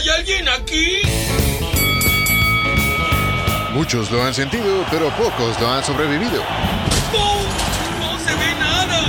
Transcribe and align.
¿Hay 0.00 0.08
alguien 0.08 0.48
aquí? 0.48 1.02
Muchos 3.74 4.10
lo 4.10 4.24
han 4.24 4.32
sentido, 4.32 4.82
pero 4.90 5.10
pocos 5.10 5.60
lo 5.60 5.68
han 5.68 5.84
sobrevivido. 5.84 6.42
¡No! 7.12 7.34
¡No 8.00 8.18
se 8.18 8.34
ve 8.34 8.54
nada! 8.58 9.02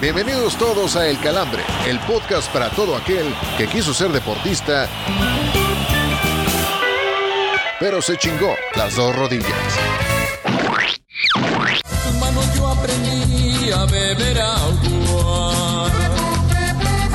Bienvenidos 0.00 0.56
todos 0.56 0.94
a 0.94 1.08
El 1.08 1.18
Calambre, 1.18 1.64
el 1.88 1.98
podcast 2.00 2.48
para 2.52 2.70
todo 2.70 2.94
aquel 2.96 3.34
que 3.58 3.66
quiso 3.66 3.92
ser 3.92 4.12
deportista, 4.12 4.88
pero 7.80 8.00
se 8.00 8.16
chingó 8.16 8.54
las 8.76 8.94
dos 8.94 9.16
rodillas. 9.16 9.50
tus 12.04 12.14
manos 12.20 12.54
yo 12.54 12.68
aprendí 12.68 13.72
a 13.72 13.84
beber 13.86 14.40
agua. 14.40 15.90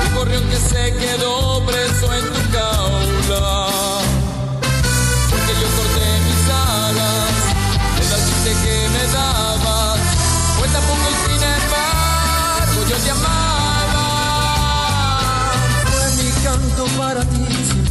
El 0.04 0.14
gorrión 0.14 0.46
que 0.50 0.56
se 0.56 0.94
quedó 0.98 1.49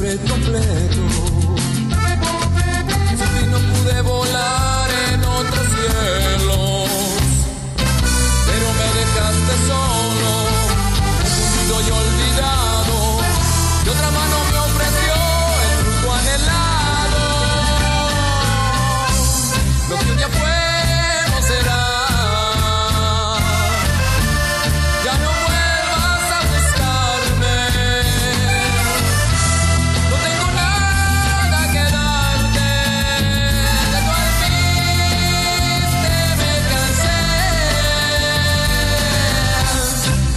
ti 0.10 0.18
siempre 0.18 0.30
completo. 0.30 0.99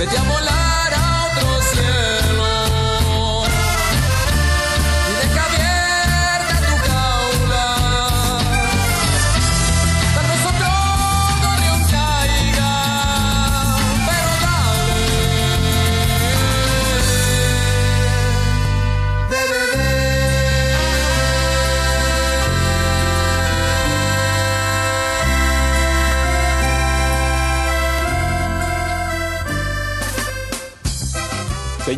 Cansé. 0.06 0.12
Vete 0.16 0.18
a 0.18 0.51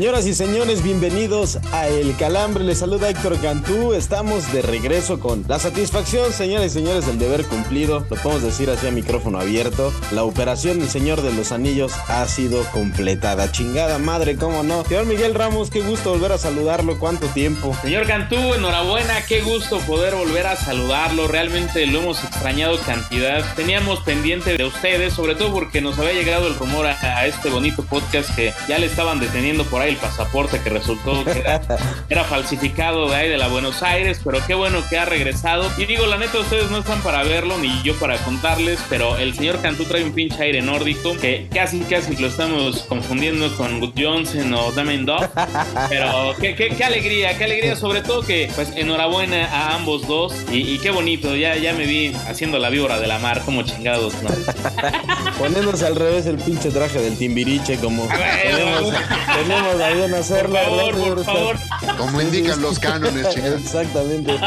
Señoras 0.05 0.27
y 0.27 0.35
señores, 0.35 0.83
bienvenidos 0.83 1.59
a 1.73 1.89
El 1.89 2.15
Calambre. 2.19 2.63
Les 2.63 2.81
saluda 2.81 3.09
Héctor 3.09 3.41
Cantú. 3.41 3.95
Estamos 3.95 4.53
de 4.53 4.61
regreso 4.61 5.19
con 5.19 5.47
la 5.49 5.59
satisfacción, 5.59 6.31
señoras 6.31 6.67
y 6.67 6.71
señores, 6.75 7.07
del 7.07 7.19
deber 7.19 7.47
cumplido. 7.47 8.01
Lo 8.11 8.17
podemos 8.17 8.43
decir 8.43 8.69
así 8.69 8.87
a 8.87 8.91
micrófono 8.91 9.41
abierto. 9.41 9.95
La 10.11 10.25
operación 10.25 10.79
del 10.79 10.91
Señor 10.91 11.23
de 11.23 11.33
los 11.33 11.53
Anillos 11.53 11.91
ha 12.09 12.29
sido 12.29 12.63
completada. 12.65 13.51
Chingada 13.51 13.99
madre, 13.99 14.37
cómo 14.37 14.63
no. 14.63 14.85
Señor 14.85 15.07
Miguel 15.07 15.33
Ramos, 15.33 15.71
qué 15.71 15.81
gusto 15.81 16.11
volver 16.11 16.33
a 16.33 16.39
saludarlo. 16.39 16.99
¿Cuánto 16.99 17.27
tiempo? 17.29 17.75
Señor 17.81 18.07
Cantú, 18.07 18.37
enhorabuena, 18.37 19.25
qué 19.27 19.41
gusto 19.41 19.79
poder 19.79 20.15
volver 20.17 20.47
a 20.47 20.57
saludarlo, 20.57 21.29
realmente 21.29 21.87
lo 21.87 22.01
hemos 22.01 22.23
extrañado 22.23 22.79
cantidad. 22.81 23.43
Teníamos 23.57 24.01
pendiente 24.01 24.55
de 24.55 24.67
ustedes, 24.67 25.15
sobre 25.15 25.35
todo 25.35 25.55
porque 25.55 25.81
nos 25.81 25.99
había 25.99 26.13
llegado 26.13 26.47
el 26.47 26.57
rumor 26.57 26.89
a, 26.89 26.93
a 27.01 27.27
este 27.27 27.49
bonito 27.49 27.83
podcast 27.85 28.37
que 28.37 28.53
ya 28.69 28.79
le 28.79 28.85
estaban 28.85 29.19
deteniendo 29.19 29.65
por 29.65 29.81
ahí 29.81 29.94
el 29.95 30.01
pasaporte 30.01 30.61
que 30.61 30.71
resultó 30.71 31.25
que 31.25 31.39
era, 31.41 31.61
era 32.09 32.25
falsificado 32.25 33.09
de 33.09 33.17
ahí 33.17 33.29
de 33.29 33.39
la 33.39 33.49
Buenos 33.49 33.83
Aires, 33.83 34.21
pero 34.25 34.45
qué 34.47 34.55
bueno 34.55 34.81
que 34.91 34.99
ha 34.99 35.05
regresado. 35.05 35.71
Y 35.79 35.87
digo, 35.87 36.07
la 36.07 36.19
neta, 36.19 36.39
ustedes 36.39 36.71
no 36.71 36.79
están 36.79 37.01
para 37.03 37.23
verlo 37.23 37.57
ni 37.59 37.83
yo 37.83 37.95
para 37.97 38.19
contarles, 38.19 38.81
pero 38.89 39.17
el 39.17 39.35
señor 39.35 39.61
Cantú 39.61 39.85
trae 39.85 40.05
un 40.05 40.13
pinche 40.13 40.43
aire 40.43 40.61
nórdico 40.63 41.17
que 41.17 41.49
casi, 41.53 41.81
casi 41.81 42.17
lo 42.17 42.27
estamos 42.27 42.83
confundiendo 42.83 43.55
con 43.57 43.81
Good 43.81 43.95
Johnson 43.97 44.53
o 44.55 44.73
Damien 44.73 45.07
Dog. 45.07 45.29
Pero 45.89 46.35
qué, 46.41 46.55
qué, 46.55 46.69
qué 46.69 46.85
alegría, 46.85 47.37
qué 47.37 47.45
alegría, 47.45 47.77
sobre 47.77 48.03
todo 48.03 48.23
que, 48.23 48.51
pues, 48.55 48.73
enhorabuena 48.77 49.47
a 49.47 49.75
ambos 49.75 50.07
dos. 50.07 50.35
Y, 50.51 50.75
y 50.75 50.79
qué 50.79 50.91
bonito, 50.91 51.37
ya, 51.37 51.57
ya 51.57 51.73
me 51.73 51.87
vi 51.87 52.15
haciendo 52.29 52.59
la 52.59 52.71
víbora 52.71 52.99
de 52.99 53.07
la 53.07 53.19
mar, 53.19 53.43
como 53.45 53.63
chingados, 53.63 54.15
¿no? 54.23 54.31
Poniéndose 55.39 55.87
al 55.87 55.97
revés 55.97 56.27
el 56.27 56.37
pinche 56.37 56.71
traje 56.71 57.01
del 57.01 57.17
Timbiriche, 57.17 57.77
como 57.79 58.09
tenemos, 58.09 58.95
tenemos 59.43 59.81
ahí 59.85 60.03
en 60.03 60.15
hacerlo. 60.15 60.59
Por 60.59 60.65
favor, 60.65 60.95
¿verdad, 60.95 61.15
por 61.15 61.25
favor. 61.25 61.97
Como 61.99 62.21
indican 62.21 62.61
los 62.63 62.79
cánones, 62.79 63.29
chingados. 63.35 63.61
Exactamente. 63.61 64.39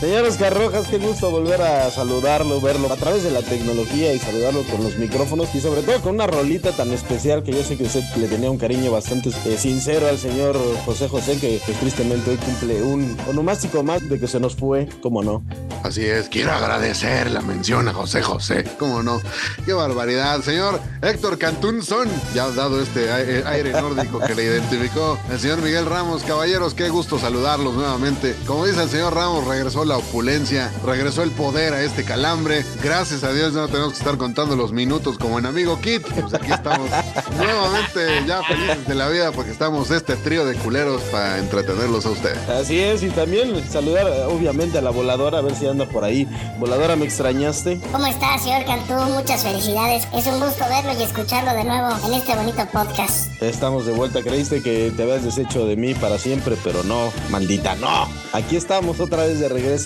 Señor 0.00 0.24
Oscar 0.24 0.56
Rojas, 0.56 0.86
qué 0.86 0.96
gusto 0.96 1.30
volver 1.30 1.60
a 1.60 1.90
saludarlo, 1.90 2.58
verlo 2.62 2.90
a 2.90 2.96
través 2.96 3.22
de 3.22 3.30
la 3.30 3.42
tecnología 3.42 4.14
y 4.14 4.18
saludarlo 4.18 4.62
con 4.62 4.82
los 4.82 4.96
micrófonos 4.96 5.54
y 5.54 5.60
sobre 5.60 5.82
todo 5.82 6.00
con 6.00 6.14
una 6.14 6.26
rolita 6.26 6.72
tan 6.72 6.90
especial 6.90 7.42
que 7.42 7.52
yo 7.52 7.62
sé 7.62 7.76
que 7.76 7.84
usted 7.84 8.02
le 8.16 8.26
tenía 8.26 8.50
un 8.50 8.56
cariño 8.56 8.90
bastante 8.90 9.28
eh, 9.28 9.58
sincero 9.58 10.08
al 10.08 10.16
señor 10.16 10.56
José 10.86 11.06
José, 11.06 11.38
que, 11.38 11.60
tristemente 11.78 12.30
hoy 12.30 12.38
cumple 12.38 12.82
un 12.82 13.14
onomástico 13.28 13.82
más 13.82 14.08
de 14.08 14.18
que 14.18 14.26
se 14.26 14.40
nos 14.40 14.56
fue, 14.56 14.88
¿cómo 15.02 15.22
no? 15.22 15.44
Así 15.82 16.06
es, 16.06 16.30
quiero 16.30 16.52
agradecer 16.52 17.30
la 17.30 17.42
mención 17.42 17.86
a 17.88 17.92
José 17.94 18.22
José. 18.22 18.64
¿Cómo 18.78 19.02
no? 19.02 19.20
Qué 19.64 19.72
barbaridad, 19.72 20.42
señor 20.42 20.78
Héctor 21.00 21.38
Cantunzón. 21.38 22.08
Ya 22.34 22.44
ha 22.44 22.50
dado 22.50 22.82
este 22.82 23.10
aire, 23.10 23.42
aire 23.46 23.72
nórdico 23.72 24.20
que 24.20 24.34
le 24.34 24.44
identificó 24.44 25.18
el 25.30 25.40
señor 25.40 25.62
Miguel 25.62 25.86
Ramos. 25.86 26.22
Caballeros, 26.22 26.74
qué 26.74 26.90
gusto 26.90 27.18
saludarlos 27.18 27.74
nuevamente. 27.74 28.36
Como 28.46 28.66
dice 28.66 28.82
el 28.82 28.90
señor 28.90 29.14
Ramos, 29.14 29.46
regresó 29.46 29.84
la 29.90 29.96
opulencia, 29.96 30.72
regresó 30.86 31.24
el 31.24 31.32
poder 31.32 31.74
a 31.74 31.82
este 31.82 32.04
calambre. 32.04 32.64
Gracias 32.80 33.24
a 33.24 33.32
Dios 33.32 33.54
no 33.54 33.66
tenemos 33.66 33.94
que 33.94 33.98
estar 33.98 34.16
contando 34.16 34.54
los 34.54 34.70
minutos 34.70 35.18
como 35.18 35.40
en 35.40 35.46
Amigo 35.46 35.80
Kit. 35.80 36.06
Pues 36.06 36.32
aquí 36.32 36.52
estamos 36.52 36.88
nuevamente 37.36 38.24
ya 38.24 38.40
felices 38.44 38.86
de 38.86 38.94
la 38.94 39.08
vida 39.08 39.32
porque 39.32 39.50
estamos 39.50 39.90
este 39.90 40.14
trío 40.14 40.46
de 40.46 40.54
culeros 40.54 41.02
para 41.10 41.38
entretenerlos 41.38 42.06
a 42.06 42.10
ustedes. 42.10 42.38
Así 42.48 42.78
es, 42.78 43.02
y 43.02 43.08
también 43.08 43.68
saludar 43.68 44.06
obviamente 44.28 44.78
a 44.78 44.80
la 44.80 44.90
voladora, 44.90 45.38
a 45.38 45.40
ver 45.40 45.56
si 45.56 45.66
anda 45.66 45.86
por 45.86 46.04
ahí. 46.04 46.28
Voladora, 46.60 46.94
¿me 46.94 47.04
extrañaste? 47.04 47.80
¿Cómo 47.90 48.06
está, 48.06 48.38
señor 48.38 48.64
Cantú? 48.66 48.94
Muchas 49.12 49.42
felicidades. 49.42 50.06
Es 50.14 50.24
un 50.28 50.38
gusto 50.38 50.66
verlo 50.68 50.92
y 50.96 51.02
escucharlo 51.02 51.52
de 51.52 51.64
nuevo 51.64 51.88
en 52.06 52.14
este 52.14 52.36
bonito 52.36 52.64
podcast. 52.72 53.42
Estamos 53.42 53.86
de 53.86 53.92
vuelta, 53.92 54.22
creíste 54.22 54.62
que 54.62 54.92
te 54.96 55.02
habías 55.02 55.24
deshecho 55.24 55.66
de 55.66 55.74
mí 55.74 55.94
para 55.94 56.16
siempre, 56.16 56.56
pero 56.62 56.84
no, 56.84 57.12
maldita, 57.28 57.74
no. 57.74 58.08
Aquí 58.32 58.54
estamos 58.54 59.00
otra 59.00 59.24
vez 59.24 59.40
de 59.40 59.48
regreso. 59.48 59.79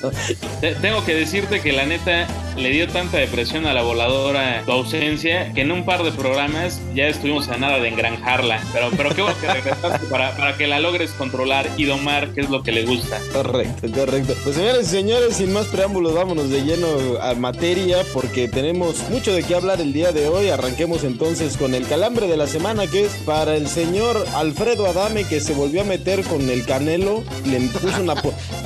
Te- 0.60 0.74
Tengo 0.76 1.04
que 1.04 1.14
decirte 1.14 1.60
que 1.60 1.72
la 1.72 1.86
neta 1.86 2.26
le 2.56 2.70
dio 2.70 2.88
tanta 2.88 3.18
depresión 3.18 3.66
a 3.66 3.72
la 3.74 3.82
voladora 3.82 4.62
tu 4.64 4.72
ausencia 4.72 5.52
que 5.54 5.62
en 5.62 5.72
un 5.72 5.84
par 5.84 6.02
de 6.04 6.12
programas 6.12 6.80
ya 6.94 7.08
estuvimos 7.08 7.48
a 7.48 7.56
nada 7.56 7.78
de 7.80 7.88
engranjarla. 7.88 8.62
Pero, 8.72 8.90
pero 8.96 9.14
qué 9.14 9.22
bueno 9.22 9.36
que 9.40 9.46
regresaste 9.48 10.06
para, 10.06 10.36
para 10.36 10.56
que 10.56 10.66
la 10.66 10.78
logres 10.80 11.10
controlar 11.12 11.68
y 11.76 11.84
domar, 11.84 12.28
que 12.32 12.42
es 12.42 12.50
lo 12.50 12.62
que 12.62 12.72
le 12.72 12.84
gusta. 12.84 13.18
Correcto, 13.32 13.88
correcto. 13.92 14.34
Pues 14.44 14.56
señores 14.56 14.86
y 14.86 14.90
señores, 14.90 15.36
sin 15.36 15.52
más 15.52 15.66
preámbulos, 15.66 16.14
vámonos 16.14 16.48
de 16.50 16.62
lleno 16.62 16.86
a 17.20 17.34
materia 17.34 17.98
porque 18.12 18.48
tenemos 18.48 19.08
mucho 19.10 19.32
de 19.34 19.42
qué 19.42 19.54
hablar 19.54 19.80
el 19.80 19.92
día 19.92 20.12
de 20.12 20.28
hoy. 20.28 20.48
Arranquemos 20.48 21.04
entonces 21.04 21.56
con 21.56 21.74
el 21.74 21.86
calambre 21.86 22.28
de 22.28 22.36
la 22.36 22.46
semana 22.46 22.86
que 22.86 23.04
es 23.06 23.12
para 23.26 23.56
el 23.56 23.66
señor 23.68 24.24
Alfredo 24.34 24.86
Adame 24.86 25.24
que 25.24 25.40
se 25.40 25.54
volvió 25.54 25.80
a 25.80 25.84
meter 25.84 26.22
con 26.22 26.48
el 26.48 26.64
Canelo. 26.64 27.24
Le 27.46 27.60
puso 27.68 28.00
una... 28.00 28.14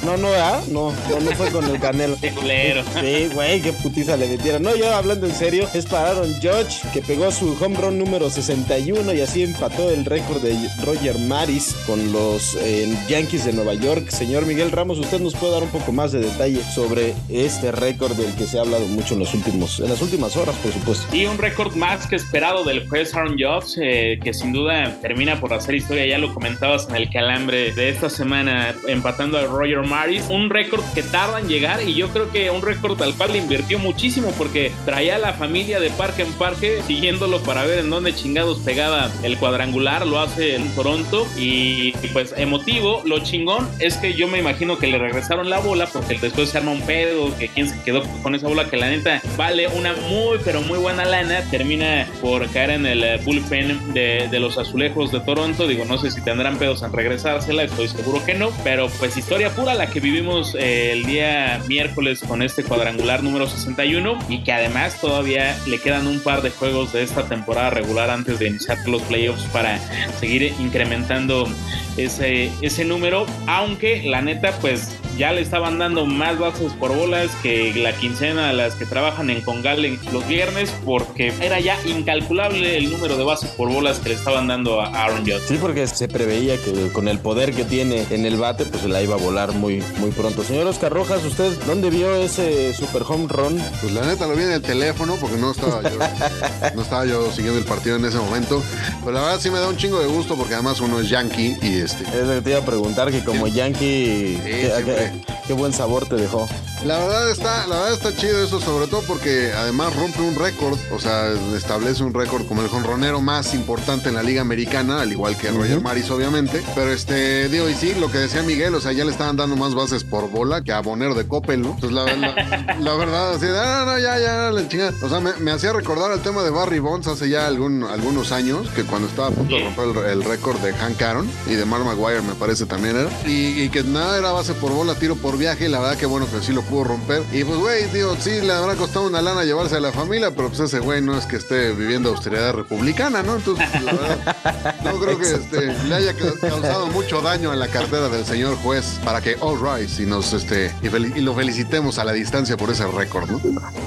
No, 0.05 0.17
no, 0.17 0.29
¿ah? 0.35 0.61
No, 0.71 0.93
no, 1.11 1.18
no 1.21 1.31
fue 1.33 1.51
con 1.51 1.65
el 1.65 1.81
Canelo. 1.81 2.17
Qué 2.21 2.31
culero. 2.31 2.83
Sí, 3.01 3.29
güey, 3.33 3.61
¿qué 3.61 3.73
putiza 3.73 4.17
le 4.17 4.29
metieron. 4.29 4.63
No, 4.63 4.75
yo 4.77 4.95
hablando 4.95 5.27
en 5.27 5.35
serio, 5.35 5.69
es 5.75 5.87
para 5.87 6.11
Aaron 6.11 6.33
Judge, 6.35 6.81
que 6.93 7.03
pegó 7.03 7.31
su 7.31 7.57
home 7.61 7.77
run 7.81 7.99
número 7.99 8.31
61 8.31 9.15
y 9.15 9.21
así 9.21 9.43
empató 9.43 9.91
el 9.91 10.05
récord 10.05 10.43
de 10.43 10.57
Roger 10.85 11.19
Maris 11.19 11.75
con 11.87 12.13
los 12.13 12.57
eh, 12.61 12.89
Yankees 13.09 13.45
de 13.45 13.53
Nueva 13.53 13.75
York. 13.75 14.09
Señor 14.11 14.47
Miguel 14.47 14.71
Ramos, 14.71 14.99
usted 14.99 15.21
nos 15.21 15.35
puede 15.35 15.53
dar 15.53 15.63
un 15.63 15.71
poco 15.71 15.93
más 15.93 16.13
de 16.13 16.21
detalle 16.21 16.61
sobre 16.75 17.15
este 17.29 17.73
récord 17.73 18.15
del 18.17 18.35
que 18.35 18.47
se 18.47 18.59
ha 18.59 18.63
hablado 18.63 18.87
mucho 18.87 19.15
en 19.15 19.21
los 19.21 19.35
últimos, 19.35 19.81
en 19.81 19.89
las 19.89 20.03
últimas 20.03 20.37
horas, 20.37 20.55
por 20.57 20.73
supuesto. 20.73 21.15
Y 21.15 21.27
un 21.27 21.39
récord 21.39 21.75
más 21.77 22.07
que 22.07 22.17
esperado 22.17 22.65
del 22.65 22.89
juez 22.89 23.15
Aaron 23.15 23.37
Judge, 23.39 23.79
eh, 23.81 24.19
que 24.23 24.35
sin 24.35 24.53
duda 24.53 24.99
termina 25.01 25.41
por 25.41 25.53
hacer 25.53 25.75
historia. 25.75 26.07
Ya 26.07 26.19
lo 26.19 26.33
comentabas 26.35 26.89
en 26.89 26.97
el 26.97 27.11
calambre 27.11 27.73
de 27.73 27.89
esta 27.89 28.11
semana, 28.11 28.75
empatando 28.87 29.39
a 29.39 29.45
Roger 29.45 29.83
Maris. 29.83 30.25
Un 30.29 30.51
récord 30.51 30.83
que 30.95 31.03
tarda 31.11 31.41
en 31.41 31.49
llegar 31.49 31.83
y 31.87 31.95
yo 31.95 32.09
creo 32.09 32.31
que 32.31 32.51
un 32.51 32.63
récord 32.63 33.01
al 33.03 33.15
cual 33.15 33.33
le 33.33 33.39
invirtió 33.39 33.79
muchísimo 33.79 34.33
porque 34.37 34.73
traía 34.85 35.17
a 35.17 35.19
la 35.19 35.33
familia 35.33 35.81
de 35.81 35.91
parque 35.91 36.23
en 36.23 36.33
parque 36.35 36.83
siguiéndolo 36.87 37.41
para 37.43 37.65
ver 37.65 37.81
en 37.81 37.91
dónde 37.91 38.15
chingados 38.15 38.59
pegaba 38.61 39.11
el 39.23 39.39
cuadrangular. 39.39 40.07
Lo 40.07 40.21
hace 40.21 40.55
en 40.55 40.69
Toronto 40.75 41.27
y, 41.37 41.93
pues 42.13 42.35
emotivo. 42.37 43.03
Lo 43.05 43.21
chingón 43.21 43.69
es 43.79 43.97
que 43.97 44.15
yo 44.15 44.29
me 44.29 44.39
imagino 44.39 44.79
que 44.79 44.87
le 44.87 44.99
regresaron 44.99 45.51
la 45.51 45.59
bola 45.59 45.87
porque 45.87 46.19
después 46.19 46.51
se 46.51 46.59
arma 46.59 46.73
un 46.73 46.83
pedo, 46.83 47.37
que 47.39 47.49
quien 47.49 47.69
se 47.69 47.81
quedó 47.83 48.03
con 48.23 48.35
esa 48.35 48.49
bola 48.49 48.69
que 48.69 48.77
la 48.77 48.89
neta 48.89 49.21
vale 49.37 49.69
una 49.69 49.95
muy 50.09 50.39
pero 50.45 50.61
muy 50.63 50.79
buena 50.79 51.05
lana. 51.05 51.43
Termina 51.51 52.07
por 52.21 52.49
caer 52.51 52.71
en 52.71 52.87
el 52.87 53.03
eh, 53.03 53.21
bullpen 53.25 53.95
de, 53.95 54.29
los 54.39 54.59
azulejos 54.59 55.13
de 55.13 55.21
Toronto. 55.21 55.67
Digo, 55.67 55.85
no 55.85 55.99
sé 55.99 56.11
si 56.11 56.21
tendrán 56.21 56.59
pedos 56.59 56.83
en 56.83 56.93
regresársela, 56.93 57.65
estoy 57.65 57.89
seguro 57.89 58.25
que 58.25 58.35
no, 58.35 58.51
pero 58.63 58.89
pues 58.99 59.17
historia 59.17 59.51
pura 59.51 59.75
la 59.75 59.89
que 59.89 60.01
vivimos 60.01 60.57
eh, 60.59 60.98
el 60.99 61.07
día 61.07 61.61
miércoles 61.69 62.21
con 62.27 62.43
este 62.43 62.65
cuadrangular 62.65 63.23
número 63.23 63.47
61 63.47 64.19
y 64.29 64.43
que 64.43 64.53
además 64.53 65.01
todavía 65.01 65.57
le 65.69 65.81
quedan 65.81 66.09
un 66.09 66.19
par 66.21 66.43
de 66.43 66.51
juegos 66.51 66.93
de 66.93 67.05
esta 67.05 67.29
temporada 67.29 67.71
regular 67.71 68.11
antes 68.11 68.41
de 68.41 68.49
iniciar 68.49 68.79
los 68.89 69.03
playoffs 69.03 69.45
para 69.53 69.79
seguir 70.19 70.53
incrementando 70.59 71.49
ese, 71.97 72.51
ese 72.63 72.85
número, 72.85 73.27
aunque 73.47 74.03
la 74.03 74.23
neta 74.23 74.53
pues 74.61 74.99
ya 75.19 75.33
le 75.33 75.41
estaban 75.41 75.79
dando 75.79 76.07
más 76.07 76.39
bases 76.39 76.73
por 76.75 76.95
bolas 76.95 77.31
que 77.43 77.75
la 77.75 77.93
quincena 77.93 78.51
a 78.51 78.53
las 78.53 78.75
que 78.75 78.87
trabajan 78.87 79.31
en 79.31 79.41
Congal 79.41 79.99
los 80.13 80.27
viernes 80.29 80.73
porque 80.85 81.33
era 81.41 81.59
ya 81.59 81.77
incalculable 81.85 82.79
el 82.79 82.91
número 82.91 83.17
de 83.17 83.25
bases 83.25 83.51
por 83.51 83.69
bolas 83.69 83.99
que 83.99 84.11
le 84.11 84.15
estaban 84.15 84.47
dando 84.47 84.81
a 84.81 84.87
Aaron 84.87 85.23
Judge. 85.23 85.43
Sí, 85.49 85.59
porque 85.61 85.87
se 85.89 86.07
preveía 86.07 86.57
que 86.57 86.91
con 86.93 87.09
el 87.09 87.19
poder 87.19 87.53
que 87.53 87.65
tiene 87.65 88.07
en 88.11 88.25
el 88.27 88.37
bate, 88.37 88.65
pues 88.65 88.83
se 88.83 88.89
la 88.89 89.03
iba 89.03 89.17
a 89.17 89.19
volar 89.19 89.53
muy, 89.53 89.83
muy 89.99 90.11
pronto. 90.11 90.45
Señor 90.45 90.69
Oscar 90.69 90.93
Rojas, 90.93 91.25
¿usted 91.25 91.53
dónde 91.67 91.91
vio 91.91 92.15
ese 92.15 92.73
super 92.73 93.03
home 93.07 93.27
run? 93.29 93.61
Pues 93.81 93.93
la 93.93 94.07
neta 94.07 94.27
lo 94.29 94.37
vi 94.37 94.45
en 94.45 94.53
el 94.53 94.63
teléfono 94.63 95.17
porque 95.21 95.37
no 95.37 95.51
estaba 95.51 95.83
yo, 95.83 95.99
no 96.75 96.83
estaba 96.83 97.07
yo 97.07 97.31
siguiendo 97.33 97.59
el 97.59 97.65
partido 97.65 97.97
en 97.97 98.05
ese 98.05 98.19
momento. 98.19 98.63
Pero 99.01 99.13
la 99.13 99.23
verdad 99.23 99.41
sí 99.41 99.51
me 99.51 99.59
da 99.59 99.69
un 99.69 99.77
chingo 99.77 99.99
de 99.99 100.07
gusto 100.07 100.37
porque 100.37 100.55
además 100.55 100.81
uno 100.81 101.01
es 101.01 101.09
yankee 101.09 101.57
y 101.61 101.79
este. 101.79 102.05
Es 102.05 102.27
lo 102.27 102.35
que 102.35 102.43
te 102.43 102.51
iba 102.51 102.61
a 102.61 102.65
preguntar, 102.65 103.11
que 103.11 103.25
como 103.25 103.49
yankee, 103.49 104.39
Sí, 104.39 104.43
¿qué, 104.45 105.08
siempre. 105.09 105.38
Qué- 105.49 105.59
buen 105.59 105.73
sabor 105.73 106.07
te 106.09 106.15
dejó. 106.15 106.47
La 106.85 106.97
verdad 106.99 107.29
está, 107.31 107.67
la 107.67 107.75
verdad 107.81 107.93
está 107.95 108.15
chido 108.15 108.45
eso, 108.45 108.61
sobre 108.61 108.87
todo 108.87 109.03
porque 109.09 109.51
además 109.53 109.97
rompe 109.97 110.21
un 110.23 110.37
récord, 110.37 110.79
o 110.93 111.01
sea, 111.01 111.33
establece 111.57 112.05
un 112.05 112.15
récord 112.15 112.47
como 112.47 112.63
el 112.63 112.69
jonronero 112.69 113.21
más 113.21 113.53
importante 113.55 114.09
en 114.11 114.15
la 114.15 114.23
liga 114.23 114.41
americana, 114.43 115.01
al 115.01 115.11
igual 115.11 115.37
que 115.37 115.51
Roger 115.51 115.81
Maris, 115.81 116.09
obviamente. 116.11 116.63
Pero 116.77 116.93
este, 116.93 117.49
digo, 117.49 117.69
y 117.69 117.75
sí, 117.75 117.95
lo 117.99 118.09
que 118.13 118.19
decía 118.19 118.43
Miguel, 118.45 118.75
o 118.77 118.81
sea, 118.81 118.93
ya 118.93 119.05
le 119.05 119.11
estaban 119.11 119.37
dando 119.37 119.57
más 119.57 119.75
bases 119.75 120.05
por 120.05 120.31
bola 120.31 120.63
que 120.63 120.71
a 120.73 120.81
Bonero 120.81 121.15
de 121.17 121.27
Coppel, 121.27 121.63
¿no? 121.63 121.71
Entonces, 121.71 121.91
la, 121.93 122.05
la- 122.17 122.77
la 122.81 122.95
verdad, 122.95 123.33
así, 123.33 123.47
de, 123.47 123.59
ah, 123.59 123.83
no, 123.85 123.99
ya, 123.99 124.19
ya, 124.21 124.51
la 124.53 124.69
chingada. 124.69 124.93
O 125.03 125.09
sea, 125.09 125.19
me, 125.19 125.33
me 125.41 125.51
hacía 125.51 125.73
recordar 125.73 126.13
el 126.13 126.21
tema 126.21 126.45
de 126.45 126.51
Barry 126.51 126.79
Bonds 126.79 127.09
hace 127.09 127.29
ya 127.29 127.49
algún, 127.49 127.83
algunos 127.83 128.31
años, 128.31 128.69
que 128.77 128.85
cuando 128.85 129.09
estaba 129.09 129.29
a 129.29 129.31
punto 129.33 129.57
de 129.57 129.65
romper 129.65 130.05
el, 130.07 130.19
el 130.21 130.25
récord 130.25 130.59
de 130.61 130.73
Hank 130.75 131.03
Aaron 131.03 131.29
y 131.49 131.55
de 131.55 131.65
Mark 131.65 131.85
Maguire, 131.85 132.23
me 132.23 132.35
parece 132.35 132.67
también 132.67 132.97
era. 132.97 133.11
Y, 133.27 133.63
y 133.63 133.69
que 133.71 133.83
nada 133.83 134.17
era 134.19 134.31
base 134.33 134.55
por 134.55 134.71
bola, 134.73 134.95
tiro 134.95 135.17
por 135.17 135.38
viaje, 135.39 135.67
y 135.67 135.69
la 135.69 135.81
verdad 135.81 135.97
que 135.97 136.07
bueno 136.07 136.27
que 136.31 136.41
sí 136.45 136.53
lo 136.53 136.63
pudo 136.63 136.85
romper. 136.85 137.23
Y 137.33 137.45
pues, 137.45 137.59
güey, 137.59 137.85
digo, 137.93 138.17
sí, 138.21 138.41
le 138.43 138.53
habrá 138.53 138.75
costado 138.75 139.07
una 139.07 139.23
lana 139.23 139.45
llevarse 139.45 139.77
a 139.77 139.81
la 139.81 139.93
familia, 139.93 140.31
pero 140.33 140.49
pues 140.49 140.61
ese 140.61 140.81
güey 140.81 141.01
no 141.01 141.17
es 141.17 141.27
que 141.27 141.37
esté 141.37 141.73
viviendo 141.73 142.11
austeridad 142.11 142.53
republicana, 142.55 143.23
¿no? 143.23 143.37
Entonces, 143.37 143.67
pues, 143.71 143.83
la 143.85 143.93
verdad, 143.93 144.77
no 144.85 144.99
creo 145.01 145.19
que 145.19 145.25
este, 145.31 145.67
le 145.89 145.95
haya 145.95 146.13
ca- 146.15 146.49
causado 146.49 146.87
mucho 146.89 147.21
daño 147.23 147.51
a 147.51 147.57
la 147.57 147.69
cartera 147.69 148.09
del 148.09 148.25
señor 148.25 148.57
juez 148.57 148.99
para 149.05 149.21
que 149.21 149.37
all 149.41 149.59
rise 149.61 150.03
y 150.03 150.07
nos 150.07 150.33
este 150.33 150.73
y, 150.83 150.87
fel- 150.89 151.17
y 151.17 151.21
lo 151.21 151.35
felicitemos 151.35 151.99
a 151.99 152.05
la 152.05 152.13
distancia 152.13 152.57
por 152.57 152.71
ese 152.71 152.87
récord, 152.87 153.31
¿no? 153.31 153.41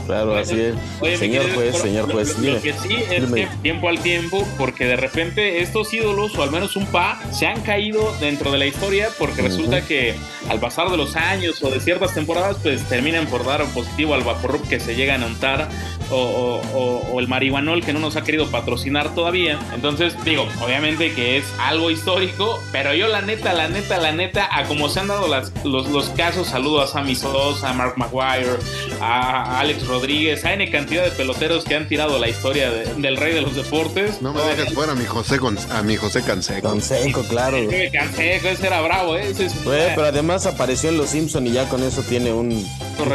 Claro, 0.07 0.35
así 0.37 0.59
es. 0.59 0.75
Oye, 0.99 1.17
señor 1.17 1.43
querido 1.43 1.59
juez, 1.59 1.77
señor 1.81 2.07
lo- 2.07 2.13
juez. 2.15 2.29
Lo, 2.37 2.41
dime. 2.41 2.53
lo 2.55 2.61
que 2.61 2.73
sí 2.73 2.95
es 3.09 3.25
Dime. 3.25 3.41
que 3.49 3.55
tiempo 3.61 3.89
al 3.89 3.99
tiempo, 3.99 4.47
porque 4.57 4.85
de 4.85 4.95
repente 4.95 5.61
estos 5.61 5.93
ídolos, 5.93 6.35
o 6.37 6.43
al 6.43 6.51
menos 6.51 6.75
un 6.75 6.85
pa, 6.87 7.19
se 7.31 7.45
han 7.47 7.61
caído 7.61 8.15
dentro 8.19 8.51
de 8.51 8.57
la 8.57 8.65
historia, 8.65 9.09
porque 9.19 9.41
resulta 9.41 9.81
que 9.85 10.15
al 10.49 10.59
pasar 10.59 10.89
de 10.89 10.97
los 10.97 11.15
años 11.15 11.40
o 11.61 11.69
de 11.69 11.79
ciertas 11.79 12.13
temporadas, 12.13 12.57
pues 12.61 12.83
terminan 12.89 13.27
por 13.27 13.45
dar 13.45 13.63
positivo 13.73 14.13
al 14.13 14.23
vaporrup 14.23 14.67
que 14.67 14.79
se 14.79 14.95
llegan 14.95 15.23
a 15.23 15.27
untar, 15.27 15.69
o, 16.09 16.15
o- 16.15 16.77
o- 16.77 17.11
o 17.13 17.19
el 17.19 17.27
marihuanol 17.27 17.83
que 17.83 17.93
no 17.93 17.99
nos 17.99 18.15
ha 18.17 18.23
querido 18.23 18.49
patrocinar 18.51 19.13
todavía. 19.15 19.59
Entonces, 19.73 20.13
digo, 20.25 20.47
obviamente 20.61 21.13
que 21.13 21.37
es 21.37 21.45
algo 21.59 21.89
histórico, 21.91 22.59
pero 22.71 22.93
yo 22.93 23.07
la 23.07 23.21
neta, 23.21 23.53
la 23.53 23.69
neta, 23.69 23.97
la 23.97 24.11
neta, 24.11 24.49
a 24.51 24.65
como 24.65 24.89
se 24.89 24.99
han 24.99 25.07
dado 25.07 25.27
las- 25.27 25.51
los, 25.63 25.87
los 25.89 26.09
casos, 26.09 26.47
saludo 26.47 26.81
a 26.81 26.87
Sammy 26.87 27.15
Sosa, 27.15 27.69
a 27.69 27.73
Mark 27.73 27.93
Maguire, 27.97 28.57
a 28.99 29.59
Alex 29.59 29.87
Rodríguez, 29.87 30.43
a 30.45 30.53
N 30.53 30.69
cantidad 30.69 31.03
de 31.03 31.11
peloteros 31.11 31.63
que 31.63 31.75
han 31.75 31.87
tirado 31.87 32.19
la 32.19 32.27
historia 32.27 32.69
de- 32.71 32.93
del 32.95 33.17
rey 33.17 33.33
de 33.33 33.41
los 33.41 33.55
deportes. 33.55 34.21
No 34.21 34.33
me 34.33 34.41
dejes 34.43 34.73
fuera 34.73 34.91
a 34.91 34.95
mi 34.95 35.05
José 35.05 35.39
con, 35.39 35.57
a 35.71 35.81
mi 35.81 35.95
José 35.95 36.21
Canseco. 36.23 36.69
Consejo, 36.69 37.23
claro. 37.23 37.57
Cansé, 37.91 38.35
ese 38.35 38.67
era 38.67 38.81
bravo, 38.81 39.15
¿eh? 39.15 39.29
Ese 39.31 39.45
es- 39.45 39.53
pero 39.63 40.05
además 40.05 40.45
apareció 40.45 40.89
en 40.89 40.97
Los 40.97 41.15
Simpson 41.31 41.47
y 41.47 41.51
ya 41.51 41.69
con 41.69 41.81
eso 41.81 42.03
tiene 42.03 42.33
un, 42.33 42.67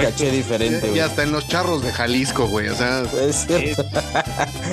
caché 0.02 0.30
diferente, 0.30 0.86
Y 0.86 0.90
güey. 0.90 1.00
hasta 1.00 1.22
en 1.22 1.32
los 1.32 1.46
charros 1.48 1.82
de 1.82 1.92
Jalisco, 1.92 2.46
güey. 2.48 2.68
O 2.68 2.74
sea, 2.74 3.02
Es 3.28 3.44
cierto. 3.46 3.84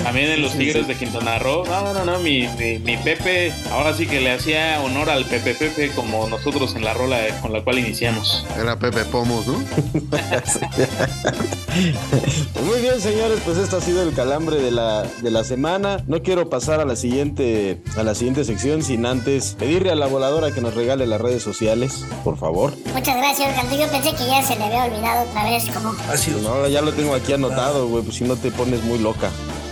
También 0.03 0.31
en 0.31 0.41
los 0.41 0.53
Tigres 0.53 0.87
de 0.87 0.95
Quintana 0.95 1.39
Roo. 1.39 1.65
No, 1.65 1.93
no, 1.93 2.05
no, 2.05 2.19
mi, 2.19 2.47
mi, 2.57 2.79
mi 2.79 2.95
Pepe, 2.97 3.51
ahora 3.71 3.93
sí 3.93 4.07
que 4.07 4.21
le 4.21 4.31
hacía 4.31 4.79
honor 4.81 5.09
al 5.09 5.25
Pepe 5.25 5.55
Pepe 5.55 5.89
como 5.91 6.27
nosotros 6.29 6.73
en 6.75 6.85
la 6.85 6.93
rola 6.93 7.19
con 7.41 7.51
la 7.51 7.61
cual 7.63 7.79
iniciamos. 7.79 8.45
era 8.59 8.77
Pepe 8.79 9.03
Pomos, 9.05 9.45
¿no? 9.45 9.53
Muy 12.65 12.79
bien, 12.81 13.01
señores, 13.01 13.39
pues 13.43 13.57
esto 13.57 13.77
ha 13.77 13.81
sido 13.81 14.03
el 14.03 14.13
calambre 14.13 14.57
de 14.61 14.71
la, 14.71 15.03
de 15.21 15.31
la 15.31 15.43
semana. 15.43 16.03
No 16.07 16.21
quiero 16.23 16.49
pasar 16.49 16.79
a 16.79 16.85
la 16.85 16.95
siguiente 16.95 17.81
a 17.97 18.03
la 18.03 18.15
siguiente 18.15 18.45
sección 18.45 18.83
sin 18.83 19.05
antes 19.05 19.55
pedirle 19.59 19.91
a 19.91 19.95
la 19.95 20.07
voladora 20.07 20.51
que 20.51 20.61
nos 20.61 20.73
regale 20.75 21.05
las 21.07 21.19
redes 21.19 21.43
sociales, 21.43 22.05
por 22.23 22.37
favor. 22.37 22.73
Muchas 22.93 23.17
gracias, 23.17 23.32
Cantú. 23.37 23.75
Yo 23.75 23.87
pensé 23.89 24.13
que 24.13 24.27
ya 24.27 24.43
se 24.43 24.55
le 24.55 24.65
había 24.65 24.83
olvidado 24.85 25.29
otra 25.29 25.43
vez, 25.45 25.65
como 25.73 25.93
No, 26.41 26.67
ya 26.67 26.81
lo 26.81 26.93
tengo 26.93 27.15
aquí 27.15 27.33
anotado, 27.33 27.87
güey, 27.87 28.03
pues 28.03 28.17
si 28.17 28.23
no 28.23 28.35
te 28.35 28.51
pones 28.51 28.83
muy 28.83 28.99
loca. 28.99 29.29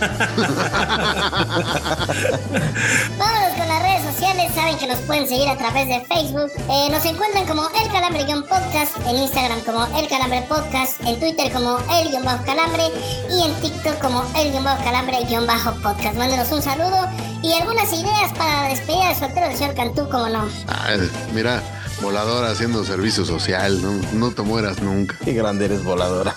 Vámonos 3.18 3.52
con 3.56 3.68
las 3.68 3.82
redes 3.82 4.02
sociales. 4.12 4.52
Saben 4.54 4.76
que 4.78 4.86
nos 4.88 4.98
pueden 5.00 5.28
seguir 5.28 5.48
a 5.48 5.56
través 5.56 5.86
de 5.86 6.00
Facebook. 6.06 6.50
Eh, 6.68 6.88
nos 6.90 7.04
encuentran 7.04 7.46
como 7.46 7.68
El 7.80 7.88
Calambre-Podcast, 7.92 8.96
en 9.06 9.16
Instagram 9.16 9.60
como 9.60 9.86
El 9.96 10.08
Calambre 10.08 10.42
Podcast, 10.48 11.00
en 11.06 11.20
Twitter 11.20 11.52
como 11.52 11.78
El-Calambre 11.78 12.90
y 13.30 13.44
en 13.44 13.54
TikTok 13.60 14.00
como 14.00 14.24
El-Calambre-Podcast. 14.36 16.16
Mándenos 16.16 16.50
un 16.50 16.62
saludo 16.62 17.08
y 17.42 17.52
algunas 17.52 17.92
ideas 17.92 18.32
para 18.36 18.62
la 18.62 18.68
despedida 18.70 19.08
de 19.10 19.14
soltero 19.14 19.48
del 19.48 19.56
señor 19.56 19.74
Cantú, 19.74 20.08
como 20.08 20.28
no. 20.28 20.48
Ay, 20.66 21.08
mira, 21.32 21.62
voladora 22.02 22.50
haciendo 22.50 22.84
servicio 22.84 23.24
social, 23.24 23.80
no, 23.80 23.92
no 24.12 24.30
te 24.32 24.42
mueras 24.42 24.82
nunca. 24.82 25.16
Qué 25.24 25.32
grande 25.32 25.66
eres 25.66 25.84
voladora. 25.84 26.36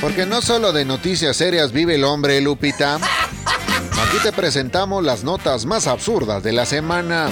Porque 0.00 0.26
no 0.26 0.42
solo 0.42 0.72
de 0.72 0.84
noticias 0.84 1.36
serias 1.36 1.72
vive 1.72 1.94
el 1.94 2.04
hombre, 2.04 2.40
Lupita. 2.40 2.96
Aquí 2.96 4.18
te 4.22 4.32
presentamos 4.32 5.02
las 5.02 5.24
notas 5.24 5.64
más 5.64 5.86
absurdas 5.86 6.42
de 6.42 6.52
la 6.52 6.66
semana. 6.66 7.28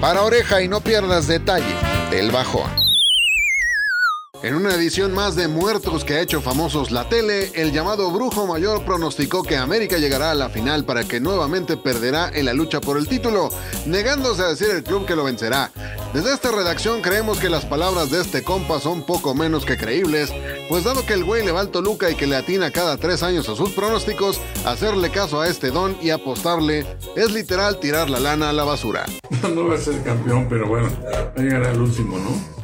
Para 0.00 0.22
oreja 0.22 0.62
y 0.62 0.68
no 0.68 0.80
pierdas 0.80 1.26
detalle 1.26 1.74
del 2.10 2.30
bajón. 2.30 2.81
En 4.42 4.56
una 4.56 4.74
edición 4.74 5.14
más 5.14 5.36
de 5.36 5.46
Muertos 5.46 6.04
que 6.04 6.14
ha 6.14 6.20
hecho 6.20 6.40
famosos 6.40 6.90
la 6.90 7.08
tele, 7.08 7.52
el 7.54 7.70
llamado 7.70 8.10
Brujo 8.10 8.44
Mayor 8.44 8.84
pronosticó 8.84 9.44
que 9.44 9.56
América 9.56 9.98
llegará 9.98 10.32
a 10.32 10.34
la 10.34 10.48
final 10.48 10.84
para 10.84 11.04
que 11.04 11.20
nuevamente 11.20 11.76
perderá 11.76 12.28
en 12.28 12.46
la 12.46 12.52
lucha 12.52 12.80
por 12.80 12.98
el 12.98 13.06
título, 13.06 13.50
negándose 13.86 14.42
a 14.42 14.48
decir 14.48 14.68
el 14.70 14.82
club 14.82 15.06
que 15.06 15.14
lo 15.14 15.22
vencerá. 15.22 15.70
Desde 16.12 16.34
esta 16.34 16.50
redacción 16.50 17.02
creemos 17.02 17.38
que 17.38 17.48
las 17.48 17.64
palabras 17.64 18.10
de 18.10 18.20
este 18.20 18.42
compa 18.42 18.80
son 18.80 19.06
poco 19.06 19.32
menos 19.32 19.64
que 19.64 19.76
creíbles, 19.76 20.32
pues 20.68 20.82
dado 20.82 21.06
que 21.06 21.12
el 21.14 21.22
güey 21.24 21.44
le 21.46 21.52
va 21.52 21.60
al 21.60 21.70
Toluca 21.70 22.10
y 22.10 22.16
que 22.16 22.26
le 22.26 22.34
atina 22.34 22.72
cada 22.72 22.96
tres 22.96 23.22
años 23.22 23.48
a 23.48 23.54
sus 23.54 23.70
pronósticos, 23.70 24.40
hacerle 24.66 25.10
caso 25.10 25.40
a 25.40 25.46
este 25.46 25.70
don 25.70 25.96
y 26.02 26.10
apostarle 26.10 26.84
es 27.14 27.30
literal 27.30 27.78
tirar 27.78 28.10
la 28.10 28.18
lana 28.18 28.48
a 28.48 28.52
la 28.52 28.64
basura. 28.64 29.06
No 29.54 29.68
va 29.68 29.74
a 29.74 29.78
ser 29.78 30.02
campeón, 30.02 30.46
pero 30.48 30.66
bueno, 30.66 30.88
va 31.04 31.32
a 31.36 31.40
llegar 31.40 31.64
al 31.64 31.80
último, 31.80 32.18
¿no? 32.18 32.61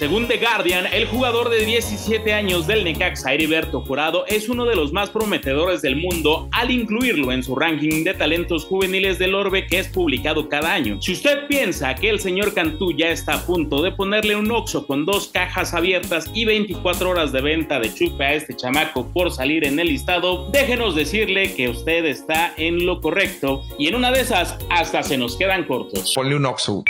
Según 0.00 0.28
The 0.28 0.38
Guardian, 0.38 0.86
el 0.86 1.04
jugador 1.04 1.50
de 1.50 1.66
17 1.66 2.32
años 2.32 2.66
del 2.66 2.84
Necaxa, 2.84 3.34
Heriberto 3.34 3.82
Jurado, 3.82 4.24
es 4.28 4.48
uno 4.48 4.64
de 4.64 4.74
los 4.74 4.94
más 4.94 5.10
prometedores 5.10 5.82
del 5.82 5.96
mundo 5.96 6.48
al 6.52 6.70
incluirlo 6.70 7.32
en 7.32 7.44
su 7.44 7.54
ranking 7.54 8.02
de 8.02 8.14
talentos 8.14 8.64
juveniles 8.64 9.18
del 9.18 9.34
Orbe 9.34 9.66
que 9.66 9.78
es 9.78 9.88
publicado 9.88 10.48
cada 10.48 10.72
año. 10.72 11.02
Si 11.02 11.12
usted 11.12 11.46
piensa 11.48 11.94
que 11.94 12.08
el 12.08 12.18
señor 12.18 12.54
Cantú 12.54 12.92
ya 12.96 13.10
está 13.10 13.34
a 13.34 13.42
punto 13.44 13.82
de 13.82 13.92
ponerle 13.92 14.36
un 14.36 14.50
oxo 14.50 14.86
con 14.86 15.04
dos 15.04 15.28
cajas 15.28 15.74
abiertas 15.74 16.30
y 16.32 16.46
24 16.46 17.10
horas 17.10 17.30
de 17.30 17.42
venta 17.42 17.78
de 17.78 17.92
chupe 17.92 18.24
a 18.24 18.32
este 18.32 18.56
chamaco 18.56 19.06
por 19.12 19.30
salir 19.30 19.66
en 19.66 19.78
el 19.78 19.88
listado, 19.88 20.48
déjenos 20.50 20.94
decirle 20.94 21.54
que 21.54 21.68
usted 21.68 22.06
está 22.06 22.54
en 22.56 22.86
lo 22.86 23.02
correcto 23.02 23.64
y 23.78 23.88
en 23.88 23.96
una 23.96 24.12
de 24.12 24.22
esas 24.22 24.56
hasta 24.70 25.02
se 25.02 25.18
nos 25.18 25.36
quedan 25.36 25.64
cortos. 25.64 26.14
Ponle 26.14 26.36
un 26.36 26.46
oxo. 26.46 26.84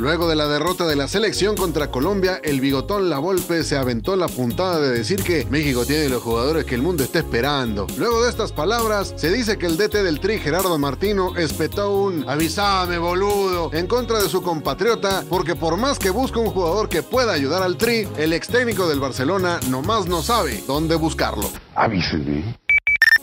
Luego 0.00 0.30
de 0.30 0.34
la 0.34 0.48
derrota 0.48 0.86
de 0.86 0.96
la 0.96 1.08
selección 1.08 1.56
contra 1.56 1.90
Colombia, 1.90 2.40
el 2.42 2.62
bigotón 2.62 3.10
La 3.10 3.18
Volpe 3.18 3.62
se 3.62 3.76
aventó 3.76 4.16
la 4.16 4.28
puntada 4.28 4.80
de 4.80 4.88
decir 4.88 5.22
que 5.22 5.44
México 5.50 5.84
tiene 5.84 6.08
los 6.08 6.22
jugadores 6.22 6.64
que 6.64 6.74
el 6.74 6.80
mundo 6.80 7.04
está 7.04 7.18
esperando. 7.18 7.86
Luego 7.98 8.22
de 8.22 8.30
estas 8.30 8.50
palabras, 8.50 9.12
se 9.16 9.30
dice 9.30 9.58
que 9.58 9.66
el 9.66 9.76
DT 9.76 10.02
del 10.02 10.18
Tri, 10.18 10.38
Gerardo 10.38 10.78
Martino, 10.78 11.36
espetó 11.36 11.94
un 11.94 12.26
avisame 12.26 12.96
boludo 12.96 13.74
en 13.74 13.86
contra 13.86 14.22
de 14.22 14.30
su 14.30 14.40
compatriota, 14.40 15.22
porque 15.28 15.54
por 15.54 15.76
más 15.76 15.98
que 15.98 16.08
busque 16.08 16.38
un 16.38 16.50
jugador 16.50 16.88
que 16.88 17.02
pueda 17.02 17.34
ayudar 17.34 17.62
al 17.62 17.76
Tri, 17.76 18.08
el 18.16 18.32
ex 18.32 18.48
técnico 18.48 18.88
del 18.88 19.00
Barcelona 19.00 19.60
nomás 19.68 20.06
no 20.06 20.22
sabe 20.22 20.64
dónde 20.66 20.94
buscarlo. 20.94 21.50
Avíseme. 21.74 22.58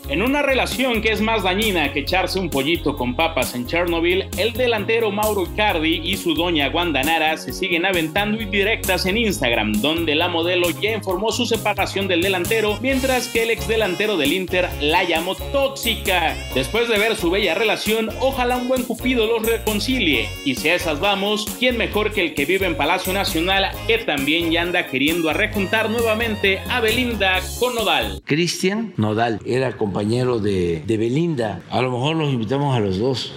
En 0.08 0.22
una 0.22 0.40
relación 0.40 1.02
que 1.02 1.12
es 1.12 1.20
más 1.20 1.42
dañina 1.42 1.92
que 1.92 2.00
echarse 2.00 2.38
un 2.38 2.48
pollito 2.48 2.96
con 2.96 3.14
papas 3.14 3.54
en 3.54 3.66
Chernobyl, 3.66 4.24
el 4.38 4.54
delantero 4.54 5.10
Mauro 5.10 5.42
Icardi 5.42 6.00
y 6.02 6.16
su 6.16 6.32
doña 6.32 6.70
Wanda 6.70 7.02
Nara 7.02 7.36
se 7.36 7.52
siguen 7.52 7.84
aventando 7.84 8.40
indirectas 8.40 9.04
en 9.04 9.18
Instagram, 9.18 9.72
donde 9.82 10.14
la 10.14 10.28
modelo 10.28 10.70
ya 10.80 10.92
informó 10.92 11.30
su 11.30 11.44
separación 11.44 12.08
del 12.08 12.22
delantero, 12.22 12.78
mientras 12.80 13.28
que 13.28 13.42
el 13.42 13.50
ex 13.50 13.68
delantero 13.68 14.16
del 14.16 14.32
Inter 14.32 14.70
la 14.80 15.04
llamó 15.04 15.34
tóxica. 15.34 16.34
Después 16.54 16.88
de 16.88 16.98
ver 16.98 17.14
su 17.14 17.30
bella 17.30 17.54
relación, 17.54 18.08
ojalá 18.20 18.56
un 18.56 18.68
buen 18.68 18.84
cupido 18.84 19.26
los 19.26 19.46
reconcilie. 19.46 20.26
Y 20.46 20.54
si 20.54 20.70
a 20.70 20.74
esas 20.74 21.00
vamos, 21.00 21.44
¿quién 21.58 21.76
mejor 21.76 22.12
que 22.12 22.22
el 22.22 22.32
que 22.32 22.46
vive 22.46 22.64
en 22.64 22.76
Palacio 22.76 23.12
Nacional, 23.12 23.72
que 23.86 23.98
también 23.98 24.50
ya 24.50 24.62
anda 24.62 24.86
queriendo 24.86 25.28
a 25.28 25.34
rejuntar 25.34 25.90
nuevamente 25.90 26.60
a 26.70 26.80
Belinda 26.80 27.40
con 27.60 27.74
Nodal? 27.74 28.22
Cristian 28.24 28.94
Nodal 28.96 29.40
era 29.44 29.76
compañero 29.76 29.97
de, 30.04 30.84
de 30.86 30.96
Belinda. 30.96 31.60
A 31.70 31.80
lo 31.80 31.90
mejor 31.90 32.16
los 32.16 32.32
invitamos 32.32 32.76
a 32.76 32.80
los 32.80 32.98
dos. 32.98 33.32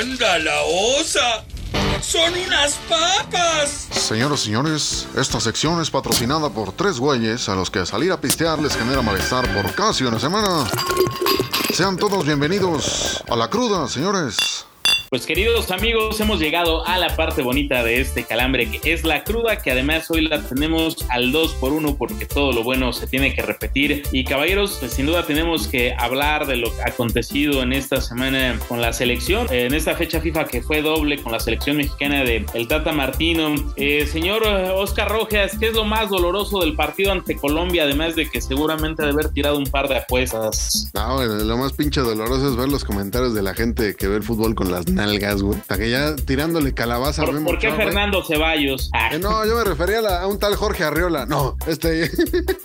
¡Anda 0.00 0.38
la 0.38 0.62
osa! 0.98 1.44
¡Son 2.00 2.32
unas 2.46 2.74
papas! 2.88 3.88
Señoras 3.90 4.42
y 4.42 4.44
señores, 4.46 5.08
esta 5.16 5.40
sección 5.40 5.82
es 5.82 5.90
patrocinada 5.90 6.48
por 6.48 6.72
tres 6.72 6.98
güeyes 6.98 7.48
a 7.48 7.54
los 7.54 7.70
que 7.70 7.84
salir 7.84 8.12
a 8.12 8.20
pistear 8.20 8.60
les 8.60 8.76
genera 8.76 9.02
malestar 9.02 9.52
por 9.52 9.74
casi 9.74 10.04
una 10.04 10.18
semana. 10.18 10.66
Sean 11.74 11.96
todos 11.96 12.24
bienvenidos 12.24 13.22
a 13.28 13.36
la 13.36 13.50
cruda, 13.50 13.88
señores. 13.88 14.67
Pues 15.10 15.24
queridos 15.24 15.70
amigos, 15.70 16.20
hemos 16.20 16.38
llegado 16.38 16.86
a 16.86 16.98
la 16.98 17.16
parte 17.16 17.40
bonita 17.40 17.82
de 17.82 17.98
este 17.98 18.24
calambre 18.24 18.70
que 18.70 18.92
es 18.92 19.04
la 19.04 19.24
cruda, 19.24 19.56
que 19.56 19.70
además 19.70 20.10
hoy 20.10 20.28
la 20.28 20.42
tenemos 20.42 20.98
al 21.08 21.32
2 21.32 21.54
por 21.54 21.72
1 21.72 21.96
porque 21.96 22.26
todo 22.26 22.52
lo 22.52 22.62
bueno 22.62 22.92
se 22.92 23.06
tiene 23.06 23.34
que 23.34 23.40
repetir. 23.40 24.02
Y 24.12 24.24
caballeros, 24.24 24.76
pues 24.80 24.92
sin 24.92 25.06
duda 25.06 25.24
tenemos 25.24 25.66
que 25.66 25.94
hablar 25.98 26.46
de 26.46 26.56
lo 26.56 26.70
acontecido 26.84 27.62
en 27.62 27.72
esta 27.72 28.02
semana 28.02 28.58
con 28.68 28.82
la 28.82 28.92
selección, 28.92 29.46
en 29.50 29.72
esta 29.72 29.96
fecha 29.96 30.20
FIFA 30.20 30.44
que 30.44 30.60
fue 30.60 30.82
doble 30.82 31.22
con 31.22 31.32
la 31.32 31.40
selección 31.40 31.78
mexicana 31.78 32.22
de 32.22 32.44
el 32.52 32.68
Tata 32.68 32.92
Martino. 32.92 33.54
Eh, 33.76 34.06
señor 34.06 34.42
Oscar 34.46 35.08
Rojas, 35.08 35.56
¿qué 35.58 35.68
es 35.68 35.74
lo 35.74 35.86
más 35.86 36.10
doloroso 36.10 36.60
del 36.60 36.74
partido 36.74 37.12
ante 37.12 37.34
Colombia? 37.34 37.84
Además 37.84 38.14
de 38.14 38.28
que 38.28 38.42
seguramente 38.42 39.02
de 39.02 39.08
haber 39.08 39.30
tirado 39.30 39.56
un 39.56 39.68
par 39.68 39.88
de 39.88 39.96
apuestas. 39.96 40.90
No, 40.92 41.24
lo 41.24 41.56
más 41.56 41.72
pinche 41.72 42.02
doloroso 42.02 42.50
es 42.50 42.56
ver 42.56 42.68
los 42.68 42.84
comentarios 42.84 43.32
de 43.32 43.40
la 43.40 43.54
gente 43.54 43.96
que 43.96 44.06
ve 44.06 44.16
el 44.16 44.22
fútbol 44.22 44.54
con 44.54 44.70
las 44.70 44.84
nalgas, 44.98 45.42
güey. 45.42 45.58
Hasta 45.58 45.78
que 45.78 45.90
ya 45.90 46.16
tirándole 46.16 46.74
calabaza 46.74 47.24
¿Por, 47.24 47.42
¿por 47.44 47.58
qué 47.58 47.70
Fernando 47.72 48.22
Ceballos? 48.24 48.90
Ah. 48.92 49.10
Eh, 49.12 49.18
no, 49.18 49.46
yo 49.46 49.56
me 49.56 49.64
refería 49.64 50.00
a, 50.00 50.02
la, 50.02 50.22
a, 50.22 50.26
un 50.26 50.38
tal 50.38 50.56
Jorge 50.56 50.84
Arriola. 50.84 51.24
No, 51.26 51.56
este. 51.66 52.10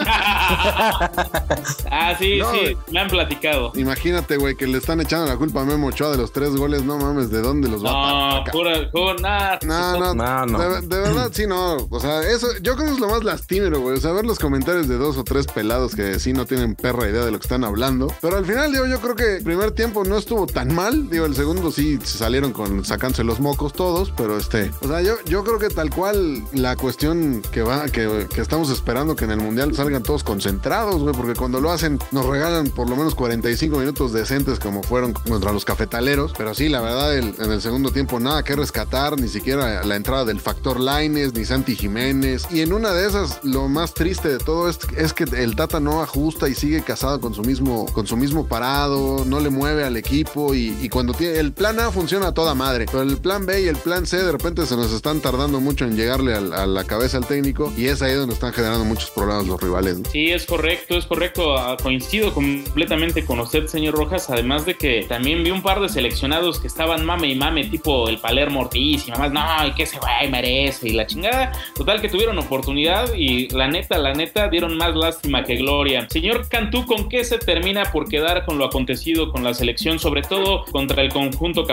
ah, 1.91 2.15
sí, 2.19 2.37
no, 2.39 2.51
sí, 2.51 2.77
me 2.91 2.99
han 2.99 3.07
platicado. 3.07 3.71
Imagínate, 3.75 4.37
güey, 4.37 4.55
que 4.55 4.67
le 4.67 4.79
están 4.79 4.99
echando 5.01 5.27
la 5.27 5.37
culpa 5.37 5.61
a 5.61 5.65
Memo 5.65 5.87
Ochoa 5.87 6.11
de 6.11 6.17
los 6.17 6.33
tres 6.33 6.55
goles. 6.55 6.83
No 6.83 6.97
mames, 6.97 7.29
¿de 7.29 7.41
dónde 7.41 7.69
los 7.69 7.85
va 7.85 7.91
no, 7.91 8.35
a 8.37 8.43
pura, 8.45 8.89
pura, 8.91 9.15
nada. 9.21 9.59
No, 9.63 9.99
no, 9.99 10.13
no, 10.13 10.45
no. 10.45 10.59
De, 10.59 10.81
de, 10.81 11.01
verdad, 11.01 11.29
sí, 11.31 11.45
no. 11.47 11.87
O 11.89 11.99
sea, 11.99 12.21
eso, 12.21 12.47
yo 12.61 12.75
creo 12.75 12.87
que 12.87 12.93
es 12.93 12.99
lo 12.99 13.09
más 13.09 13.23
lastimero, 13.23 13.79
güey. 13.79 13.97
O 13.97 14.01
sea, 14.01 14.11
ver 14.11 14.25
los 14.25 14.39
comentarios 14.39 14.87
de 14.87 14.97
dos 14.97 15.17
o 15.17 15.23
tres 15.23 15.45
pelados 15.47 15.95
que 15.95 16.19
sí 16.19 16.33
no 16.33 16.45
tienen 16.45 16.75
perra 16.75 17.07
idea 17.07 17.23
de 17.25 17.31
lo 17.31 17.37
que 17.37 17.43
están 17.43 17.63
hablando. 17.63 18.07
Pero 18.21 18.37
al 18.37 18.45
final, 18.45 18.71
digo, 18.71 18.87
yo 18.87 18.99
creo 18.99 19.15
que 19.15 19.37
el 19.37 19.43
primer 19.43 19.71
tiempo 19.71 20.03
no 20.03 20.17
estuvo 20.17 20.47
tan 20.47 20.73
mal. 20.73 21.09
Digo, 21.09 21.25
el 21.25 21.35
segundo 21.35 21.71
sí 21.71 21.99
se 22.03 22.22
salieron 22.23 22.53
con 22.53 22.85
sacándose 22.85 23.25
los 23.25 23.41
mocos 23.41 23.73
todos, 23.73 24.13
pero 24.15 24.37
este, 24.37 24.71
o 24.79 24.87
sea, 24.87 25.01
yo, 25.01 25.15
yo 25.25 25.43
creo 25.43 25.59
que 25.59 25.67
tal 25.67 25.89
cual 25.89 26.41
la 26.53 26.77
cuestión 26.77 27.41
que 27.51 27.61
va, 27.61 27.83
que, 27.89 28.27
que 28.33 28.39
estamos 28.39 28.69
esperando 28.69 29.17
que 29.17 29.25
en 29.25 29.31
el 29.31 29.39
mundial 29.39 29.75
salgan 29.75 30.03
todos 30.03 30.23
concentrados, 30.23 31.01
güey, 31.01 31.13
porque 31.13 31.35
cuando 31.35 31.59
lo 31.59 31.69
hacen 31.69 31.99
nos 32.11 32.25
regalan 32.25 32.69
por 32.69 32.89
lo 32.89 32.95
menos 32.95 33.13
45 33.13 33.77
minutos 33.77 34.13
decentes 34.13 34.57
como 34.57 34.83
fueron 34.83 35.11
contra 35.11 35.51
los 35.51 35.65
cafetaleros, 35.65 36.33
pero 36.37 36.53
sí, 36.53 36.69
la 36.69 36.79
verdad, 36.79 37.17
en 37.17 37.51
el 37.51 37.61
segundo 37.61 37.91
tiempo 37.91 38.21
nada 38.21 38.41
que 38.41 38.55
rescatar, 38.55 39.19
ni 39.19 39.27
siquiera 39.27 39.83
la 39.83 39.97
entrada 39.97 40.23
del 40.23 40.39
factor 40.39 40.79
Laines, 40.79 41.33
ni 41.33 41.43
Santi 41.43 41.75
Jiménez, 41.75 42.47
y 42.49 42.61
en 42.61 42.71
una 42.71 42.93
de 42.93 43.05
esas 43.05 43.43
lo 43.43 43.67
más 43.67 43.93
triste 43.93 44.29
de 44.29 44.37
todo 44.37 44.69
es, 44.69 44.79
es 44.95 45.11
que 45.11 45.25
el 45.25 45.57
Tata 45.57 45.81
no 45.81 46.01
ajusta 46.01 46.47
y 46.47 46.55
sigue 46.55 46.83
casado 46.83 47.19
con 47.19 47.33
su 47.33 47.41
mismo, 47.41 47.85
con 47.87 48.07
su 48.07 48.15
mismo 48.15 48.47
parado, 48.47 49.25
no 49.25 49.41
le 49.41 49.49
mueve 49.49 49.83
al 49.83 49.97
equipo 49.97 50.55
y, 50.55 50.77
y 50.81 50.87
cuando 50.87 51.13
tiene 51.13 51.37
el 51.39 51.51
plan 51.51 51.81
A 51.81 51.91
funciona 51.91 52.12
a 52.21 52.33
toda 52.33 52.53
madre, 52.53 52.85
pero 52.85 53.01
el 53.01 53.17
plan 53.17 53.47
B 53.47 53.63
y 53.63 53.67
el 53.67 53.75
plan 53.75 54.05
C 54.05 54.17
de 54.17 54.31
repente 54.31 54.67
se 54.67 54.75
nos 54.75 54.93
están 54.93 55.19
tardando 55.19 55.59
mucho 55.59 55.85
en 55.85 55.95
llegarle 55.95 56.35
a, 56.35 56.67
la 56.67 56.83
cabeza 56.83 57.17
al 57.17 57.25
técnico 57.25 57.73
y 57.75 57.87
es 57.87 58.03
ahí 58.03 58.13
donde 58.13 58.35
están 58.35 58.53
generando 58.53 58.85
muchos 58.85 59.09
problemas 59.09 59.47
los 59.47 59.59
rivales. 59.59 59.97
Sí, 60.11 60.29
es 60.29 60.45
correcto, 60.45 60.95
es 60.95 61.07
correcto. 61.07 61.57
Ah, 61.57 61.75
coincido 61.81 62.31
completamente 62.31 63.25
con 63.25 63.39
usted, 63.39 63.65
señor 63.65 63.95
Rojas, 63.95 64.29
además 64.29 64.65
de 64.65 64.75
que 64.75 65.05
también 65.09 65.43
vi 65.43 65.49
un 65.49 65.63
par 65.63 65.79
de 65.81 65.89
seleccionados 65.89 66.59
que 66.59 66.67
estaban 66.67 67.03
mame 67.03 67.29
y 67.29 67.35
mame, 67.35 67.65
tipo 67.65 68.07
el 68.07 68.19
Palermo 68.19 68.61
Ortiz 68.61 69.07
y 69.07 69.11
no, 69.11 69.67
y 69.67 69.71
que 69.73 69.83
ese 69.83 69.97
güey 69.97 70.29
merece 70.29 70.89
y 70.89 70.93
la 70.93 71.07
chingada. 71.07 71.51
Total 71.73 71.99
que 71.99 72.09
tuvieron 72.09 72.37
oportunidad 72.37 73.11
y 73.15 73.49
la 73.49 73.67
neta, 73.67 73.97
la 73.97 74.13
neta, 74.13 74.49
dieron 74.49 74.77
más 74.77 74.95
lástima 74.95 75.43
que 75.43 75.55
gloria. 75.55 76.07
Señor 76.09 76.47
Cantú, 76.47 76.85
¿con 76.85 77.09
qué 77.09 77.23
se 77.23 77.39
termina 77.39 77.91
por 77.91 78.07
quedar 78.07 78.45
con 78.45 78.59
lo 78.59 78.65
acontecido 78.65 79.31
con 79.31 79.43
la 79.43 79.55
selección, 79.55 79.97
sobre 79.97 80.21
todo 80.21 80.65
contra 80.71 81.01
el 81.01 81.11
conjunto 81.11 81.65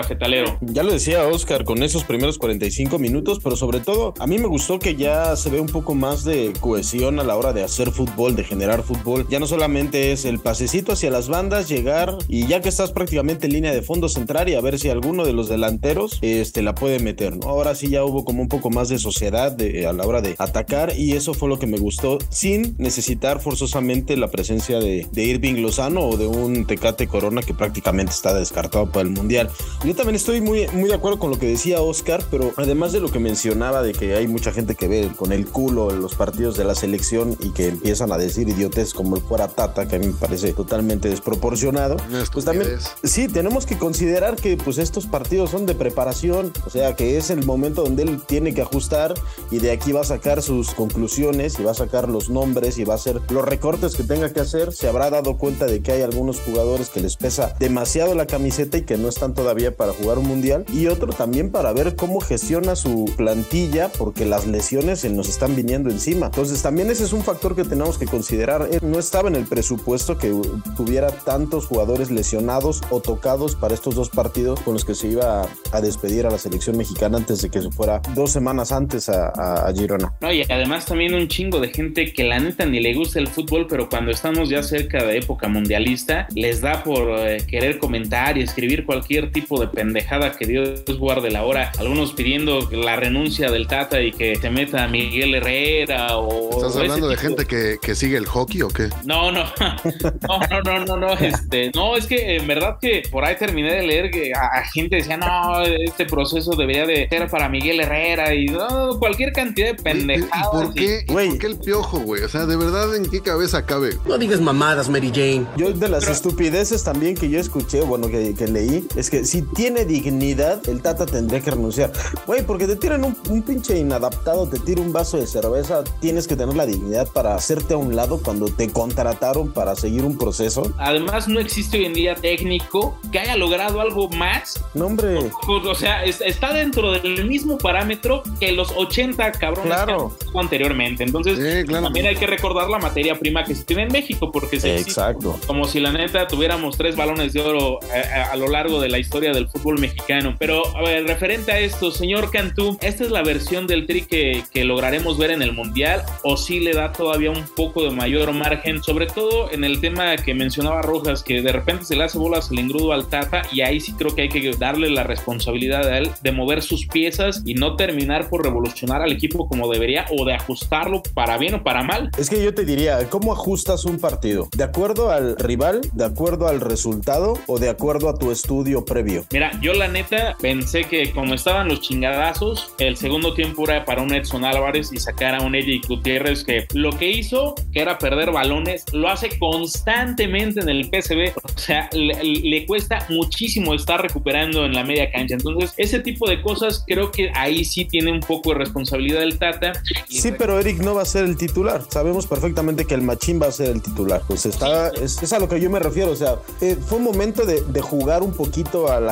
Ya 0.60 0.84
lo 0.84 0.92
decía 0.92 1.26
Oscar 1.26 1.64
con 1.64 1.82
esos 1.82 2.04
primeros 2.04 2.38
45 2.38 2.98
minutos, 3.00 3.40
pero 3.42 3.56
sobre 3.56 3.80
todo 3.80 4.14
a 4.20 4.26
mí 4.28 4.38
me 4.38 4.46
gustó 4.46 4.78
que 4.78 4.94
ya 4.94 5.34
se 5.34 5.50
ve 5.50 5.60
un 5.60 5.66
poco 5.66 5.94
más 5.96 6.22
de 6.22 6.52
cohesión 6.60 7.18
a 7.18 7.24
la 7.24 7.36
hora 7.36 7.52
de 7.52 7.64
hacer 7.64 7.90
fútbol, 7.90 8.36
de 8.36 8.44
generar 8.44 8.84
fútbol. 8.84 9.26
Ya 9.28 9.40
no 9.40 9.48
solamente 9.48 10.12
es 10.12 10.24
el 10.24 10.38
pasecito 10.38 10.92
hacia 10.92 11.10
las 11.10 11.28
bandas, 11.28 11.68
llegar 11.68 12.16
y 12.28 12.46
ya 12.46 12.60
que 12.60 12.68
estás 12.68 12.92
prácticamente 12.92 13.46
en 13.46 13.54
línea 13.54 13.72
de 13.72 13.82
fondo 13.82 14.08
central 14.08 14.48
y 14.48 14.54
a 14.54 14.60
ver 14.60 14.78
si 14.78 14.88
alguno 14.88 15.24
de 15.24 15.32
los 15.32 15.48
delanteros 15.48 16.18
este, 16.22 16.62
la 16.62 16.76
puede 16.76 17.00
meter. 17.00 17.36
¿no? 17.36 17.48
Ahora 17.48 17.74
sí 17.74 17.88
ya 17.88 18.04
hubo 18.04 18.24
como 18.24 18.42
un 18.42 18.48
poco 18.48 18.70
más 18.70 18.88
de 18.88 18.98
sociedad 18.98 19.56
a 19.60 19.92
la 19.92 20.06
hora 20.06 20.20
de 20.20 20.36
atacar 20.38 20.96
y 20.96 21.14
eso 21.14 21.34
fue 21.34 21.48
lo 21.48 21.58
que 21.58 21.66
me 21.66 21.78
gustó 21.78 22.18
sin 22.28 22.76
necesitar 22.78 23.40
forzosamente 23.40 24.16
la 24.16 24.30
presencia 24.30 24.78
de, 24.78 25.08
de 25.10 25.24
Irving 25.24 25.56
Lozano 25.56 26.06
o 26.06 26.16
de 26.16 26.26
un 26.26 26.66
Tecate 26.66 27.08
Corona 27.08 27.42
que 27.42 27.54
prácticamente 27.54 28.12
está 28.12 28.32
descartado 28.32 28.90
para 28.92 29.02
el 29.02 29.10
Mundial. 29.10 29.50
Yo 29.84 29.94
también 29.94 30.19
estoy 30.20 30.42
muy, 30.42 30.68
muy 30.74 30.90
de 30.90 30.94
acuerdo 30.94 31.18
con 31.18 31.30
lo 31.30 31.38
que 31.38 31.46
decía 31.46 31.80
Oscar, 31.80 32.22
pero 32.30 32.52
además 32.56 32.92
de 32.92 33.00
lo 33.00 33.10
que 33.10 33.18
mencionaba 33.18 33.82
de 33.82 33.94
que 33.94 34.16
hay 34.16 34.28
mucha 34.28 34.52
gente 34.52 34.74
que 34.74 34.86
ve 34.86 35.10
con 35.16 35.32
el 35.32 35.46
culo 35.46 35.90
los 35.92 36.14
partidos 36.14 36.58
de 36.58 36.64
la 36.64 36.74
selección 36.74 37.38
y 37.40 37.52
que 37.52 37.68
empiezan 37.68 38.12
a 38.12 38.18
decir 38.18 38.46
idiotes 38.46 38.92
como 38.92 39.16
el 39.16 39.22
fuera 39.22 39.48
Tata, 39.48 39.88
que 39.88 39.96
a 39.96 39.98
mí 39.98 40.08
me 40.08 40.12
parece 40.12 40.52
totalmente 40.52 41.08
desproporcionado, 41.08 41.96
pues 42.34 42.44
también 42.44 42.68
sí, 43.02 43.28
tenemos 43.28 43.64
que 43.64 43.78
considerar 43.78 44.36
que 44.36 44.58
pues 44.58 44.76
estos 44.76 45.06
partidos 45.06 45.52
son 45.52 45.64
de 45.64 45.74
preparación, 45.74 46.52
o 46.66 46.70
sea 46.70 46.94
que 46.96 47.16
es 47.16 47.30
el 47.30 47.46
momento 47.46 47.82
donde 47.82 48.02
él 48.02 48.20
tiene 48.20 48.52
que 48.52 48.60
ajustar 48.60 49.14
y 49.50 49.58
de 49.58 49.70
aquí 49.70 49.92
va 49.92 50.02
a 50.02 50.04
sacar 50.04 50.42
sus 50.42 50.74
conclusiones 50.74 51.58
y 51.58 51.62
va 51.62 51.70
a 51.70 51.74
sacar 51.74 52.10
los 52.10 52.28
nombres 52.28 52.76
y 52.76 52.84
va 52.84 52.92
a 52.92 52.96
hacer 52.96 53.22
los 53.30 53.42
recortes 53.42 53.96
que 53.96 54.02
tenga 54.02 54.30
que 54.34 54.40
hacer, 54.40 54.74
se 54.74 54.86
habrá 54.86 55.08
dado 55.08 55.38
cuenta 55.38 55.64
de 55.64 55.80
que 55.80 55.92
hay 55.92 56.02
algunos 56.02 56.40
jugadores 56.40 56.90
que 56.90 57.00
les 57.00 57.16
pesa 57.16 57.54
demasiado 57.58 58.14
la 58.14 58.26
camiseta 58.26 58.76
y 58.76 58.82
que 58.82 58.98
no 58.98 59.08
están 59.08 59.32
todavía 59.32 59.74
para 59.74 59.94
jugar 59.94 60.09
mundial 60.18 60.64
y 60.72 60.88
otro 60.88 61.12
también 61.12 61.50
para 61.50 61.72
ver 61.72 61.94
cómo 61.94 62.20
gestiona 62.20 62.74
su 62.74 63.04
plantilla 63.16 63.90
porque 63.96 64.24
las 64.24 64.46
lesiones 64.46 65.00
se 65.00 65.10
nos 65.10 65.28
están 65.28 65.54
viniendo 65.54 65.90
encima. 65.90 66.26
Entonces 66.26 66.60
también 66.62 66.90
ese 66.90 67.04
es 67.04 67.12
un 67.12 67.22
factor 67.22 67.54
que 67.54 67.62
tenemos 67.62 67.98
que 67.98 68.06
considerar. 68.06 68.68
Eh, 68.70 68.80
No 68.82 68.98
estaba 68.98 69.28
en 69.28 69.36
el 69.36 69.44
presupuesto 69.44 70.18
que 70.18 70.34
tuviera 70.76 71.10
tantos 71.10 71.66
jugadores 71.66 72.10
lesionados 72.10 72.80
o 72.90 73.00
tocados 73.00 73.54
para 73.54 73.74
estos 73.74 73.94
dos 73.94 74.10
partidos 74.10 74.60
con 74.60 74.74
los 74.74 74.84
que 74.84 74.94
se 74.94 75.08
iba 75.08 75.48
a, 75.72 75.80
despedir 75.80 76.26
a 76.26 76.30
la 76.30 76.38
selección 76.38 76.76
mexicana 76.76 77.18
antes 77.18 77.42
de 77.42 77.50
que 77.50 77.62
se 77.62 77.70
fuera 77.70 78.00
dos 78.14 78.32
semanas 78.32 78.72
antes 78.72 79.08
a, 79.08 79.72
Girona. 79.74 80.12
No, 80.20 80.32
y 80.32 80.42
además 80.42 80.86
también 80.86 81.14
un 81.14 81.28
chingo 81.28 81.60
de 81.60 81.68
gente 81.68 82.12
que 82.12 82.24
la 82.24 82.38
neta 82.38 82.66
ni 82.66 82.80
le 82.80 82.94
gusta 82.94 83.18
el 83.18 83.28
fútbol, 83.28 83.66
pero 83.68 83.88
cuando 83.88 84.10
estamos 84.10 84.48
ya 84.48 84.62
cerca 84.62 85.04
de 85.04 85.18
época 85.18 85.48
mundialista, 85.48 86.26
les 86.34 86.60
da 86.60 86.82
por 86.82 87.18
eh, 87.18 87.38
querer 87.46 87.78
comentar 87.78 88.36
y 88.36 88.42
escribir 88.42 88.84
cualquier 88.84 89.30
tipo 89.32 89.60
de 89.60 89.68
pendejada 90.00 90.32
que 90.32 90.46
Dios 90.46 90.82
guarde 90.98 91.30
la 91.30 91.44
hora. 91.44 91.72
Algunos 91.78 92.12
pidiendo 92.12 92.68
la 92.72 92.96
renuncia 92.96 93.50
del 93.50 93.66
Tata 93.66 94.00
y 94.00 94.12
que 94.12 94.36
se 94.36 94.50
meta 94.50 94.84
a 94.84 94.88
Miguel 94.88 95.34
Herrera 95.34 96.16
o... 96.16 96.50
¿Estás 96.56 96.76
o 96.76 96.80
hablando 96.80 97.08
de 97.08 97.16
tipo 97.16 97.28
gente 97.28 97.44
que, 97.46 97.76
que 97.80 97.94
sigue 97.94 98.16
el 98.16 98.26
hockey 98.26 98.62
o 98.62 98.68
qué? 98.68 98.88
No, 99.04 99.30
no, 99.30 99.44
no, 100.28 100.38
no, 100.50 100.62
no, 100.62 100.84
no, 100.84 100.96
no, 100.96 101.12
este, 101.14 101.70
no, 101.74 101.96
es 101.96 102.06
que 102.06 102.36
en 102.36 102.46
verdad 102.46 102.78
que 102.80 103.02
por 103.10 103.24
ahí 103.24 103.36
terminé 103.36 103.74
de 103.74 103.82
leer 103.86 104.10
que 104.10 104.32
a, 104.34 104.58
a 104.60 104.64
gente 104.64 104.96
decía, 104.96 105.16
no, 105.16 105.62
este 105.62 106.06
proceso 106.06 106.52
debería 106.56 106.86
de 106.86 107.08
ser 107.08 107.28
para 107.28 107.48
Miguel 107.48 107.80
Herrera 107.80 108.34
y 108.34 108.46
no, 108.46 108.98
cualquier 108.98 109.32
cantidad 109.32 109.68
de 109.68 109.72
¿Y, 109.72 109.80
y 109.80 109.82
pendejadas. 109.82 110.48
por 110.50 110.74
qué? 110.74 111.04
¿Y 111.06 111.12
Güey. 111.12 111.28
por 111.30 111.38
qué 111.38 111.46
el 111.46 111.58
piojo, 111.58 111.98
güey? 112.00 112.22
O 112.22 112.28
sea, 112.28 112.46
de 112.46 112.56
verdad, 112.56 112.94
¿en 112.96 113.08
qué 113.10 113.20
cabeza 113.20 113.66
cabe? 113.66 113.90
No 114.06 114.16
digas 114.18 114.40
mamadas, 114.40 114.88
Mary 114.88 115.10
Jane. 115.14 115.46
Yo 115.56 115.72
de 115.72 115.88
las 115.88 116.08
estupideces 116.08 116.82
también 116.84 117.14
que 117.14 117.28
yo 117.28 117.38
escuché, 117.38 117.80
bueno, 117.82 118.08
que, 118.08 118.34
que 118.34 118.46
leí, 118.46 118.86
es 118.96 119.10
que 119.10 119.24
si 119.24 119.42
tiene 119.42 119.79
dignidad, 119.84 120.66
el 120.68 120.82
Tata 120.82 121.06
tendría 121.06 121.40
que 121.40 121.50
renunciar. 121.50 121.92
Güey, 122.26 122.42
porque 122.46 122.66
te 122.66 122.76
tiran 122.76 123.04
un, 123.04 123.16
un 123.28 123.42
pinche 123.42 123.78
inadaptado, 123.78 124.46
te 124.48 124.58
tira 124.58 124.80
un 124.80 124.92
vaso 124.92 125.16
de 125.16 125.26
cerveza, 125.26 125.82
tienes 126.00 126.26
que 126.26 126.36
tener 126.36 126.54
la 126.56 126.66
dignidad 126.66 127.08
para 127.08 127.34
hacerte 127.34 127.74
a 127.74 127.76
un 127.76 127.94
lado 127.96 128.20
cuando 128.22 128.46
te 128.46 128.68
contrataron 128.70 129.52
para 129.52 129.74
seguir 129.76 130.04
un 130.04 130.16
proceso. 130.18 130.72
Además, 130.78 131.28
no 131.28 131.40
existe 131.40 131.78
hoy 131.78 131.84
en 131.86 131.94
día 131.94 132.14
técnico 132.14 132.98
que 133.12 133.18
haya 133.20 133.36
logrado 133.36 133.80
algo 133.80 134.08
más. 134.10 134.62
No, 134.74 134.86
hombre. 134.86 135.18
O 135.48 135.74
sea, 135.74 136.04
es- 136.04 136.20
está 136.20 136.52
dentro 136.52 136.92
del 136.92 137.24
mismo 137.26 137.58
parámetro 137.58 138.22
que 138.38 138.52
los 138.52 138.72
80 138.76 139.32
cabrones 139.32 139.72
Claro. 139.74 140.12
que 140.32 140.38
anteriormente. 140.38 141.04
Entonces, 141.04 141.38
Sí, 141.38 141.66
claro. 141.66 141.84
también 141.84 142.06
hay 142.06 142.16
que 142.16 142.26
recordar 142.26 142.68
la 142.68 142.78
materia 142.78 143.18
prima 143.18 143.44
que 143.44 143.54
se 143.54 143.64
tiene 143.64 143.84
en 143.84 143.92
México, 143.92 144.30
porque 144.32 144.60
se 144.60 144.72
existe 144.74 144.90
Exacto. 145.00 145.38
como 145.46 145.64
si 145.66 145.80
la 145.80 145.92
neta 145.92 146.26
tuviéramos 146.26 146.76
tres 146.76 146.96
balones 146.96 147.32
de 147.32 147.40
oro 147.40 147.78
eh, 147.94 148.02
a, 148.14 148.32
a 148.32 148.36
lo 148.36 148.48
largo 148.48 148.80
de 148.80 148.88
la 148.88 148.98
historia 148.98 149.32
del 149.32 149.48
fútbol 149.48 149.69
mexicano. 149.78 150.36
Pero, 150.38 150.66
a 150.76 150.82
ver, 150.82 151.04
referente 151.04 151.52
a 151.52 151.58
esto, 151.58 151.90
señor 151.90 152.30
Cantú, 152.30 152.78
¿esta 152.80 153.04
es 153.04 153.10
la 153.10 153.22
versión 153.22 153.66
del 153.66 153.86
tri 153.86 154.02
que, 154.02 154.42
que 154.52 154.64
lograremos 154.64 155.18
ver 155.18 155.30
en 155.30 155.42
el 155.42 155.52
Mundial 155.52 156.02
o 156.22 156.36
sí 156.36 156.60
le 156.60 156.72
da 156.72 156.92
todavía 156.92 157.30
un 157.30 157.44
poco 157.54 157.84
de 157.84 157.90
mayor 157.90 158.32
margen? 158.32 158.82
Sobre 158.82 159.06
todo 159.06 159.50
en 159.52 159.64
el 159.64 159.80
tema 159.80 160.16
que 160.16 160.34
mencionaba 160.34 160.82
Rojas, 160.82 161.22
que 161.22 161.42
de 161.42 161.52
repente 161.52 161.84
se 161.84 161.96
le 161.96 162.04
hace 162.04 162.18
bolas 162.18 162.50
el 162.50 162.58
engrudo 162.58 162.92
al 162.92 163.08
Tata 163.08 163.42
y 163.52 163.60
ahí 163.60 163.80
sí 163.80 163.92
creo 163.92 164.14
que 164.14 164.22
hay 164.22 164.28
que 164.28 164.50
darle 164.58 164.90
la 164.90 165.04
responsabilidad 165.04 165.84
a 165.88 165.98
él 165.98 166.10
de 166.22 166.32
mover 166.32 166.62
sus 166.62 166.86
piezas 166.86 167.42
y 167.44 167.54
no 167.54 167.76
terminar 167.76 168.28
por 168.28 168.44
revolucionar 168.44 169.02
al 169.02 169.12
equipo 169.12 169.48
como 169.48 169.70
debería 169.70 170.06
o 170.16 170.24
de 170.24 170.34
ajustarlo 170.34 171.02
para 171.14 171.38
bien 171.38 171.54
o 171.54 171.62
para 171.62 171.82
mal. 171.82 172.10
Es 172.18 172.30
que 172.30 172.42
yo 172.42 172.54
te 172.54 172.64
diría, 172.64 173.08
¿cómo 173.08 173.32
ajustas 173.32 173.84
un 173.84 173.98
partido? 173.98 174.48
¿De 174.56 174.64
acuerdo 174.64 175.10
al 175.10 175.36
rival? 175.36 175.80
¿De 175.92 176.04
acuerdo 176.04 176.48
al 176.48 176.60
resultado? 176.60 177.38
¿O 177.46 177.58
de 177.58 177.68
acuerdo 177.68 178.08
a 178.08 178.18
tu 178.18 178.30
estudio 178.30 178.84
previo? 178.84 179.24
Mira, 179.32 179.52
yo 179.60 179.74
la 179.74 179.88
neta 179.88 180.36
pensé 180.40 180.84
que 180.84 181.12
como 181.12 181.34
estaban 181.34 181.68
los 181.68 181.80
chingadazos, 181.80 182.72
el 182.78 182.96
segundo 182.96 183.34
tiempo 183.34 183.64
era 183.64 183.84
para 183.84 184.02
un 184.02 184.12
Edson 184.12 184.44
Álvarez 184.44 184.90
y 184.92 184.98
sacar 184.98 185.34
a 185.34 185.42
un 185.42 185.54
Eddie 185.54 185.80
Gutiérrez 185.86 186.44
que 186.44 186.66
lo 186.72 186.90
que 186.96 187.10
hizo, 187.10 187.54
que 187.72 187.80
era 187.80 187.98
perder 187.98 188.30
balones, 188.30 188.84
lo 188.92 189.08
hace 189.08 189.38
constantemente 189.38 190.60
en 190.60 190.68
el 190.68 190.84
PSV. 190.84 191.32
O 191.42 191.58
sea, 191.58 191.90
le, 191.92 192.66
cuesta 192.66 193.06
muchísimo 193.10 193.74
estar 193.74 194.00
recuperando 194.00 194.64
en 194.64 194.74
la 194.74 194.84
media 194.84 195.10
cancha. 195.10 195.34
Entonces, 195.34 195.74
ese 195.76 196.00
tipo 196.00 196.28
de 196.28 196.40
cosas 196.40 196.84
creo 196.86 197.10
que 197.10 197.30
ahí 197.34 197.64
sí 197.64 197.84
tiene 197.84 198.12
un 198.12 198.20
poco 198.20 198.50
de 198.50 198.56
responsabilidad 198.56 199.22
el 199.22 199.38
Tata. 199.38 199.72
Sí, 200.08 200.32
pero 200.36 200.58
Eric 200.58 200.78
no 200.78 200.94
va 200.94 201.02
a 201.02 201.06
ser 201.06 201.24
el 201.24 201.36
titular. 201.36 201.82
Sabemos 201.90 202.26
perfectamente 202.26 202.84
que 202.84 202.94
el 202.94 203.02
Machín 203.02 203.40
va 203.40 203.46
a 203.48 203.52
ser 203.52 203.68
el 203.70 203.82
titular. 203.82 204.22
Pues 204.26 204.46
está, 204.46 204.88
es, 204.88 205.32
a 205.32 205.38
lo 205.38 205.48
que 205.48 205.60
yo 205.60 205.68
me 205.70 205.78
refiero. 205.78 206.10
O 206.10 206.16
sea, 206.16 206.36
eh, 206.60 206.76
fue 206.86 206.98
un 206.98 207.04
momento 207.04 207.44
de, 207.44 207.60
de 207.60 207.80
jugar 207.80 208.22
un 208.22 208.32
poquito 208.32 208.90
al 208.90 209.08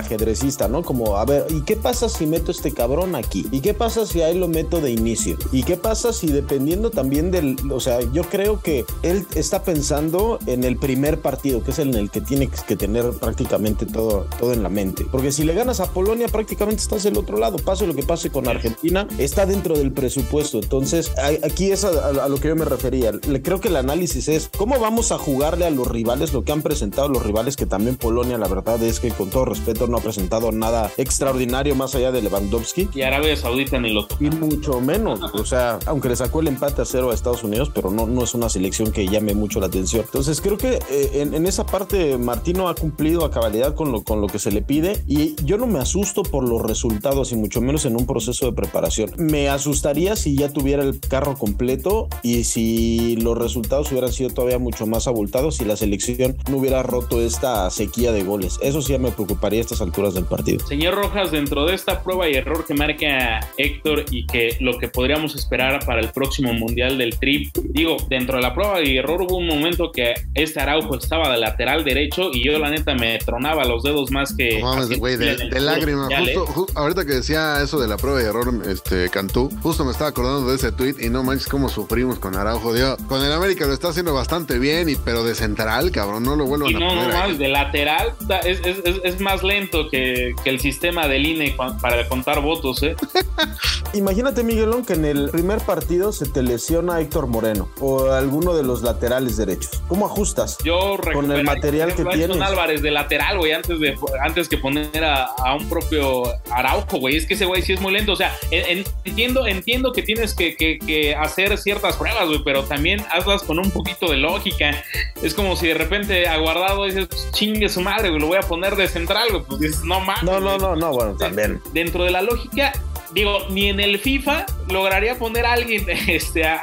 ¿no? 0.69 0.83
Como, 0.83 1.17
a 1.17 1.25
ver, 1.25 1.47
¿y 1.51 1.63
qué 1.63 1.77
pasa 1.77 2.09
si 2.09 2.27
meto 2.27 2.51
este 2.51 2.73
cabrón 2.73 3.15
aquí? 3.15 3.47
¿Y 3.51 3.61
qué 3.61 3.75
pasa 3.75 4.07
si 4.07 4.23
ahí 4.23 4.39
lo 4.39 4.49
meto 4.49 4.81
de 4.81 4.91
inicio? 4.91 5.37
¿Y 5.53 5.63
qué 5.63 5.77
pasa 5.77 6.13
si 6.13 6.29
dependiendo 6.29 6.91
también 6.91 7.31
del, 7.31 7.57
o 7.73 7.81
sea, 7.81 8.01
yo 8.13 8.23
creo 8.25 8.61
que 8.61 8.85
él 9.03 9.27
está 9.35 9.63
pensando 9.63 10.39
en 10.47 10.65
el 10.65 10.77
primer 10.77 11.21
partido, 11.21 11.63
que 11.63 11.71
es 11.73 11.79
el 11.79 11.89
en 11.89 11.95
el 11.95 12.11
que 12.11 12.21
tiene 12.21 12.49
que 12.67 12.77
tener 12.77 13.11
prácticamente 13.13 13.87
todo, 13.87 14.27
todo 14.39 14.53
en 14.53 14.63
la 14.63 14.69
mente. 14.69 15.07
Porque 15.11 15.33
si 15.33 15.45
le 15.45 15.55
ganas 15.55 15.81
a 15.81 15.91
Polonia, 15.93 16.29
prácticamente 16.29 16.83
estás 16.83 17.03
del 17.05 17.17
otro 17.17 17.39
lado. 17.39 17.57
Pase 17.59 17.87
lo 17.87 17.95
que 17.95 18.03
pase 18.03 18.29
con 18.31 18.47
Argentina, 18.47 19.09
está 19.19 19.47
dentro 19.47 19.77
del 19.79 19.91
presupuesto. 19.93 20.59
Entonces, 20.59 21.11
aquí 21.43 21.71
es 21.71 21.85
a, 21.85 21.89
a- 22.25 22.29
lo 22.29 22.39
que 22.39 22.49
yo 22.49 22.57
me 22.57 22.65
refería. 22.67 23.13
Creo 23.43 23.61
que 23.61 23.69
el 23.69 23.77
análisis 23.77 24.29
es 24.29 24.51
cómo 24.57 24.79
vamos 24.79 25.13
a 25.13 25.19
jugarle 25.19 25.65
a 25.67 25.71
los 25.71 25.89
rivales, 25.89 26.33
lo 26.35 26.45
que 26.45 26.53
han 26.53 26.61
presentado 26.63 27.09
los 27.09 27.23
rivales, 27.25 27.57
que 27.57 27.65
también 27.67 27.97
Polonia, 27.97 28.37
la 28.37 28.49
verdad 28.49 28.83
es 28.83 29.01
que 29.01 29.11
con 29.11 29.31
todo 29.31 29.47
respeto, 29.47 29.87
no 29.87 29.97
ha 29.97 30.01
presentado 30.01 30.28
nada 30.53 30.91
extraordinario 30.97 31.75
más 31.75 31.95
allá 31.95 32.13
de 32.13 32.23
Lewandowski. 32.23 32.89
y 32.95 33.03
Arabia 33.03 33.37
Saudita 33.37 33.79
ni 33.79 33.93
lo 33.93 34.07
toca. 34.07 34.25
Y 34.25 34.31
mucho 34.31 34.81
menos, 34.81 35.21
o 35.35 35.45
sea, 35.45 35.79
aunque 35.87 36.09
le 36.09 36.17
sacó 36.17 36.41
el 36.41 36.49
empate 36.49 36.83
a 36.83 36.85
cero 36.85 37.11
a 37.11 37.15
Estados 37.15 37.45
Unidos, 37.45 37.71
pero 37.75 37.91
no, 37.91 38.07
no 38.07 38.25
es 38.25 38.35
una 38.35 38.49
selección 38.49 38.93
que 38.93 39.07
llame 39.07 39.35
mucho 39.35 39.61
la 39.61 39.67
atención. 39.67 40.05
Entonces 40.05 40.41
creo 40.41 40.57
que 40.57 40.79
eh, 40.91 41.11
en, 41.15 41.35
en 41.35 41.47
esa 41.47 41.67
parte 41.67 42.19
Martino 42.19 42.69
ha 42.69 42.75
cumplido 42.75 43.25
a 43.25 43.31
cabalidad 43.31 43.75
con 43.75 43.93
lo, 43.93 44.03
con 44.03 44.21
lo 44.21 44.27
que 44.27 44.39
se 44.39 44.51
le 44.51 44.63
pide 44.63 45.03
y 45.07 45.35
yo 45.45 45.59
no 45.59 45.67
me 45.67 45.79
asusto 45.79 46.23
por 46.23 46.49
los 46.49 46.63
resultados 46.63 47.33
y 47.33 47.37
mucho 47.37 47.61
menos 47.61 47.85
en 47.85 47.97
un 47.97 48.07
proceso 48.07 48.47
de 48.47 48.53
preparación. 48.53 49.11
Me 49.17 49.49
asustaría 49.49 50.17
si 50.17 50.37
ya 50.37 50.49
tuviera 50.49 50.83
el 50.83 51.01
carro 51.01 51.35
completo 51.35 52.09
y 52.23 52.45
si 52.45 53.17
los 53.17 53.37
resultados 53.37 53.91
hubieran 53.91 54.13
sido 54.13 54.31
todavía 54.31 54.59
mucho 54.59 54.87
más 54.87 55.07
abultados 55.07 55.61
y 55.61 55.65
la 55.65 55.77
selección 55.77 56.37
no 56.51 56.59
hubiera 56.59 56.83
roto 56.83 57.21
esta 57.21 57.69
sequía 57.71 58.13
de 58.13 58.23
goles. 58.23 58.59
Eso 58.63 58.83
sí 58.83 58.97
me 58.99 59.11
preocuparía 59.11 59.61
a 59.61 59.63
estas 59.63 59.81
alturas 59.81 60.15
del 60.19 60.29
partido. 60.29 60.67
Señor 60.67 60.95
Rojas, 60.95 61.31
dentro 61.31 61.65
de 61.67 61.75
esta 61.75 62.03
prueba 62.03 62.29
y 62.29 62.35
error 62.35 62.65
que 62.67 62.75
marca 62.75 63.41
Héctor 63.57 64.05
y 64.11 64.27
que 64.27 64.57
lo 64.61 64.79
que 64.79 64.89
podríamos 64.89 65.35
esperar 65.35 65.85
para 65.85 66.01
el 66.01 66.09
próximo 66.11 66.53
Mundial 66.53 66.99
del 66.99 67.19
Tri, 67.19 67.51
digo, 67.65 67.97
dentro 68.09 68.37
de 68.37 68.43
la 68.43 68.55
prueba 68.55 68.83
y 68.83 68.97
error 68.97 69.23
hubo 69.23 69.37
un 69.37 69.47
momento 69.47 69.91
que 69.93 70.15
este 70.35 70.61
Araujo 70.61 70.97
estaba 70.97 71.31
de 71.33 71.39
lateral 71.39 71.85
derecho 71.85 72.31
y 72.33 72.45
yo 72.45 72.59
la 72.59 72.71
neta 72.71 72.95
me 72.95 73.19
tronaba 73.19 73.65
los 73.65 73.83
dedos 73.83 74.11
más 74.11 74.35
que... 74.37 74.61
No 74.61 74.75
mames, 74.75 74.99
güey, 74.99 75.17
de, 75.17 75.37
de 75.37 75.61
lágrima. 75.61 76.09
Justo, 76.19 76.47
ju- 76.47 76.73
ahorita 76.75 77.05
que 77.05 77.15
decía 77.15 77.63
eso 77.63 77.79
de 77.81 77.89
la 77.89 77.97
prueba 77.97 78.19
de 78.19 78.27
error, 78.27 78.53
este, 78.69 79.09
Cantú, 79.11 79.51
justo 79.63 79.85
me 79.85 79.93
estaba 79.93 80.11
acordando 80.11 80.49
de 80.51 80.57
ese 80.57 80.73
tweet 80.73 80.97
y 81.01 81.09
no 81.09 81.23
manches 81.23 81.49
cómo 81.49 81.69
sufrimos 81.69 82.19
con 82.19 82.37
Araujo. 82.37 82.73
Dios, 82.75 82.99
con 83.09 83.25
el 83.25 83.33
América 83.33 83.67
lo 83.67 83.73
está 83.73 83.89
haciendo 83.89 84.15
bastante 84.15 84.59
bien, 84.59 84.89
y, 84.89 84.97
pero 84.97 85.25
de 85.25 85.35
central, 85.35 85.91
cabrón, 85.91 86.23
no 86.25 86.37
lo 86.37 86.47
vuelvan 86.47 86.71
Y 86.71 86.75
a 86.75 86.79
no, 86.79 86.95
no 86.95 87.01
poner 87.03 87.17
ahí. 87.17 87.31
más, 87.31 87.39
de 87.39 87.49
lateral 87.49 88.13
es- 88.45 88.61
es- 88.65 88.79
es 89.05 89.21
más 89.21 89.43
lento 89.43 89.89
que, 89.91 90.08
que 90.43 90.51
el 90.51 90.61
sistema 90.61 91.07
del 91.09 91.27
INE 91.27 91.57
para 91.81 92.09
contar 92.09 92.41
votos, 92.41 92.83
¿eh? 92.83 92.97
Imagínate, 93.95 94.43
Miguelón, 94.45 94.85
que 94.85 94.93
en 94.93 95.05
el 95.05 95.31
primer 95.31 95.61
partido 95.61 96.13
se 96.13 96.27
te 96.27 96.43
lesiona 96.43 97.01
Héctor 97.01 97.27
Moreno 97.27 97.71
o 97.81 98.11
alguno 98.11 98.55
de 98.55 98.63
los 98.63 98.83
laterales 98.83 99.37
derechos. 99.37 99.83
¿Cómo 99.89 100.07
ajustas? 100.07 100.59
Yo 100.63 100.97
Con 101.15 101.33
el 101.33 101.43
material 101.45 101.95
que 101.95 102.03
a 102.03 102.11
tienes. 102.11 102.41
Álvarez 102.41 102.83
de 102.83 102.91
lateral, 102.91 103.39
güey, 103.39 103.53
antes, 103.53 103.81
de, 103.81 103.97
antes 104.23 104.49
que 104.49 104.59
poner 104.59 105.03
a, 105.05 105.25
a 105.25 105.55
un 105.55 105.69
propio 105.69 106.25
Araujo, 106.51 106.99
güey. 106.99 107.17
Es 107.17 107.27
que 107.27 107.35
ese 107.35 107.47
güey 107.47 107.63
sí 107.63 107.73
es 107.73 107.81
muy 107.81 107.93
lento. 107.93 108.13
O 108.13 108.17
sea, 108.17 108.37
en- 108.51 108.79
en- 108.79 108.85
entiendo, 109.05 109.47
entiendo 109.47 109.93
que 109.93 110.03
tienes 110.03 110.35
que, 110.35 110.55
que- 110.57 110.79
que 110.79 111.15
hacer 111.15 111.57
ciertas 111.57 111.97
pruebas, 111.97 112.27
güey, 112.29 112.43
pero 112.45 112.65
también 112.65 113.03
hazlas 113.11 113.43
con 113.43 113.59
un 113.59 113.71
poquito 113.71 114.11
de 114.11 114.19
lógica. 114.19 114.85
Es 115.23 115.33
como 115.35 115.57
si 115.57 115.69
de 115.69 115.75
repente 115.75 116.29
aguardado 116.29 116.85
dices, 116.85 117.07
"Pues, 117.09 117.31
chingue 117.33 117.69
su 117.69 117.81
madre, 117.81 118.11
güey, 118.11 118.21
lo 118.21 118.27
voy 118.29 118.37
a 118.39 118.43
poner 118.43 118.77
de 118.77 118.87
central, 118.89 119.29
güey. 119.31 119.43
Pues 119.49 119.61
dices, 119.61 119.85
no 119.85 119.98
mames. 120.01 120.23
No, 120.23 120.41
no, 120.41 120.59
güey". 120.59 120.59
no, 120.59 120.77
no, 120.77 120.93
bueno, 120.93 121.15
también. 121.15 121.61
Dentro 121.73 122.05
de 122.05 122.11
la 122.11 122.23
lógica, 122.23 122.73
digo, 123.13 123.39
ni 123.51 123.69
en 123.69 123.81
el 123.81 123.99
FIFA 123.99 124.47
lograría 124.69 125.19
poner 125.19 125.47
a 125.47 125.53
alguien, 125.53 125.87
este, 126.09 126.47
a, 126.47 126.57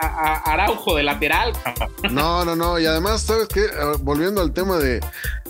Araujo 0.46 0.96
de 0.96 1.04
lateral. 1.04 1.54
No, 2.12 2.46
no, 2.46 2.56
no. 2.56 2.80
Y 2.80 2.86
además, 2.86 3.22
¿sabes 3.22 3.48
qué? 3.48 3.66
Ah, 3.80 3.94
Volviendo 4.00 4.42
al 4.42 4.54
tema 4.54 4.78
de, 4.78 5.00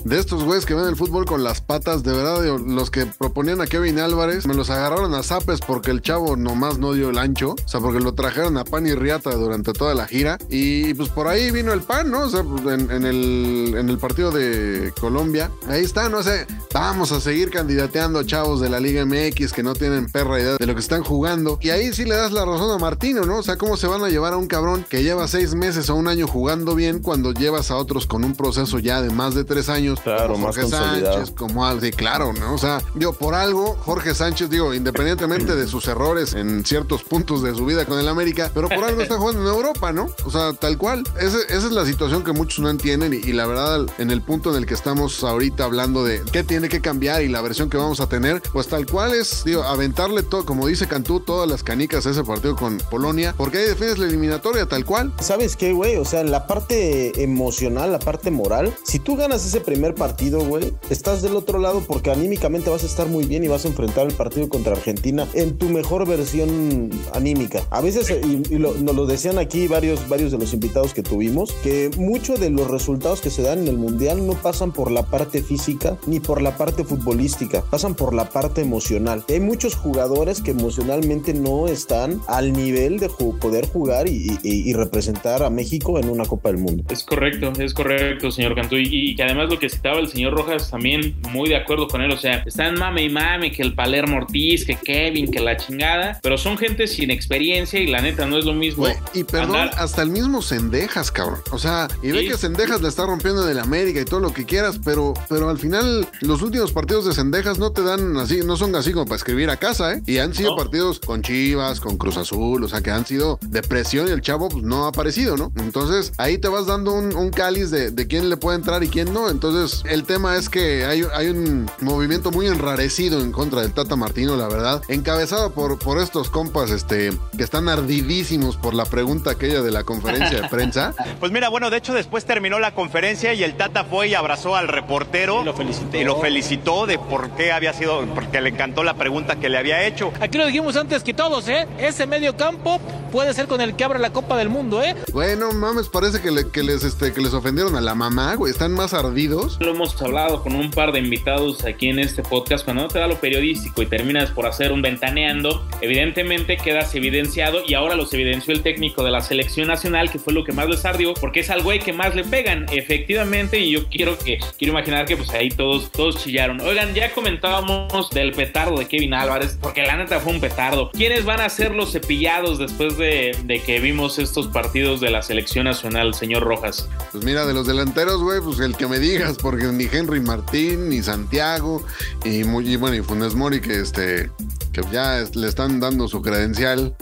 de 0.06 0.20
estos 0.20 0.44
güeyes 0.44 0.64
que 0.64 0.74
ven 0.74 0.86
el 0.86 0.94
fútbol 0.94 1.24
con 1.24 1.42
las 1.42 1.60
patas, 1.60 2.04
de 2.04 2.12
verdad, 2.12 2.44
los 2.64 2.90
que 2.92 3.06
proponían 3.06 3.60
a 3.60 3.66
Kevin 3.66 3.98
Álvarez, 3.98 4.46
me 4.46 4.54
los 4.54 4.70
agarraron 4.70 5.12
a 5.14 5.24
zapes 5.24 5.60
porque 5.60 5.90
el 5.90 6.00
chavo 6.00 6.36
nomás 6.36 6.78
no 6.78 6.92
dio 6.92 7.10
el 7.10 7.18
ancho, 7.18 7.56
o 7.64 7.68
sea, 7.68 7.80
porque 7.80 7.98
lo 7.98 8.14
trajeron 8.14 8.56
a 8.56 8.64
pan 8.64 8.86
y 8.86 8.94
riata 8.94 9.34
durante 9.34 9.72
toda 9.72 9.94
la 9.94 10.06
gira, 10.06 10.38
y 10.48 10.94
pues 10.94 11.08
por 11.08 11.26
ahí 11.26 11.50
vino 11.50 11.72
el 11.72 11.80
pan, 11.80 12.12
¿no? 12.12 12.20
O 12.20 12.28
sea, 12.28 12.44
pues, 12.44 12.62
en, 12.78 13.04
el, 13.04 13.74
en 13.76 13.88
el 13.88 13.98
partido 13.98 14.30
de 14.30 14.92
Colombia, 15.00 15.50
ahí 15.66 15.82
está, 15.82 16.08
no 16.08 16.22
sé, 16.22 16.46
vamos 16.72 17.10
a 17.10 17.20
seguir 17.20 17.50
candidateando 17.50 18.20
a 18.20 18.26
chavos 18.26 18.60
de 18.60 18.68
la 18.68 18.78
Liga 18.78 19.04
MX 19.04 19.52
que 19.52 19.64
no 19.64 19.74
tienen 19.74 20.06
perra 20.06 20.40
idea 20.40 20.56
de 20.56 20.66
lo 20.66 20.74
que 20.74 20.80
están 20.80 21.02
jugando, 21.02 21.58
y 21.60 21.70
ahí 21.70 21.92
sí 21.92 22.04
le 22.04 22.14
das 22.14 22.30
la 22.30 22.44
razón 22.44 22.70
a 22.70 22.78
Martino, 22.78 23.24
¿no? 23.24 23.38
O 23.38 23.42
sea, 23.42 23.56
¿cómo 23.56 23.76
se 23.76 23.88
van 23.88 24.04
a 24.04 24.08
llevar 24.08 24.34
a 24.34 24.36
un 24.36 24.46
cabrón 24.46 24.86
que 24.88 25.02
lleva 25.02 25.26
seis 25.26 25.56
meses 25.56 25.90
o 25.90 25.96
un 25.96 26.06
año 26.06 26.28
jugando 26.28 26.76
bien 26.76 27.00
cuando 27.00 27.32
llevas 27.32 27.72
a 27.72 27.76
otros 27.76 28.06
con 28.06 28.22
un 28.22 28.36
proceso 28.36 28.78
ya 28.78 29.02
de 29.02 29.10
más 29.10 29.34
de 29.34 29.42
tres 29.42 29.68
años? 29.68 29.95
Claro, 30.02 30.32
como 30.34 30.46
más 30.46 30.56
Jorge 30.56 30.70
consolidado. 30.70 31.14
Sánchez, 31.16 31.34
como 31.36 31.66
al, 31.66 31.80
sí, 31.80 31.90
claro, 31.90 32.32
¿no? 32.32 32.54
O 32.54 32.58
sea, 32.58 32.80
yo 32.94 33.12
por 33.12 33.34
algo, 33.34 33.76
Jorge 33.80 34.14
Sánchez, 34.14 34.50
digo, 34.50 34.74
independientemente 34.74 35.54
de 35.54 35.66
sus 35.66 35.86
errores 35.88 36.34
en 36.34 36.64
ciertos 36.64 37.02
puntos 37.04 37.42
de 37.42 37.54
su 37.54 37.64
vida 37.66 37.84
con 37.86 37.98
el 37.98 38.08
América, 38.08 38.50
pero 38.54 38.68
por 38.68 38.84
algo 38.84 39.02
está 39.02 39.16
jugando 39.18 39.42
en 39.42 39.48
Europa, 39.48 39.92
¿no? 39.92 40.08
O 40.24 40.30
sea, 40.30 40.52
tal 40.52 40.78
cual. 40.78 41.02
Ese- 41.20 41.44
esa 41.48 41.66
es 41.66 41.72
la 41.72 41.84
situación 41.84 42.22
que 42.24 42.32
muchos 42.32 42.60
no 42.60 42.70
entienden 42.70 43.12
y, 43.14 43.16
y 43.16 43.32
la 43.32 43.46
verdad, 43.46 43.86
en 43.98 44.10
el 44.10 44.22
punto 44.22 44.50
en 44.50 44.56
el 44.56 44.66
que 44.66 44.74
estamos 44.74 45.22
ahorita 45.24 45.64
hablando 45.64 46.04
de 46.04 46.22
qué 46.32 46.42
tiene 46.44 46.68
que 46.68 46.80
cambiar 46.80 47.22
y 47.22 47.28
la 47.28 47.40
versión 47.40 47.70
que 47.70 47.76
vamos 47.76 48.00
a 48.00 48.08
tener, 48.08 48.42
pues 48.52 48.68
tal 48.68 48.86
cual 48.86 49.14
es, 49.14 49.42
digo, 49.44 49.62
aventarle 49.62 50.22
todo, 50.22 50.44
como 50.44 50.66
dice 50.66 50.86
Cantú, 50.86 51.20
todas 51.20 51.48
las 51.48 51.62
canicas 51.62 52.06
a 52.06 52.10
ese 52.10 52.24
partido 52.24 52.56
con 52.56 52.78
Polonia, 52.90 53.34
porque 53.36 53.58
ahí 53.58 53.64
defines 53.66 53.98
la 53.98 54.06
eliminatoria 54.06 54.66
tal 54.66 54.84
cual. 54.84 55.12
¿Sabes 55.20 55.56
qué, 55.56 55.72
güey? 55.72 55.96
O 55.96 56.04
sea, 56.04 56.20
en 56.20 56.30
la 56.30 56.46
parte 56.46 57.22
emocional, 57.22 57.92
la 57.92 57.98
parte 57.98 58.30
moral, 58.30 58.74
si 58.82 58.98
tú 58.98 59.16
ganas 59.16 59.44
ese 59.44 59.60
primer 59.60 59.85
partido, 59.94 60.40
güey, 60.40 60.72
estás 60.90 61.22
del 61.22 61.36
otro 61.36 61.58
lado 61.58 61.82
porque 61.86 62.10
anímicamente 62.10 62.70
vas 62.70 62.82
a 62.82 62.86
estar 62.86 63.08
muy 63.08 63.24
bien 63.24 63.44
y 63.44 63.48
vas 63.48 63.64
a 63.64 63.68
enfrentar 63.68 64.06
el 64.06 64.14
partido 64.14 64.48
contra 64.48 64.72
Argentina 64.72 65.26
en 65.34 65.58
tu 65.58 65.68
mejor 65.68 66.06
versión 66.06 66.90
anímica. 67.12 67.62
A 67.70 67.80
veces, 67.80 68.10
y, 68.10 68.56
nos 68.58 68.94
lo 68.94 69.06
decían 69.06 69.38
aquí 69.38 69.66
varios, 69.68 70.08
varios 70.08 70.32
de 70.32 70.38
los 70.38 70.52
invitados 70.52 70.94
que 70.94 71.02
tuvimos, 71.02 71.52
que 71.62 71.90
muchos 71.96 72.40
de 72.40 72.50
los 72.50 72.70
resultados 72.70 73.20
que 73.20 73.30
se 73.30 73.42
dan 73.42 73.60
en 73.60 73.68
el 73.68 73.76
Mundial 73.76 74.26
no 74.26 74.34
pasan 74.34 74.72
por 74.72 74.90
la 74.90 75.04
parte 75.04 75.42
física 75.42 75.96
ni 76.06 76.20
por 76.20 76.42
la 76.42 76.56
parte 76.56 76.84
futbolística, 76.84 77.62
pasan 77.62 77.94
por 77.94 78.14
la 78.14 78.30
parte 78.30 78.60
emocional. 78.60 79.24
Hay 79.28 79.40
muchos 79.40 79.74
jugadores 79.74 80.40
que 80.40 80.52
emocionalmente 80.52 81.34
no 81.34 81.68
están 81.68 82.20
al 82.26 82.52
nivel 82.52 82.98
de 82.98 83.08
poder 83.08 83.66
jugar 83.66 84.06
y, 84.08 84.72
representar 84.72 85.42
a 85.42 85.48
México 85.48 85.98
en 85.98 86.08
una 86.08 86.24
Copa 86.24 86.50
del 86.50 86.58
Mundo. 86.58 86.84
Es 86.90 87.02
correcto, 87.02 87.52
es 87.58 87.72
correcto, 87.72 88.30
señor 88.30 88.54
Cantú. 88.54 88.76
Y 88.76 89.14
que 89.14 89.22
además 89.22 89.48
lo 89.48 89.58
que 89.58 89.66
citaba 89.76 89.98
el 89.98 90.08
señor 90.08 90.34
Rojas 90.34 90.70
también 90.70 91.16
muy 91.30 91.48
de 91.48 91.56
acuerdo 91.56 91.88
con 91.88 92.00
él. 92.02 92.10
O 92.12 92.16
sea, 92.18 92.42
están 92.46 92.78
mame 92.78 93.04
y 93.04 93.08
mame 93.10 93.52
que 93.52 93.62
el 93.62 93.74
Palermo 93.74 94.18
Ortiz, 94.18 94.64
que 94.64 94.76
Kevin, 94.76 95.30
que 95.30 95.40
la 95.40 95.56
chingada. 95.56 96.18
Pero 96.22 96.38
son 96.38 96.58
gente 96.58 96.86
sin 96.86 97.10
experiencia 97.10 97.78
y 97.80 97.86
la 97.86 98.00
neta 98.00 98.26
no 98.26 98.38
es 98.38 98.44
lo 98.44 98.52
mismo. 98.54 98.86
Y 99.14 99.24
perdón, 99.24 99.56
andar- 99.56 99.74
hasta 99.78 100.02
el 100.02 100.10
mismo 100.10 100.42
Sendejas, 100.42 101.10
cabrón. 101.10 101.40
O 101.52 101.58
sea, 101.58 101.88
y 102.02 102.10
ve 102.12 102.20
Sí. 102.22 102.28
que 102.28 102.36
Sendejas 102.36 102.80
le 102.82 102.88
está 102.88 103.06
rompiendo 103.06 103.44
en 103.44 103.50
el 103.50 103.58
América 103.58 104.00
y 104.00 104.04
todo 104.04 104.20
lo 104.20 104.32
que 104.32 104.44
quieras, 104.44 104.80
pero, 104.84 105.14
pero 105.28 105.48
al 105.50 105.58
final 105.58 106.08
los 106.20 106.42
últimos 106.42 106.72
partidos 106.72 107.04
de 107.06 107.12
Sendejas 107.12 107.58
no 107.58 107.70
te 107.72 107.82
dan 107.82 108.16
así, 108.16 108.40
no 108.44 108.56
son 108.56 108.74
así 108.74 108.92
como 108.92 109.04
para 109.06 109.16
escribir 109.16 109.50
a 109.50 109.56
casa, 109.56 109.92
¿eh? 109.94 110.02
Y 110.06 110.18
han 110.18 110.34
sido 110.34 110.50
No. 110.50 110.56
partidos 110.56 111.00
con 111.00 111.22
Chivas, 111.22 111.80
con 111.80 111.96
Cruz 111.98 112.16
Azul, 112.16 112.62
o 112.64 112.68
sea, 112.68 112.80
que 112.80 112.90
han 112.90 113.06
sido 113.06 113.38
de 113.42 113.62
presión 113.62 114.08
y 114.08 114.10
el 114.10 114.20
chavo 114.22 114.48
pues, 114.48 114.64
no 114.64 114.84
ha 114.84 114.88
aparecido, 114.88 115.36
¿no? 115.36 115.52
Entonces 115.56 116.12
ahí 116.18 116.38
te 116.38 116.48
vas 116.48 116.66
dando 116.66 116.92
un, 116.92 117.14
un 117.14 117.30
cáliz 117.30 117.70
de, 117.70 117.90
de 117.90 118.06
quién 118.06 118.28
le 118.30 118.36
puede 118.36 118.56
entrar 118.58 118.82
y 118.82 118.88
quién 118.88 119.12
no. 119.12 119.28
Entonces 119.30 119.55
el 119.84 120.04
tema 120.04 120.36
es 120.36 120.48
que 120.48 120.84
hay, 120.84 121.04
hay 121.14 121.28
un 121.28 121.70
movimiento 121.80 122.30
muy 122.30 122.46
enrarecido 122.46 123.20
en 123.20 123.32
contra 123.32 123.60
del 123.62 123.72
Tata 123.72 123.96
Martino, 123.96 124.36
la 124.36 124.48
verdad, 124.48 124.82
encabezado 124.88 125.50
por, 125.52 125.78
por 125.78 125.98
estos 125.98 126.30
compas 126.30 126.70
este, 126.70 127.12
que 127.36 127.42
están 127.42 127.68
ardidísimos 127.68 128.56
por 128.56 128.74
la 128.74 128.84
pregunta 128.84 129.30
aquella 129.32 129.62
de 129.62 129.70
la 129.70 129.84
conferencia 129.84 130.40
de 130.42 130.48
prensa. 130.48 130.94
Pues 131.20 131.32
mira, 131.32 131.48
bueno, 131.48 131.70
de 131.70 131.78
hecho 131.78 131.94
después 131.94 132.24
terminó 132.24 132.58
la 132.58 132.74
conferencia 132.74 133.32
y 133.34 133.42
el 133.42 133.56
Tata 133.56 133.84
fue 133.84 134.08
y 134.08 134.14
abrazó 134.14 134.54
al 134.54 134.68
reportero. 134.68 135.42
Y 135.42 135.44
lo 135.44 135.54
felicitó. 135.54 135.96
Y 135.96 136.04
lo 136.04 136.20
felicitó 136.20 136.86
de 136.86 136.98
por 136.98 137.30
qué 137.30 137.52
había 137.52 137.72
sido, 137.72 138.04
porque 138.14 138.40
le 138.40 138.50
encantó 138.50 138.84
la 138.84 138.94
pregunta 138.94 139.36
que 139.36 139.48
le 139.48 139.58
había 139.58 139.84
hecho. 139.86 140.12
Aquí 140.20 140.36
lo 140.38 140.46
dijimos 140.46 140.76
antes 140.76 141.02
que 141.02 141.14
todos, 141.14 141.48
¿eh? 141.48 141.66
Ese 141.78 142.06
medio 142.06 142.36
campo 142.36 142.80
puede 143.12 143.32
ser 143.34 143.46
con 143.46 143.60
el 143.60 143.74
que 143.76 143.84
abre 143.84 143.98
la 143.98 144.10
Copa 144.12 144.36
del 144.36 144.48
Mundo, 144.50 144.82
¿eh? 144.82 144.94
Bueno, 145.12 145.52
mames, 145.52 145.88
parece 145.88 146.20
que, 146.20 146.30
le- 146.30 146.48
que 146.50 146.62
les, 146.62 146.84
este, 146.84 147.12
que 147.12 147.20
les 147.20 147.32
ofendieron 147.32 147.74
a 147.76 147.80
la 147.80 147.94
mamá, 147.94 148.34
güey. 148.34 148.52
Están 148.52 148.72
más 148.72 148.92
ardidos. 148.94 149.45
Lo 149.60 149.70
hemos 149.70 150.00
hablado 150.02 150.42
con 150.42 150.54
un 150.54 150.70
par 150.70 150.92
de 150.92 150.98
invitados 150.98 151.64
aquí 151.64 151.88
en 151.88 151.98
este 151.98 152.22
podcast. 152.22 152.64
Cuando 152.64 152.82
no 152.82 152.88
te 152.88 152.98
da 152.98 153.06
lo 153.06 153.18
periodístico 153.20 153.80
y 153.82 153.86
terminas 153.86 154.30
por 154.30 154.46
hacer 154.46 154.72
un 154.72 154.82
ventaneando, 154.82 155.66
evidentemente 155.80 156.56
quedas 156.56 156.94
evidenciado 156.94 157.62
y 157.66 157.74
ahora 157.74 157.94
los 157.94 158.12
evidenció 158.12 158.52
el 158.52 158.62
técnico 158.62 159.04
de 159.04 159.10
la 159.10 159.20
selección 159.20 159.68
nacional, 159.68 160.10
que 160.10 160.18
fue 160.18 160.32
lo 160.32 160.44
que 160.44 160.52
más 160.52 160.68
les 160.68 160.84
ardió, 160.84 161.14
porque 161.14 161.40
es 161.40 161.50
al 161.50 161.62
güey 161.62 161.78
que 161.78 161.92
más 161.92 162.14
le 162.14 162.24
pegan, 162.24 162.66
efectivamente. 162.72 163.60
Y 163.60 163.70
yo 163.70 163.86
quiero 163.88 164.18
que 164.18 164.38
quiero 164.58 164.72
imaginar 164.72 165.06
que 165.06 165.16
pues 165.16 165.30
ahí 165.30 165.48
todos 165.48 165.90
todos 165.92 166.22
chillaron. 166.22 166.60
Oigan, 166.60 166.94
ya 166.94 167.12
comentábamos 167.12 168.10
del 168.10 168.32
petardo 168.32 168.76
de 168.78 168.88
Kevin 168.88 169.14
Álvarez, 169.14 169.58
porque 169.60 169.82
la 169.82 169.96
neta 169.96 170.20
fue 170.20 170.32
un 170.32 170.40
petardo. 170.40 170.90
¿Quiénes 170.90 171.24
van 171.24 171.40
a 171.40 171.48
ser 171.48 171.74
los 171.74 171.92
cepillados 171.92 172.58
después 172.58 172.98
de, 172.98 173.36
de 173.44 173.60
que 173.60 173.80
vimos 173.80 174.18
estos 174.18 174.48
partidos 174.48 175.00
de 175.00 175.10
la 175.10 175.22
selección 175.22 175.64
nacional, 175.64 176.14
señor 176.14 176.42
Rojas? 176.42 176.88
Pues 177.12 177.24
mira, 177.24 177.46
de 177.46 177.54
los 177.54 177.66
delanteros, 177.66 178.22
güey, 178.22 178.40
pues 178.40 178.60
el 178.60 178.76
que 178.76 178.86
me 178.86 178.98
digas, 178.98 179.35
porque 179.36 179.66
ni 179.66 179.84
Henry 179.84 180.20
Martín, 180.20 180.88
ni 180.88 181.02
Santiago, 181.02 181.84
y, 182.24 182.44
muy, 182.44 182.76
bueno, 182.76 182.96
y 182.96 183.02
Funes 183.02 183.34
Mori, 183.34 183.60
que 183.60 183.80
este, 183.80 184.30
que 184.72 184.82
ya 184.92 185.24
le 185.34 185.48
están 185.48 185.80
dando 185.80 186.08
su 186.08 186.22
credencial. 186.22 186.94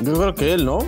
Yo 0.00 0.14
creo 0.14 0.34
que 0.34 0.54
él, 0.54 0.64
¿no? 0.64 0.78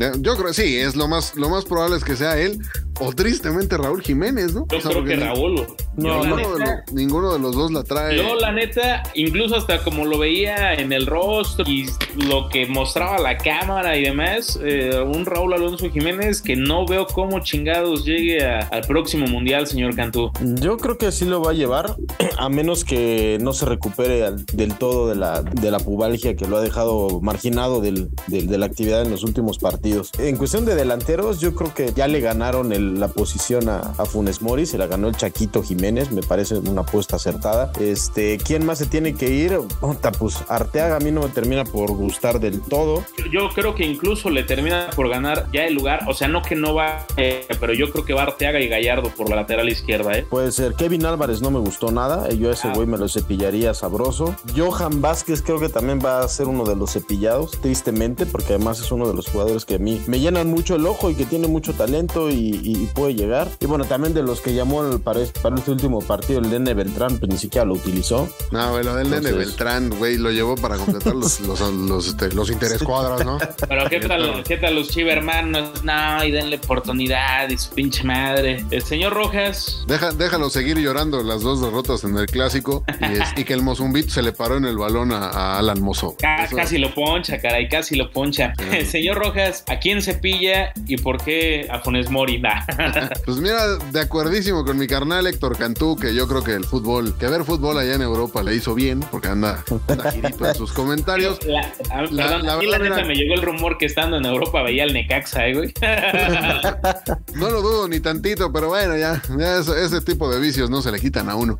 Eh, 0.00 0.12
Yo 0.20 0.36
creo, 0.36 0.52
sí, 0.52 0.76
es 0.78 0.96
lo 0.96 1.08
más, 1.08 1.34
lo 1.36 1.48
más 1.48 1.64
probable 1.64 1.96
es 1.96 2.04
que 2.04 2.16
sea 2.16 2.38
él, 2.38 2.58
o 3.00 3.12
tristemente 3.12 3.76
Raúl 3.76 4.02
Jiménez, 4.02 4.54
¿no? 4.54 4.66
Yo 4.70 4.78
O 4.78 4.80
sea, 4.80 4.90
creo 4.90 5.04
que 5.04 5.16
ni- 5.16 5.22
Raúl. 5.22 5.66
No, 5.96 6.24
de 6.24 6.28
neta- 6.30 6.82
los, 6.86 6.92
ninguno 6.94 7.32
de 7.32 7.38
los 7.38 7.54
dos 7.54 7.70
la 7.70 7.84
trae. 7.84 8.16
Yo, 8.16 8.34
la 8.34 8.50
neta, 8.50 9.04
incluso 9.14 9.54
hasta 9.56 9.82
como 9.84 10.04
lo 10.04 10.18
veía 10.18 10.74
en 10.74 10.92
el 10.92 11.06
rostro 11.06 11.64
y 11.68 11.86
lo 12.16 12.48
que 12.48 12.66
mostraba 12.66 13.18
la 13.20 13.36
cámara 13.38 13.96
y 13.96 14.02
demás, 14.02 14.58
eh, 14.64 15.00
un 15.06 15.24
Raúl 15.24 15.54
Alonso 15.54 15.88
Jiménez 15.90 16.42
que 16.42 16.56
no 16.56 16.84
veo 16.86 17.06
cómo 17.06 17.38
chingados 17.40 18.04
llegue 18.04 18.44
a- 18.44 18.60
al 18.72 18.82
próximo 18.82 19.26
mundial, 19.28 19.68
señor 19.68 19.94
Cantú. 19.94 20.32
Yo 20.60 20.76
creo 20.78 20.98
que 20.98 21.12
sí 21.12 21.24
lo 21.26 21.40
va 21.40 21.52
a 21.52 21.54
llevar, 21.54 21.94
a 22.38 22.48
menos 22.48 22.84
que 22.84 23.38
no 23.40 23.52
se 23.52 23.64
recupere 23.66 24.24
al- 24.24 24.44
del 24.46 24.74
todo 24.76 25.08
de 25.08 25.14
la, 25.14 25.42
de 25.42 25.70
la 25.70 25.78
pubalgia 25.78 26.34
que 26.34 26.46
lo 26.48 26.56
ha 26.56 26.60
dejado 26.60 27.20
marginado 27.20 27.80
del- 27.80 28.08
del- 28.26 28.48
de 28.48 28.58
la 28.58 28.66
actividad 28.66 29.02
en 29.02 29.10
los 29.12 29.22
últimos 29.22 29.58
partidos. 29.58 29.83
En 30.18 30.36
cuestión 30.38 30.64
de 30.64 30.74
delanteros, 30.74 31.40
yo 31.40 31.54
creo 31.54 31.74
que 31.74 31.92
ya 31.92 32.08
le 32.08 32.20
ganaron 32.20 32.72
el- 32.72 32.98
la 32.98 33.08
posición 33.08 33.68
a, 33.68 33.80
a 33.98 34.06
Funes 34.06 34.40
Mori, 34.40 34.64
se 34.64 34.78
la 34.78 34.86
ganó 34.86 35.08
el 35.08 35.16
Chaquito 35.16 35.62
Jiménez, 35.62 36.10
me 36.10 36.22
parece 36.22 36.56
una 36.58 36.80
apuesta 36.82 37.16
acertada. 37.16 37.70
Este, 37.78 38.38
¿quién 38.38 38.64
más 38.64 38.78
se 38.78 38.86
tiene 38.86 39.14
que 39.14 39.28
ir? 39.30 39.58
Puta, 39.80 40.10
pues 40.12 40.38
Arteaga 40.48 40.96
a 40.96 41.00
mí 41.00 41.10
no 41.10 41.20
me 41.22 41.28
termina 41.28 41.64
por 41.64 41.90
gustar 41.92 42.40
del 42.40 42.60
todo. 42.62 43.04
Yo 43.30 43.50
creo 43.54 43.74
que 43.74 43.84
incluso 43.84 44.30
le 44.30 44.42
termina 44.44 44.88
por 44.96 45.08
ganar 45.10 45.48
ya 45.52 45.66
el 45.66 45.74
lugar, 45.74 46.00
o 46.08 46.14
sea, 46.14 46.28
no 46.28 46.40
que 46.40 46.54
no 46.56 46.74
va, 46.74 47.04
eh, 47.18 47.46
pero 47.60 47.74
yo 47.74 47.90
creo 47.92 48.04
que 48.06 48.14
va 48.14 48.22
Arteaga 48.22 48.60
y 48.60 48.68
Gallardo 48.68 49.10
por 49.10 49.28
la 49.28 49.36
lateral 49.36 49.68
izquierda, 49.68 50.16
¿eh? 50.16 50.26
Puede 50.28 50.50
ser. 50.52 50.74
Kevin 50.74 51.04
Álvarez 51.04 51.42
no 51.42 51.50
me 51.50 51.58
gustó 51.60 51.90
nada. 51.92 52.28
eh, 52.30 52.38
Yo 52.38 52.48
a 52.50 52.54
ese 52.54 52.70
güey 52.70 52.86
me 52.86 52.96
lo 52.96 53.06
cepillaría 53.08 53.74
sabroso. 53.74 54.34
Johan 54.56 55.02
Vázquez 55.02 55.42
creo 55.42 55.60
que 55.60 55.68
también 55.68 55.98
va 56.04 56.20
a 56.20 56.28
ser 56.28 56.46
uno 56.46 56.64
de 56.64 56.74
los 56.74 56.92
cepillados, 56.92 57.52
tristemente, 57.60 58.24
porque 58.24 58.54
además 58.54 58.80
es 58.80 58.90
uno 58.90 59.06
de 59.06 59.14
los 59.14 59.28
jugadores 59.28 59.64
que 59.64 59.73
a 59.74 59.78
mí 59.78 60.02
me 60.06 60.20
llenan 60.20 60.48
mucho 60.48 60.76
el 60.76 60.86
ojo 60.86 61.10
y 61.10 61.14
que 61.14 61.24
tiene 61.24 61.48
mucho 61.48 61.72
talento 61.74 62.30
y, 62.30 62.34
y- 62.62 62.82
y 62.82 62.86
puede 62.94 63.14
llegar. 63.14 63.48
Y 63.60 63.66
bueno, 63.66 63.84
también 63.84 64.14
de 64.14 64.22
los 64.22 64.40
que 64.40 64.54
llamó 64.54 64.84
el- 64.84 65.00
para, 65.00 65.20
este, 65.20 65.40
para 65.40 65.56
este 65.56 65.70
último 65.70 66.00
partido 66.00 66.40
el 66.40 66.50
Nene 66.50 66.74
Beltrán, 66.74 67.18
pues 67.18 67.30
ni 67.30 67.38
siquiera 67.38 67.64
lo 67.64 67.74
utilizó. 67.74 68.28
No, 68.50 68.70
güey, 68.72 68.84
lo 68.84 68.94
del 68.94 69.10
Nene 69.10 69.32
Beltrán, 69.32 69.90
güey, 69.90 70.16
lo 70.18 70.30
llevó 70.30 70.54
para 70.56 70.76
completar 70.76 71.14
los, 71.14 71.40
los, 71.40 71.60
los, 71.60 72.06
este, 72.08 72.32
los 72.32 72.50
interescuadros, 72.50 73.24
¿no? 73.24 73.38
Pero 73.68 73.88
qué 73.88 74.00
tal, 74.00 74.42
qué 74.44 74.56
tal 74.56 74.74
los 74.74 74.88
chivermanos, 74.88 75.84
no, 75.84 76.24
y 76.24 76.30
denle 76.30 76.56
oportunidad 76.56 77.48
y 77.50 77.56
su 77.58 77.70
pinche 77.70 78.04
madre. 78.04 78.64
El 78.70 78.82
señor 78.82 79.12
Rojas, 79.14 79.84
Deja, 79.86 80.12
déjalo 80.12 80.50
seguir 80.50 80.78
llorando 80.78 81.22
las 81.22 81.42
dos 81.42 81.60
derrotas 81.60 82.04
en 82.04 82.16
el 82.16 82.26
clásico 82.26 82.84
y, 83.00 83.04
es- 83.20 83.32
y 83.36 83.44
que 83.44 83.54
el 83.54 83.62
Mozumbit 83.62 84.08
se 84.08 84.22
le 84.22 84.32
paró 84.32 84.56
en 84.56 84.64
el 84.64 84.76
balón 84.76 85.12
a, 85.12 85.28
a 85.28 85.58
Alan 85.58 85.80
Mozo. 85.80 86.16
Eso- 86.44 86.56
casi 86.56 86.78
lo 86.78 86.92
poncha, 86.94 87.40
caray, 87.40 87.68
casi 87.68 87.96
lo 87.96 88.10
poncha. 88.10 88.52
El 88.70 88.86
señor 88.94 89.18
Rojas, 89.18 89.63
¿a 89.68 89.78
quién 89.78 90.02
se 90.02 90.14
pilla 90.14 90.72
y 90.86 90.96
por 90.96 91.22
qué 91.22 91.66
a 91.70 91.80
Funes 91.80 92.10
Mori? 92.10 92.38
Nah. 92.40 92.62
Pues 93.24 93.38
mira, 93.38 93.76
de 93.92 94.00
acuerdísimo 94.00 94.64
con 94.64 94.76
mi 94.78 94.86
carnal 94.86 95.26
Héctor 95.26 95.56
Cantú, 95.56 95.96
que 95.96 96.14
yo 96.14 96.28
creo 96.28 96.42
que 96.44 96.52
el 96.52 96.64
fútbol, 96.64 97.16
que 97.18 97.26
ver 97.28 97.44
fútbol 97.44 97.78
allá 97.78 97.94
en 97.94 98.02
Europa 98.02 98.42
le 98.42 98.54
hizo 98.54 98.74
bien, 98.74 99.00
porque 99.10 99.28
anda, 99.28 99.64
anda 99.88 100.10
girito 100.12 100.46
en 100.46 100.54
sus 100.54 100.72
comentarios. 100.72 101.38
La, 101.46 101.60
a- 101.90 102.02
La- 102.10 102.24
perdón, 102.26 102.46
la 102.46 102.52
a 102.54 102.56
mí 102.58 102.66
la 102.66 102.78
verdad, 102.78 102.96
neta 102.96 103.08
me 103.08 103.14
llegó 103.14 103.34
el 103.34 103.42
rumor 103.42 103.78
que 103.78 103.86
estando 103.86 104.16
en 104.18 104.24
Europa 104.26 104.62
veía 104.62 104.84
el 104.84 104.92
Necaxa, 104.92 105.46
eh, 105.46 105.54
güey. 105.54 105.74
No 107.34 107.50
lo 107.50 107.62
dudo 107.62 107.88
ni 107.88 108.00
tantito, 108.00 108.52
pero 108.52 108.68
bueno, 108.68 108.96
ya, 108.96 109.20
ya 109.38 109.58
ese, 109.58 109.84
ese 109.84 110.00
tipo 110.00 110.30
de 110.32 110.38
vicios 110.40 110.70
no 110.70 110.82
se 110.82 110.92
le 110.92 111.00
quitan 111.00 111.28
a 111.28 111.34
uno. 111.36 111.58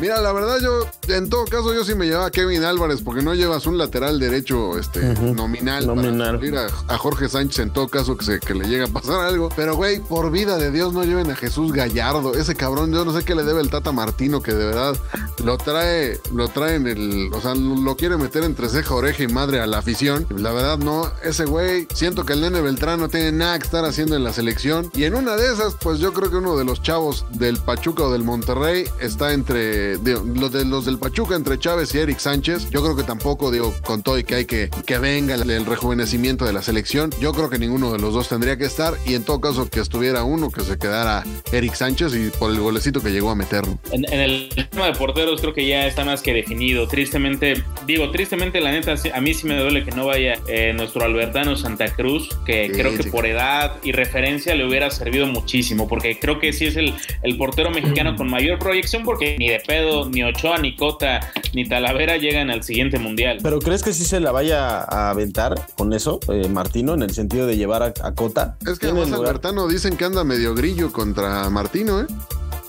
Mira, 0.00 0.20
la 0.20 0.32
verdad, 0.32 0.58
yo, 0.60 0.86
en 1.14 1.28
todo 1.30 1.44
caso, 1.44 1.72
yo 1.74 1.84
sí 1.84 1.94
me 1.94 2.06
llevaba 2.06 2.26
a 2.26 2.30
Kevin 2.30 2.64
Álvarez, 2.64 3.00
porque 3.02 3.22
no 3.22 3.34
llevas 3.34 3.66
un 3.66 3.78
lateral 3.78 4.18
derecho 4.18 4.78
este, 4.78 5.00
nominal, 5.20 5.86
Nominal. 5.86 6.40
para 6.40 6.66
a, 6.66 6.94
a 6.94 6.98
Jorge 6.98 7.28
Sánchez 7.28 7.41
en 7.42 7.70
todo 7.70 7.88
caso 7.88 8.16
que, 8.16 8.24
se, 8.24 8.40
que 8.40 8.54
le 8.54 8.68
llegue 8.68 8.84
a 8.84 8.88
pasar 8.88 9.20
algo. 9.26 9.48
Pero, 9.54 9.76
güey, 9.76 10.00
por 10.00 10.30
vida 10.30 10.56
de 10.56 10.70
Dios, 10.70 10.92
no 10.92 11.04
lleven 11.04 11.30
a 11.30 11.36
Jesús 11.36 11.72
Gallardo. 11.72 12.34
Ese 12.34 12.54
cabrón, 12.54 12.92
yo 12.92 13.04
no 13.04 13.12
sé 13.12 13.24
qué 13.24 13.34
le 13.34 13.44
debe 13.44 13.60
el 13.60 13.70
Tata 13.70 13.92
Martino, 13.92 14.42
que 14.42 14.52
de 14.52 14.64
verdad 14.64 14.96
lo 15.44 15.58
trae, 15.58 16.20
lo 16.32 16.48
trae 16.48 16.76
en 16.76 16.86
el, 16.86 17.30
o 17.32 17.40
sea, 17.40 17.54
lo 17.54 17.96
quiere 17.96 18.16
meter 18.16 18.44
entre 18.44 18.68
ceja, 18.68 18.94
oreja 18.94 19.22
y 19.22 19.28
madre 19.28 19.60
a 19.60 19.66
la 19.66 19.78
afición. 19.78 20.26
La 20.36 20.52
verdad, 20.52 20.78
no, 20.78 21.10
ese 21.22 21.44
güey, 21.44 21.86
siento 21.94 22.24
que 22.24 22.34
el 22.34 22.40
nene 22.40 22.60
Beltrán 22.60 23.00
no 23.00 23.08
tiene 23.08 23.32
nada 23.32 23.58
que 23.58 23.64
estar 23.64 23.84
haciendo 23.84 24.16
en 24.16 24.24
la 24.24 24.32
selección. 24.32 24.90
Y 24.94 25.04
en 25.04 25.14
una 25.14 25.36
de 25.36 25.52
esas, 25.52 25.74
pues 25.74 25.98
yo 25.98 26.12
creo 26.12 26.30
que 26.30 26.36
uno 26.36 26.56
de 26.56 26.64
los 26.64 26.82
chavos 26.82 27.26
del 27.30 27.58
Pachuca 27.58 28.04
o 28.04 28.12
del 28.12 28.22
Monterrey 28.22 28.84
está 29.00 29.32
entre, 29.32 29.98
digo, 29.98 30.24
los, 30.34 30.52
de, 30.52 30.64
los 30.64 30.84
del 30.84 30.98
Pachuca, 30.98 31.34
entre 31.34 31.58
Chávez 31.58 31.94
y 31.94 31.98
Eric 31.98 32.18
Sánchez. 32.18 32.70
Yo 32.70 32.82
creo 32.82 32.96
que 32.96 33.02
tampoco, 33.02 33.50
digo, 33.50 33.74
con 33.84 34.02
todo 34.02 34.18
y 34.18 34.24
que 34.24 34.34
hay 34.34 34.44
que 34.44 34.70
que 34.86 34.98
venga 34.98 35.34
el, 35.34 35.48
el 35.50 35.66
rejuvenecimiento 35.66 36.44
de 36.44 36.52
la 36.52 36.62
selección. 36.62 37.10
Yo 37.20 37.31
creo 37.32 37.50
que 37.50 37.58
ninguno 37.58 37.92
de 37.92 37.98
los 37.98 38.14
dos 38.14 38.28
tendría 38.28 38.56
que 38.56 38.64
estar. 38.64 38.94
Y 39.06 39.14
en 39.14 39.24
todo 39.24 39.40
caso, 39.40 39.68
que 39.68 39.80
estuviera 39.80 40.24
uno, 40.24 40.50
que 40.50 40.62
se 40.62 40.78
quedara 40.78 41.24
Eric 41.52 41.74
Sánchez 41.74 42.14
y 42.14 42.30
por 42.38 42.50
el 42.50 42.60
golecito 42.60 43.00
que 43.02 43.10
llegó 43.10 43.30
a 43.30 43.34
meter. 43.34 43.64
En, 43.90 44.04
en 44.12 44.20
el 44.20 44.48
tema 44.70 44.86
de 44.86 44.92
porteros 44.94 45.40
creo 45.40 45.52
que 45.54 45.66
ya 45.66 45.86
está 45.86 46.04
más 46.04 46.22
que 46.22 46.32
definido. 46.32 46.86
Tristemente, 46.88 47.62
digo, 47.86 48.10
tristemente 48.10 48.60
la 48.60 48.70
neta, 48.72 48.94
a 49.14 49.20
mí 49.20 49.34
sí 49.34 49.46
me 49.46 49.58
duele 49.58 49.84
que 49.84 49.90
no 49.92 50.06
vaya 50.06 50.34
eh, 50.48 50.72
nuestro 50.74 51.04
Albertano 51.04 51.56
Santa 51.56 51.92
Cruz, 51.94 52.28
que 52.46 52.62
Sí, 52.66 52.72
creo 52.72 52.96
que 52.96 53.02
sí. 53.04 53.10
por 53.10 53.26
edad 53.26 53.76
y 53.82 53.92
referencia 53.92 54.54
le 54.54 54.66
hubiera 54.66 54.90
servido 54.90 55.26
muchísimo, 55.26 55.88
porque 55.88 56.18
creo 56.18 56.38
que 56.38 56.52
sí 56.52 56.66
es 56.66 56.76
el, 56.76 56.94
el 57.22 57.36
portero 57.36 57.70
mexicano 57.70 58.14
con 58.16 58.30
mayor 58.30 58.58
proyección, 58.58 59.02
porque 59.04 59.36
ni 59.38 59.48
de 59.48 59.60
pedo, 59.60 60.08
ni 60.08 60.22
Ochoa, 60.22 60.58
ni 60.58 60.76
Cota, 60.76 61.20
ni 61.54 61.68
Talavera 61.68 62.16
llegan 62.16 62.50
al 62.50 62.62
siguiente 62.62 62.98
mundial. 62.98 63.38
Pero 63.42 63.58
¿crees 63.60 63.82
que 63.82 63.92
sí 63.92 64.04
se 64.04 64.20
la 64.20 64.32
vaya 64.32 64.78
a 64.80 65.10
aventar 65.10 65.54
con 65.76 65.92
eso, 65.92 66.20
eh, 66.32 66.48
Martino, 66.48 66.94
en 66.94 67.02
el 67.02 67.10
sentido 67.22 67.46
de 67.46 67.56
llevar 67.56 67.82
a, 67.82 67.92
a 68.02 68.14
Cota? 68.14 68.56
Es 68.66 68.78
que 68.78 68.86
además 68.88 69.12
Albertano 69.12 69.68
dicen 69.68 69.96
que 69.96 70.04
anda 70.04 70.24
medio 70.24 70.54
grillo 70.54 70.92
contra 70.92 71.48
Martino, 71.50 72.00
¿eh? 72.00 72.06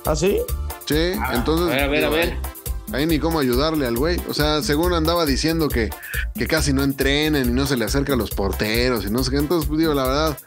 ¿Ah, 0.06 0.16
sí? 0.16 0.40
Sí, 0.86 1.14
entonces. 1.34 1.68
a 1.74 1.76
ver, 1.76 1.84
a 1.84 1.88
ver, 1.88 2.06
a 2.06 2.10
ver. 2.10 2.38
Ahí 2.94 3.06
ni 3.08 3.18
cómo 3.20 3.40
ayudarle 3.40 3.88
al 3.88 3.98
güey. 3.98 4.22
O 4.30 4.34
sea, 4.36 4.62
según 4.62 4.94
andaba 4.94 5.26
diciendo 5.26 5.68
que, 5.68 5.90
que 6.36 6.46
casi 6.48 6.72
no 6.74 6.84
entrenen 6.84 7.50
y 7.50 7.52
no 7.52 7.66
se 7.66 7.76
le 7.76 7.86
acerca 7.86 8.14
a 8.14 8.16
los 8.16 8.30
porteros 8.30 9.04
y 9.06 9.10
no 9.10 9.24
sé 9.24 9.32
qué. 9.32 9.38
Entonces, 9.38 9.68
pues, 9.68 9.80
digo, 9.80 9.94
la 9.96 10.06
verdad, 10.06 10.38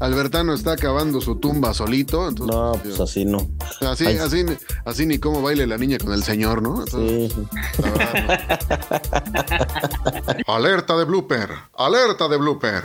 Albertano 0.00 0.54
está 0.54 0.72
acabando 0.72 1.20
su 1.20 1.36
tumba 1.36 1.74
solito. 1.74 2.26
Entonces, 2.28 2.56
No, 2.56 2.72
digo, 2.82 2.96
pues 2.96 3.00
así 3.00 3.24
no. 3.26 3.50
así, 3.82 4.06
Ay. 4.06 4.16
así, 4.18 4.44
así 4.86 5.04
ni 5.06 5.18
cómo 5.18 5.42
baile 5.42 5.66
la 5.66 5.76
niña 5.76 5.98
con 5.98 6.12
el 6.14 6.22
señor, 6.24 6.62
¿no? 6.62 6.82
Entonces, 6.82 7.32
Sí. 7.32 7.46
la 7.82 7.90
verdad, 7.90 8.50
no. 10.46 10.52
Alerta 10.54 10.96
de 10.96 11.04
blooper, 11.04 11.50
alerta 11.76 12.28
de 12.28 12.36
blooper. 12.36 12.84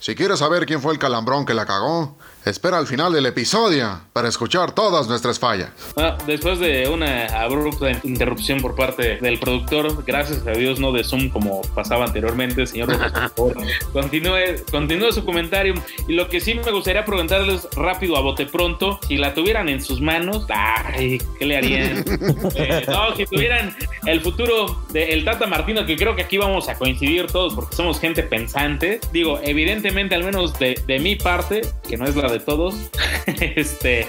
Si 0.00 0.14
quieres 0.14 0.38
saber 0.40 0.66
quién 0.66 0.80
fue 0.80 0.92
el 0.92 0.98
calambrón 0.98 1.44
que 1.46 1.54
la 1.54 1.64
cagó, 1.66 2.16
espera 2.44 2.78
al 2.78 2.86
final 2.86 3.12
del 3.12 3.26
episodio 3.26 4.00
para 4.12 4.28
escuchar 4.28 4.72
todas 4.72 5.08
nuestras 5.08 5.38
fallas. 5.38 5.70
Bueno, 5.94 6.16
después 6.26 6.58
de 6.58 6.88
una 6.88 7.26
abrupta 7.26 7.90
interrupción 8.02 8.60
por 8.60 8.74
parte 8.74 9.18
del 9.20 9.38
productor, 9.38 10.04
gracias 10.04 10.46
a 10.46 10.52
Dios 10.52 10.80
no 10.80 10.92
de 10.92 11.04
Zoom 11.04 11.28
como 11.28 11.62
pasaba 11.74 12.04
anteriormente, 12.06 12.66
señor 12.66 12.90
Rojas, 12.90 13.12
por 13.32 13.54
favor, 13.54 13.66
continúe, 13.92 14.64
continúe 14.70 15.12
su 15.12 15.24
comentario. 15.24 15.74
Y 16.08 16.14
lo 16.14 16.28
que 16.28 16.40
sí 16.40 16.54
me 16.54 16.70
gustaría 16.72 17.04
preguntarles 17.04 17.68
rápido 17.76 18.16
a 18.16 18.20
bote 18.20 18.46
pronto, 18.46 18.98
si 19.06 19.16
la 19.16 19.34
tuvieran 19.34 19.68
en 19.68 19.82
sus 19.82 20.00
manos, 20.00 20.46
ay, 20.48 21.20
¿qué 21.38 21.46
le 21.46 21.56
harían? 21.56 22.04
Eh, 22.54 22.84
no, 22.86 23.14
si 23.16 23.24
tuvieran 23.26 23.74
el 24.06 24.20
futuro 24.20 24.82
del 24.92 25.24
Tata 25.24 25.46
Martino, 25.46 25.86
que 25.86 25.96
creo 25.96 26.14
que 26.14 26.22
aquí 26.22 26.38
vamos 26.38 26.68
a 26.68 26.74
coincidir 26.76 27.26
todos 27.26 27.54
porque 27.54 27.74
somos 27.74 28.00
gente 28.00 28.22
pensante. 28.22 29.00
Digo, 29.12 29.40
evidentemente, 29.42 30.14
al 30.14 30.24
menos 30.24 30.58
de, 30.58 30.80
de 30.86 30.98
mi 30.98 31.16
parte, 31.16 31.62
que 31.88 31.96
no 31.96 32.04
es 32.04 32.14
la 32.16 32.31
de 32.32 32.40
todos, 32.40 32.74
este, 33.40 34.06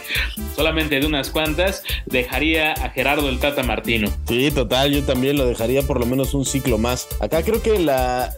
solamente 0.55 0.99
de 0.99 1.05
unas 1.05 1.29
cuantas, 1.29 1.83
dejaría 2.05 2.71
a 2.73 2.89
Gerardo 2.89 3.29
el 3.29 3.39
Tata 3.39 3.63
Martino. 3.63 4.09
Sí, 4.27 4.51
total, 4.51 4.91
yo 4.91 5.03
también 5.03 5.37
lo 5.37 5.45
dejaría 5.45 5.81
por 5.83 5.99
lo 5.99 6.05
menos 6.05 6.33
un 6.33 6.45
ciclo 6.45 6.77
más. 6.77 7.07
Acá 7.19 7.43
creo 7.43 7.61
que 7.61 7.79
la 7.79 8.31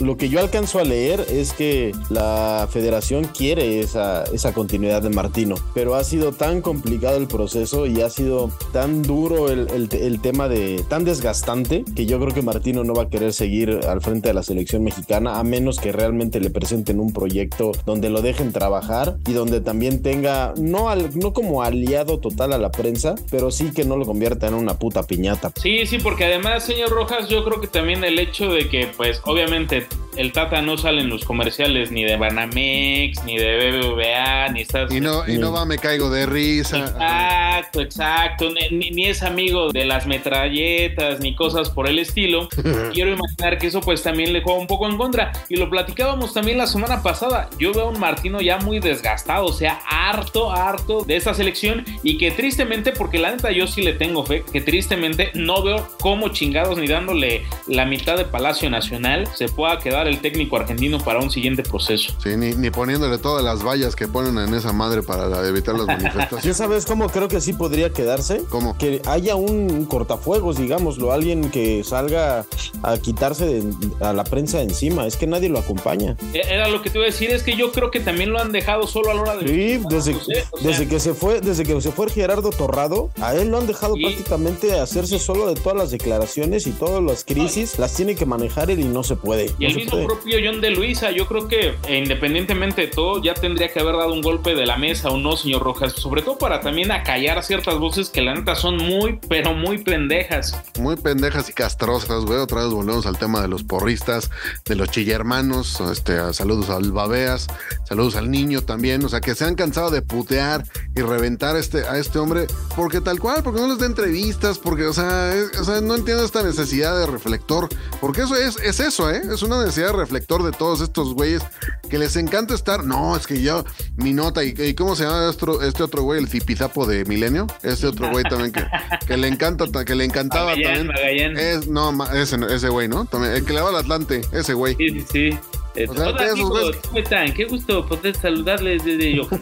lo 0.00 0.16
que 0.16 0.28
yo 0.28 0.40
alcanzo 0.40 0.78
a 0.78 0.84
leer 0.84 1.24
es 1.30 1.52
que 1.52 1.92
la 2.10 2.68
federación 2.70 3.24
quiere 3.24 3.80
esa, 3.80 4.24
esa 4.32 4.52
continuidad 4.52 5.02
de 5.02 5.10
Martino, 5.10 5.56
pero 5.74 5.94
ha 5.94 6.04
sido 6.04 6.32
tan 6.32 6.60
complicado 6.62 7.16
el 7.16 7.26
proceso 7.26 7.86
y 7.86 8.00
ha 8.02 8.10
sido 8.10 8.50
tan 8.72 9.02
duro 9.02 9.50
el, 9.50 9.68
el- 9.70 9.88
el 9.96 10.20
tema 10.20 10.48
de 10.48 10.82
tan 10.88 11.04
desgastante 11.04 11.84
que 11.94 12.06
yo 12.06 12.18
creo 12.20 12.34
que 12.34 12.42
Martino 12.42 12.84
no 12.84 12.94
va 12.94 13.04
a 13.04 13.08
querer 13.10 13.32
seguir 13.32 13.80
al 13.88 14.00
frente 14.00 14.28
de 14.28 14.34
la 14.34 14.42
selección 14.42 14.82
mexicana 14.84 15.38
a 15.38 15.44
menos 15.44 15.78
que 15.78 15.92
realmente 15.92 16.40
le 16.40 16.50
presenten 16.50 17.00
un 17.00 17.12
proyecto 17.12 17.72
donde 17.84 18.10
lo 18.10 18.22
dejen 18.22 18.52
trabajar 18.52 19.16
y 19.26 19.32
donde 19.32 19.60
también 19.60 20.02
tenga 20.02 20.54
no 20.56 20.88
al, 20.88 21.16
no 21.18 21.32
como 21.32 21.62
aliado 21.62 22.18
total 22.18 22.52
a 22.52 22.58
la 22.58 22.70
prensa, 22.70 23.14
pero 23.30 23.50
sí 23.50 23.72
que 23.74 23.84
no 23.84 23.96
lo 23.96 24.04
convierta 24.06 24.46
en 24.48 24.54
una 24.54 24.78
puta 24.78 25.02
piñata. 25.04 25.52
Sí, 25.60 25.86
sí, 25.86 25.98
porque 25.98 26.24
además, 26.26 26.64
señor 26.64 26.90
Rojas, 26.90 27.28
yo 27.28 27.44
creo 27.44 27.60
que 27.60 27.66
también 27.66 28.04
el 28.04 28.18
hecho 28.18 28.48
de 28.52 28.68
que, 28.68 28.88
pues, 28.96 29.20
obviamente, 29.24 29.86
el 30.16 30.32
Tata 30.32 30.62
no 30.62 30.78
sale 30.78 31.02
en 31.02 31.10
los 31.10 31.24
comerciales 31.24 31.90
ni 31.90 32.04
de 32.04 32.16
Banamex, 32.16 33.22
ni 33.24 33.36
de 33.36 33.70
BBVA, 33.70 34.48
ni 34.48 34.62
está... 34.62 34.86
Y 34.90 35.00
no, 35.00 35.28
y 35.28 35.36
no 35.38 35.52
va, 35.52 35.64
me 35.66 35.76
caigo 35.78 36.08
de 36.10 36.24
risa. 36.26 36.78
Exacto, 36.78 37.80
exacto. 37.82 38.48
Ni, 38.50 38.76
ni- 38.78 38.90
ni 38.90 39.06
es 39.06 39.22
amigo 39.22 39.70
de 39.72 39.84
las 39.84 40.06
metralletas 40.06 41.20
ni 41.20 41.34
cosas 41.34 41.68
por 41.70 41.88
el 41.88 41.98
estilo. 41.98 42.48
Quiero 42.94 43.10
imaginar 43.12 43.58
que 43.58 43.66
eso 43.66 43.80
pues 43.80 44.02
también 44.02 44.32
le 44.32 44.42
juega 44.42 44.58
un 44.58 44.66
poco 44.66 44.88
en 44.88 44.96
contra. 44.96 45.32
Y 45.48 45.56
lo 45.56 45.68
platicábamos 45.68 46.32
también 46.32 46.58
la 46.58 46.66
semana 46.66 47.02
pasada. 47.02 47.50
Yo 47.58 47.72
veo 47.72 47.84
a 47.86 47.90
un 47.90 48.00
Martino 48.00 48.40
ya 48.40 48.58
muy 48.58 48.78
desgastado, 48.80 49.15
o 49.26 49.52
sea, 49.52 49.80
harto, 49.88 50.50
harto 50.52 51.02
de 51.04 51.16
esta 51.16 51.34
selección. 51.34 51.84
Y 52.02 52.18
que 52.18 52.30
tristemente, 52.30 52.92
porque 52.92 53.18
la 53.18 53.30
neta 53.32 53.50
yo 53.52 53.66
sí 53.66 53.82
le 53.82 53.92
tengo 53.92 54.24
fe, 54.24 54.44
que 54.52 54.60
tristemente 54.60 55.30
no 55.34 55.62
veo 55.62 55.86
cómo 56.00 56.28
chingados 56.28 56.78
ni 56.78 56.86
dándole 56.88 57.42
la 57.66 57.84
mitad 57.84 58.16
de 58.16 58.24
Palacio 58.24 58.68
Nacional 58.70 59.28
se 59.34 59.48
pueda 59.48 59.78
quedar 59.78 60.06
el 60.08 60.20
técnico 60.20 60.56
argentino 60.56 60.98
para 60.98 61.18
un 61.20 61.30
siguiente 61.30 61.62
proceso. 61.62 62.12
Sí, 62.22 62.30
ni, 62.36 62.54
ni 62.54 62.70
poniéndole 62.70 63.18
todas 63.18 63.44
las 63.44 63.62
vallas 63.64 63.94
que 63.96 64.08
ponen 64.08 64.38
en 64.38 64.54
esa 64.54 64.72
madre 64.72 65.02
para 65.02 65.26
la- 65.28 65.46
evitar 65.46 65.74
las 65.74 65.86
¿Ya 65.86 65.92
manifestaciones. 65.96 66.56
sabes 66.56 66.86
cómo 66.86 67.08
creo 67.08 67.28
que 67.28 67.40
sí 67.40 67.52
podría 67.52 67.90
quedarse? 67.90 68.42
¿Cómo? 68.50 68.76
Que 68.78 69.00
haya 69.06 69.34
un 69.36 69.84
cortafuegos, 69.86 70.58
digámoslo, 70.58 71.12
alguien 71.12 71.50
que 71.50 71.82
salga 71.84 72.44
a 72.82 72.98
quitarse 72.98 73.46
de- 73.46 73.72
a 74.04 74.12
la 74.12 74.24
prensa 74.24 74.58
de 74.58 74.64
encima. 74.64 75.06
Es 75.06 75.16
que 75.16 75.26
nadie 75.26 75.48
lo 75.48 75.58
acompaña. 75.58 76.16
E- 76.32 76.42
Era 76.48 76.68
lo 76.68 76.82
que 76.82 76.90
te 76.90 76.98
iba 76.98 77.06
a 77.06 77.10
decir, 77.10 77.30
es 77.30 77.42
que 77.42 77.56
yo 77.56 77.72
creo 77.72 77.90
que 77.90 78.00
también 78.00 78.30
lo 78.30 78.40
han 78.40 78.52
dejado 78.52 78.86
solo 78.86 79.05
a 79.10 79.14
la 79.14 79.22
hora 79.22 79.36
de... 79.36 79.48
Sí, 79.48 79.82
desde, 79.88 80.14
o 80.14 80.20
sea, 80.24 80.44
desde 80.62 80.88
que 80.88 81.00
se 81.00 81.14
fue, 81.14 81.40
desde 81.40 81.64
que 81.64 81.80
se 81.80 81.92
fue 81.92 82.08
Gerardo 82.10 82.50
Torrado, 82.50 83.10
a 83.20 83.34
él 83.34 83.48
lo 83.50 83.58
han 83.58 83.66
dejado 83.66 83.96
Y- 83.96 84.02
prácticamente 84.04 84.78
hacerse 84.78 85.18
solo 85.18 85.46
de 85.46 85.54
todas 85.60 85.76
las 85.78 85.90
declaraciones 85.90 86.66
y 86.66 86.72
todas 86.72 87.02
las 87.02 87.24
crisis, 87.24 87.78
las 87.78 87.94
tiene 87.94 88.14
que 88.14 88.26
manejar 88.26 88.70
él 88.70 88.80
y 88.80 88.84
no 88.84 89.02
se 89.02 89.16
puede. 89.16 89.46
Y 89.58 89.64
no 89.64 89.68
el 89.68 89.74
mismo 89.76 89.90
puede. 89.92 90.06
propio 90.06 90.38
John 90.44 90.60
de 90.60 90.70
Luisa, 90.70 91.10
yo 91.10 91.26
creo 91.26 91.48
que 91.48 91.74
eh, 91.88 91.98
independientemente 91.98 92.82
de 92.82 92.86
todo, 92.88 93.22
ya 93.22 93.34
tendría 93.34 93.72
que 93.72 93.80
haber 93.80 93.96
dado 93.96 94.12
un 94.12 94.22
golpe 94.22 94.54
de 94.54 94.66
la 94.66 94.76
mesa 94.76 95.08
o 95.10 95.16
no, 95.18 95.36
señor 95.36 95.62
Rojas, 95.62 95.92
sobre 95.92 96.22
todo 96.22 96.38
para 96.38 96.60
también 96.60 96.90
acallar 96.92 97.42
ciertas 97.42 97.78
voces 97.78 98.10
que 98.10 98.22
la 98.22 98.34
neta 98.34 98.54
son 98.54 98.76
muy, 98.76 99.18
pero 99.28 99.52
muy 99.54 99.78
pendejas. 99.78 100.58
Muy 100.78 100.96
pendejas 100.96 101.48
y 101.50 101.52
castrosas, 101.52 102.24
güey. 102.24 102.38
Otra 102.38 102.62
vez 102.64 102.72
volvemos 102.72 103.06
al 103.06 103.18
tema 103.18 103.40
de 103.42 103.48
los 103.48 103.62
porristas, 103.64 104.30
de 104.64 104.74
los 104.76 104.90
chillermanos. 104.90 105.80
Este, 105.80 106.18
a- 106.18 106.32
saludos 106.32 106.70
al 106.70 106.92
Babeas, 106.92 107.46
saludos 107.88 108.16
al 108.16 108.30
niño 108.30 108.62
también. 108.62 108.95
O 109.04 109.08
sea, 109.08 109.20
que 109.20 109.34
se 109.34 109.44
han 109.44 109.54
cansado 109.54 109.90
de 109.90 110.02
putear 110.02 110.64
y 110.94 111.00
reventar 111.02 111.56
este, 111.56 111.84
a 111.86 111.98
este 111.98 112.18
hombre 112.18 112.46
porque 112.74 113.00
tal 113.00 113.18
cual, 113.20 113.42
porque 113.42 113.60
no 113.60 113.68
les 113.68 113.78
da 113.78 113.86
entrevistas, 113.86 114.58
porque, 114.58 114.86
o 114.86 114.92
sea, 114.92 115.34
es- 115.34 115.58
o 115.58 115.64
sea, 115.64 115.80
no 115.80 115.94
entiendo 115.94 116.24
esta 116.24 116.42
necesidad 116.42 116.98
de 116.98 117.06
reflector. 117.06 117.68
Porque 118.00 118.22
eso 118.22 118.36
es, 118.36 118.56
es 118.62 118.80
eso, 118.80 119.10
¿eh? 119.10 119.22
Es 119.32 119.42
una 119.42 119.58
necesidad 119.60 119.88
de 119.88 119.92
reflector 119.94 120.42
de 120.42 120.52
todos 120.52 120.80
estos 120.80 121.14
güeyes 121.14 121.42
que 121.88 121.98
les 121.98 122.16
encanta 122.16 122.54
estar. 122.54 122.84
No, 122.84 123.16
es 123.16 123.26
que 123.26 123.40
yo, 123.42 123.64
mi 123.96 124.12
nota, 124.12 124.44
y, 124.44 124.54
y 124.56 124.74
¿cómo 124.74 124.94
se 124.96 125.04
llama 125.04 125.28
este, 125.30 125.44
otro- 125.44 125.62
este 125.62 125.82
otro 125.82 126.02
güey, 126.02 126.20
el 126.20 126.28
zipizapo 126.28 126.86
de 126.86 127.04
Milenio? 127.04 127.46
Este 127.62 127.86
otro 127.86 128.10
güey 128.10 128.24
también 128.24 128.52
que, 128.52 128.64
que 129.06 129.16
le 129.16 129.28
encanta, 129.28 129.66
que 129.84 129.94
le 129.94 130.04
encantaba 130.04 130.46
Magallán, 130.50 130.86
también. 130.86 131.32
Magallán. 131.32 131.36
Es, 131.38 131.68
no, 131.68 132.04
ese, 132.14 132.36
ese 132.50 132.68
güey, 132.68 132.88
¿no? 132.88 133.04
También, 133.06 133.32
el 133.34 133.44
que 133.44 133.52
le 133.52 133.60
va 133.60 133.70
al 133.70 133.76
Atlante, 133.76 134.20
ese 134.32 134.54
güey. 134.54 134.74
Sí, 134.76 134.88
sí, 134.90 135.04
sí. 135.12 135.38
Eh, 135.76 135.86
hola, 135.90 136.30
amigos, 136.32 136.76
¿cómo 136.86 136.98
están? 136.98 137.34
Qué 137.34 137.44
gusto 137.44 137.86
poder 137.86 138.16
saludarles 138.16 138.82
desde 138.84 139.14
yo. 139.16 139.22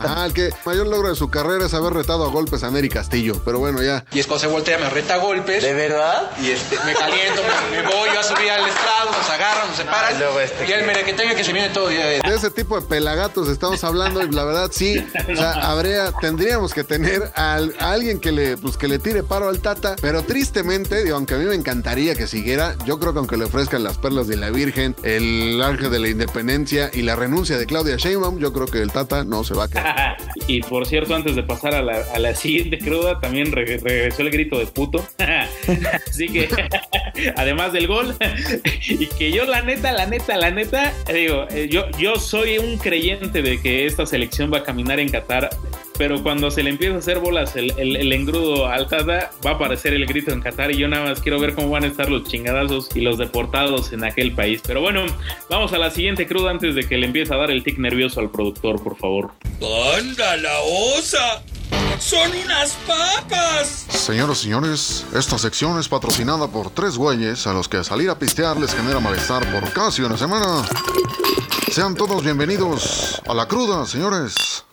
Ah, 0.00 0.24
el 0.26 0.32
que 0.32 0.50
mayor 0.64 0.86
logro 0.86 1.08
de 1.08 1.16
su 1.16 1.28
carrera 1.30 1.66
es 1.66 1.74
haber 1.74 1.92
retado 1.94 2.24
a 2.24 2.28
golpes 2.30 2.62
a 2.62 2.70
Neri 2.70 2.88
Castillo. 2.88 3.40
Pero 3.44 3.58
bueno, 3.58 3.82
ya. 3.82 4.04
Y 4.12 4.20
es 4.20 4.26
cuando 4.26 4.40
se 4.40 4.46
voltea, 4.48 4.78
me 4.78 4.88
reta 4.90 5.14
a 5.14 5.16
golpes. 5.18 5.62
¿De 5.62 5.72
verdad? 5.72 6.30
Y 6.42 6.50
este, 6.50 6.76
me 6.84 6.92
caliento, 6.94 7.40
me, 7.70 7.76
me 7.82 7.82
voy 7.82 8.08
yo 8.12 8.20
a 8.20 8.22
subir 8.22 8.50
al 8.50 8.66
estrado, 8.68 9.10
nos 9.10 9.30
agarran, 9.30 9.68
nos 9.68 9.76
separan. 9.76 10.14
y 10.68 10.72
el 10.72 10.86
merequetengue 10.86 11.34
que 11.34 11.44
se 11.44 11.52
viene 11.52 11.70
todo. 11.70 11.88
De 11.88 12.18
ese 12.34 12.50
tipo 12.50 12.78
de 12.80 12.86
pelagatos 12.86 13.48
estamos 13.48 13.82
hablando 13.82 14.22
y 14.22 14.30
la 14.30 14.44
verdad 14.44 14.70
sí, 14.72 15.04
o 15.32 15.36
sea, 15.36 15.52
habría, 15.52 16.12
tendríamos 16.20 16.72
que 16.74 16.84
tener 16.84 17.32
al- 17.34 17.74
a, 17.78 17.92
alguien 17.92 18.20
que 18.20 18.32
le, 18.32 18.56
pues, 18.56 18.76
que 18.76 18.88
le 18.88 18.98
tire 18.98 19.22
paro 19.22 19.48
al 19.48 19.60
Tata, 19.60 19.96
pero 20.00 20.22
tristemente, 20.22 21.02
digo, 21.04 21.16
aunque 21.16 21.34
a 21.34 21.38
mí 21.38 21.44
me 21.44 21.54
encantaría 21.54 22.14
que 22.14 22.26
siguiera, 22.26 22.76
yo 22.84 22.98
creo 23.00 23.12
que 23.12 23.18
aunque 23.20 23.36
le 23.36 23.44
ofrezcan 23.44 23.82
las 23.82 23.98
perlas 23.98 24.26
de 24.28 24.36
la 24.36 24.50
Virgen, 24.50 24.94
el 25.02 25.62
ángel 25.66 25.90
de 25.90 25.98
la 25.98 26.08
independencia 26.08 26.90
y 26.92 27.02
la 27.02 27.16
renuncia 27.16 27.58
de 27.58 27.66
Claudia 27.66 27.96
Sheinbaum, 27.96 28.38
yo 28.38 28.52
creo 28.52 28.66
que 28.66 28.80
el 28.80 28.92
Tata 28.92 29.24
no 29.24 29.44
se 29.44 29.54
va 29.54 29.64
a 29.64 29.68
quedar. 29.68 30.16
y 30.46 30.60
por 30.62 30.86
cierto, 30.86 31.14
antes 31.14 31.36
de 31.36 31.42
pasar 31.42 31.74
a 31.74 31.82
la, 31.82 32.34
siguiente 32.34 32.78
cruda, 32.78 33.20
también 33.20 33.52
re- 33.52 33.78
regresó 33.78 34.22
el 34.22 34.30
grito 34.30 34.58
de 34.58 34.66
puto. 34.66 35.06
Así 36.08 36.28
que, 36.28 36.48
además 37.36 37.72
del 37.72 37.86
gol, 37.86 38.16
y 38.88 39.06
que 39.06 39.32
yo 39.32 39.44
la 39.44 39.62
neta, 39.62 39.92
la 39.92 40.06
neta, 40.06 40.36
la 40.36 40.50
neta, 40.50 40.92
digo, 41.12 41.46
eh, 41.50 41.68
yo, 41.70 41.90
yo 41.98 42.16
soy 42.16 42.58
un 42.58 42.78
creyente 42.78 43.42
de 43.42 43.60
que 43.60 43.86
esta 43.86 44.06
selección 44.06 44.52
va 44.52 44.58
a 44.58 44.62
caminar 44.62 45.00
en 45.00 45.08
Qatar. 45.08 45.50
Pero 45.96 46.22
cuando 46.22 46.50
se 46.50 46.62
le 46.62 46.70
empieza 46.70 46.96
a 46.96 46.98
hacer 46.98 47.18
bolas 47.20 47.54
el, 47.56 47.70
el- 47.78 47.96
el 47.96 48.12
engrudo 48.12 48.66
al 48.66 48.88
Tata, 48.88 49.30
va 49.46 49.50
a 49.50 49.54
aparecer 49.54 49.94
el 49.94 50.06
grito 50.06 50.32
en 50.32 50.40
Qatar 50.40 50.72
y 50.72 50.76
yo 50.78 50.88
nada 50.88 51.04
más 51.10 51.20
quiero 51.20 51.38
ver 51.38 51.54
cómo 51.54 51.70
van 51.70 51.84
a 51.84 51.86
estar 51.86 52.10
los 52.10 52.24
chingadazos 52.24 52.88
y 52.94 53.00
los 53.00 53.16
deportados 53.18 53.92
en 53.92 54.02
aquel 54.04 54.34
país. 54.34 54.60
Pero 54.66 54.80
bueno, 54.80 55.06
vamos 55.48 55.72
a 55.72 55.78
la 55.78 55.90
siguiente 55.90 56.26
cruda 56.26 56.50
antes 56.50 56.74
de 56.74 56.88
que 56.88 56.98
le 56.98 57.06
empiece 57.06 57.32
a 57.32 57.36
dar 57.36 57.50
el 57.50 57.62
tic 57.62 57.78
nervioso 57.78 58.20
al 58.20 58.30
productor, 58.30 58.82
por 58.82 58.96
favor. 58.96 59.30
¡Anda 59.96 60.36
la 60.38 60.58
osa! 60.98 61.42
¡Son 61.98 62.28
unas 62.44 62.72
papas! 62.88 63.86
Señoras 63.88 64.40
y 64.40 64.42
señores, 64.44 65.06
esta 65.14 65.38
sección 65.38 65.78
es 65.78 65.88
patrocinada 65.88 66.48
por 66.48 66.70
tres 66.70 66.98
güeyes 66.98 67.46
a 67.46 67.52
los 67.52 67.68
que 67.68 67.84
salir 67.84 68.10
a 68.10 68.18
pistear 68.18 68.56
les 68.58 68.74
genera 68.74 68.98
malestar 68.98 69.48
por 69.52 69.72
casi 69.72 70.02
una 70.02 70.16
semana. 70.18 70.64
Sean 71.70 71.94
todos 71.94 72.22
bienvenidos 72.24 73.22
a 73.26 73.32
la 73.34 73.46
cruda, 73.46 73.86
señores. 73.86 74.64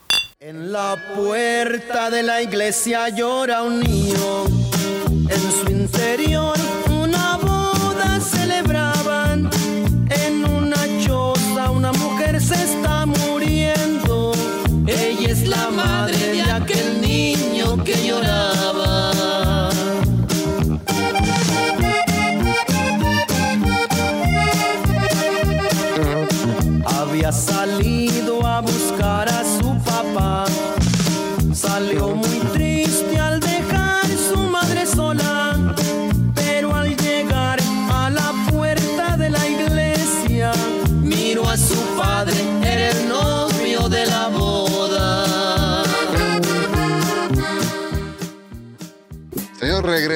En 0.51 0.69
la 0.69 0.97
puerta 1.15 2.09
de 2.09 2.23
la 2.23 2.41
iglesia 2.41 3.07
llora 3.07 3.63
un 3.63 3.79
niño. 3.79 4.43
En 5.29 5.51
su 5.53 5.71
interior 5.71 6.57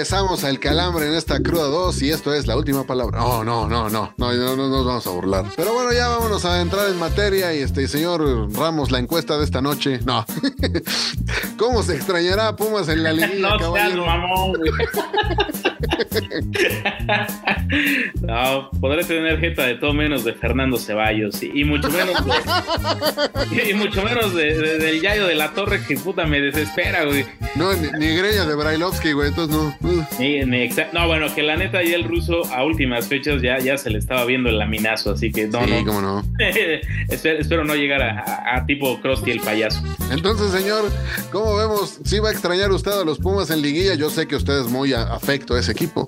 regresamos 0.06 0.44
al 0.44 0.60
calambre 0.60 1.08
en 1.08 1.16
esta 1.16 1.40
cruda 1.42 1.64
2 1.66 2.00
y 2.04 2.12
esto 2.12 2.32
es 2.32 2.46
la 2.46 2.56
última 2.56 2.84
palabra. 2.86 3.18
No, 3.18 3.44
no, 3.44 3.68
no, 3.68 3.90
no, 3.90 4.14
no, 4.18 4.34
no, 4.34 4.56
no 4.56 4.68
nos 4.70 4.86
vamos 4.86 5.08
a 5.08 5.10
burlar. 5.10 5.46
Pero 5.56 5.74
bueno, 5.74 5.92
ya 5.94 6.10
vámonos 6.10 6.46
a 6.46 6.62
entrar 6.62 6.88
en 6.92 7.00
materia 7.00 7.52
y 7.56 7.62
este 7.64 7.88
señor 7.88 8.54
Ramos, 8.56 8.92
la 8.92 9.00
encuesta 9.00 9.36
de 9.40 9.46
esta 9.46 9.62
noche. 9.62 10.00
No. 10.06 10.24
¿Cómo 11.58 11.82
se 11.82 11.96
extrañará 11.96 12.50
a 12.50 12.56
Pumas 12.56 12.88
en 12.88 13.02
la 13.02 13.14
liguilla, 13.14 13.40
No 13.40 13.58
seas 13.58 13.62
caballero? 13.64 14.06
mamón, 14.06 14.54
güey. 14.54 14.72
No, 18.22 18.70
podré 18.80 19.04
tener 19.04 19.40
jeta 19.40 19.64
de 19.66 19.76
todo 19.76 19.94
menos 19.94 20.24
de 20.24 20.34
Fernando 20.34 20.78
Ceballos 20.78 21.42
y, 21.44 21.52
y 21.54 21.64
mucho 21.66 21.90
menos 21.90 22.16
de, 22.26 23.70
y 23.70 23.74
mucho 23.74 24.04
menos 24.04 24.34
de, 24.34 24.54
de- 24.58 24.78
del 24.78 25.02
Yayo 25.02 25.26
de 25.28 25.36
la 25.36 25.54
Torre 25.54 25.82
que 25.86 25.96
puta 25.98 26.26
me 26.26 26.40
desespera, 26.42 27.06
güey. 27.06 27.26
No, 27.56 27.74
ni, 27.74 27.88
ni 28.00 28.16
Greña 28.16 28.46
de 28.46 28.56
Brailovsky, 28.56 29.12
güey, 29.14 29.30
entonces 29.30 29.56
no. 29.56 29.76
No, 30.94 31.08
bueno, 31.08 31.34
que 31.34 31.44
la 31.44 31.56
neta 31.56 31.84
ya 31.84 31.96
el 31.96 32.04
ruso 32.04 32.44
a 32.54 32.64
últimas 32.64 33.08
fechas 33.08 33.42
ya, 33.42 33.60
ya 33.60 33.78
se 33.78 33.90
le 33.90 33.98
estaba 34.00 34.26
viendo 34.26 34.50
el 34.50 34.58
laminazo, 34.58 35.12
así 35.12 35.32
que 35.32 35.48
no, 35.48 35.64
sí, 35.66 35.72
no. 35.72 35.86
cómo 35.86 36.02
no. 36.02 36.24
espero, 37.10 37.40
espero 37.40 37.64
no 37.66 37.76
llegar 37.76 38.02
a, 38.02 38.20
a- 38.22 38.58
a 38.58 38.66
tipo 38.66 39.00
Krusty 39.02 39.32
el 39.32 39.40
payaso. 39.40 39.82
Entonces, 40.12 40.52
señor, 40.52 40.92
¿cómo 41.32 41.56
vemos? 41.56 42.00
Si 42.04 42.20
va 42.20 42.30
a 42.30 42.32
extrañar 42.32 42.72
usted 42.72 42.92
a 42.92 43.04
los 43.04 43.20
Pumas 43.20 43.50
en 43.50 43.62
liguilla, 43.62 43.96
yo 43.96 44.10
sé 44.10 44.28
que 44.28 44.36
usted 44.36 44.62
es 44.62 44.68
muy 44.68 44.94
afecto 44.94 45.56
a 45.56 45.60
ese 45.60 45.72
equipo. 45.72 46.08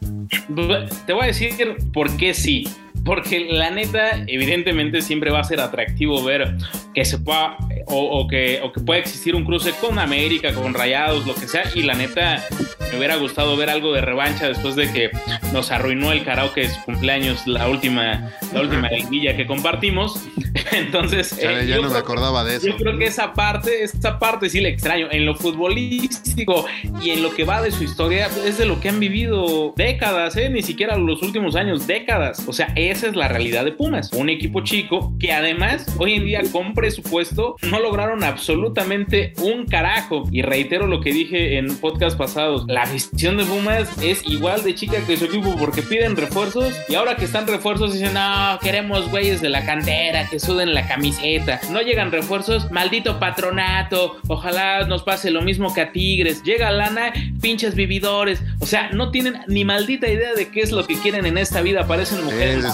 Te 1.05 1.13
voy 1.13 1.23
a 1.23 1.27
decir 1.27 1.53
por 1.93 2.15
qué 2.17 2.33
sí. 2.33 2.67
Porque 3.05 3.39
la 3.49 3.69
neta, 3.71 4.23
evidentemente, 4.27 5.01
siempre 5.01 5.31
va 5.31 5.39
a 5.39 5.43
ser 5.43 5.59
atractivo 5.61 6.23
ver 6.23 6.55
que 6.93 7.05
se 7.05 7.17
pueda 7.19 7.57
o, 7.87 7.95
o 8.19 8.27
que, 8.27 8.59
o 8.63 8.71
que 8.73 8.81
pueda 8.81 8.99
existir 8.99 9.35
un 9.35 9.45
cruce 9.45 9.71
con 9.79 9.97
América, 9.99 10.53
con 10.53 10.73
Rayados, 10.73 11.25
lo 11.25 11.33
que 11.35 11.47
sea. 11.47 11.63
Y 11.75 11.83
la 11.83 11.93
neta, 11.93 12.43
me 12.91 12.97
hubiera 12.97 13.15
gustado 13.15 13.55
ver 13.55 13.69
algo 13.69 13.93
de 13.93 14.01
revancha 14.01 14.47
después 14.47 14.75
de 14.75 14.91
que 14.91 15.09
nos 15.53 15.71
arruinó 15.71 16.11
el 16.11 16.23
karaoke 16.23 16.61
de 16.61 16.69
su 16.69 16.81
cumpleaños, 16.83 17.45
la 17.47 17.69
última, 17.69 18.29
la 18.53 18.61
última 18.61 18.89
liguilla 18.89 19.35
que 19.37 19.45
compartimos. 19.47 20.21
Entonces, 20.71 21.37
Chale, 21.39 21.63
eh, 21.63 21.67
ya 21.67 21.75
no 21.77 21.83
me 21.83 21.87
creo- 21.89 21.99
acordaba 21.99 22.43
de 22.43 22.57
eso. 22.57 22.67
yo 22.67 22.75
creo 22.77 22.97
que 22.97 23.05
esa 23.05 23.33
parte, 23.33 23.83
esa 23.83 24.19
parte 24.19 24.49
sí 24.49 24.59
le 24.59 24.69
extraño. 24.69 25.07
En 25.11 25.25
lo 25.25 25.35
futbolístico 25.35 26.65
y 27.01 27.11
en 27.11 27.23
lo 27.23 27.33
que 27.33 27.43
va 27.43 27.61
de 27.61 27.71
su 27.71 27.83
historia, 27.83 28.27
es 28.45 28.57
de 28.57 28.65
lo 28.65 28.79
que 28.81 28.89
han 28.89 28.99
vivido 28.99 29.73
décadas, 29.75 30.35
¿eh? 30.35 30.49
ni 30.49 30.61
siquiera 30.61 30.97
los 30.97 31.21
últimos 31.21 31.55
años, 31.55 31.87
décadas. 31.87 32.43
O 32.47 32.53
sea, 32.53 32.73
esa 32.97 33.07
es 33.09 33.15
la 33.15 33.27
realidad 33.27 33.63
de 33.63 33.73
Pumas. 33.73 34.11
Un 34.11 34.27
equipo 34.27 34.61
chico 34.61 35.13
que 35.19 35.31
además 35.31 35.85
hoy 35.99 36.13
en 36.13 36.25
día 36.25 36.41
con 36.51 36.73
presupuesto 36.73 37.55
no 37.61 37.79
lograron 37.79 38.23
absolutamente 38.23 39.33
un 39.39 39.67
carajo. 39.67 40.23
Y 40.31 40.41
reitero 40.41 40.87
lo 40.87 40.99
que 40.99 41.11
dije 41.11 41.59
en 41.59 41.77
podcast 41.77 42.17
pasados, 42.17 42.65
la 42.67 42.81
afición 42.81 43.37
de 43.37 43.45
Pumas 43.45 43.87
es 44.01 44.25
igual 44.25 44.63
de 44.63 44.73
chica 44.73 44.97
que 45.05 45.15
su 45.15 45.25
equipo 45.25 45.55
porque 45.59 45.83
piden 45.83 46.15
refuerzos 46.15 46.73
y 46.89 46.95
ahora 46.95 47.17
que 47.17 47.25
están 47.25 47.45
refuerzos 47.45 47.93
dicen, 47.93 48.15
no, 48.15 48.57
queremos 48.63 49.11
güeyes 49.11 49.41
de 49.41 49.49
la 49.49 49.63
cantera 49.63 50.27
que 50.27 50.39
suden 50.39 50.73
la 50.73 50.87
camiseta. 50.87 51.61
No 51.69 51.81
llegan 51.81 52.11
refuerzos, 52.11 52.71
maldito 52.71 53.19
patronato, 53.19 54.17
ojalá 54.27 54.87
nos 54.87 55.03
pase 55.03 55.29
lo 55.29 55.43
mismo 55.43 55.71
que 55.71 55.81
a 55.81 55.91
Tigres. 55.91 56.41
Llega 56.41 56.71
lana, 56.71 57.13
pinches 57.43 57.75
vividores. 57.75 58.41
O 58.59 58.65
sea, 58.65 58.89
no 58.89 59.11
tienen 59.11 59.35
ni 59.47 59.65
maldita 59.65 60.09
idea 60.09 60.33
de 60.33 60.49
qué 60.49 60.61
es 60.61 60.71
lo 60.71 60.87
que 60.87 60.97
quieren 60.99 61.27
en 61.27 61.37
esta 61.37 61.61
vida, 61.61 61.85
parecen 61.85 62.23
mujeres. 62.23 62.65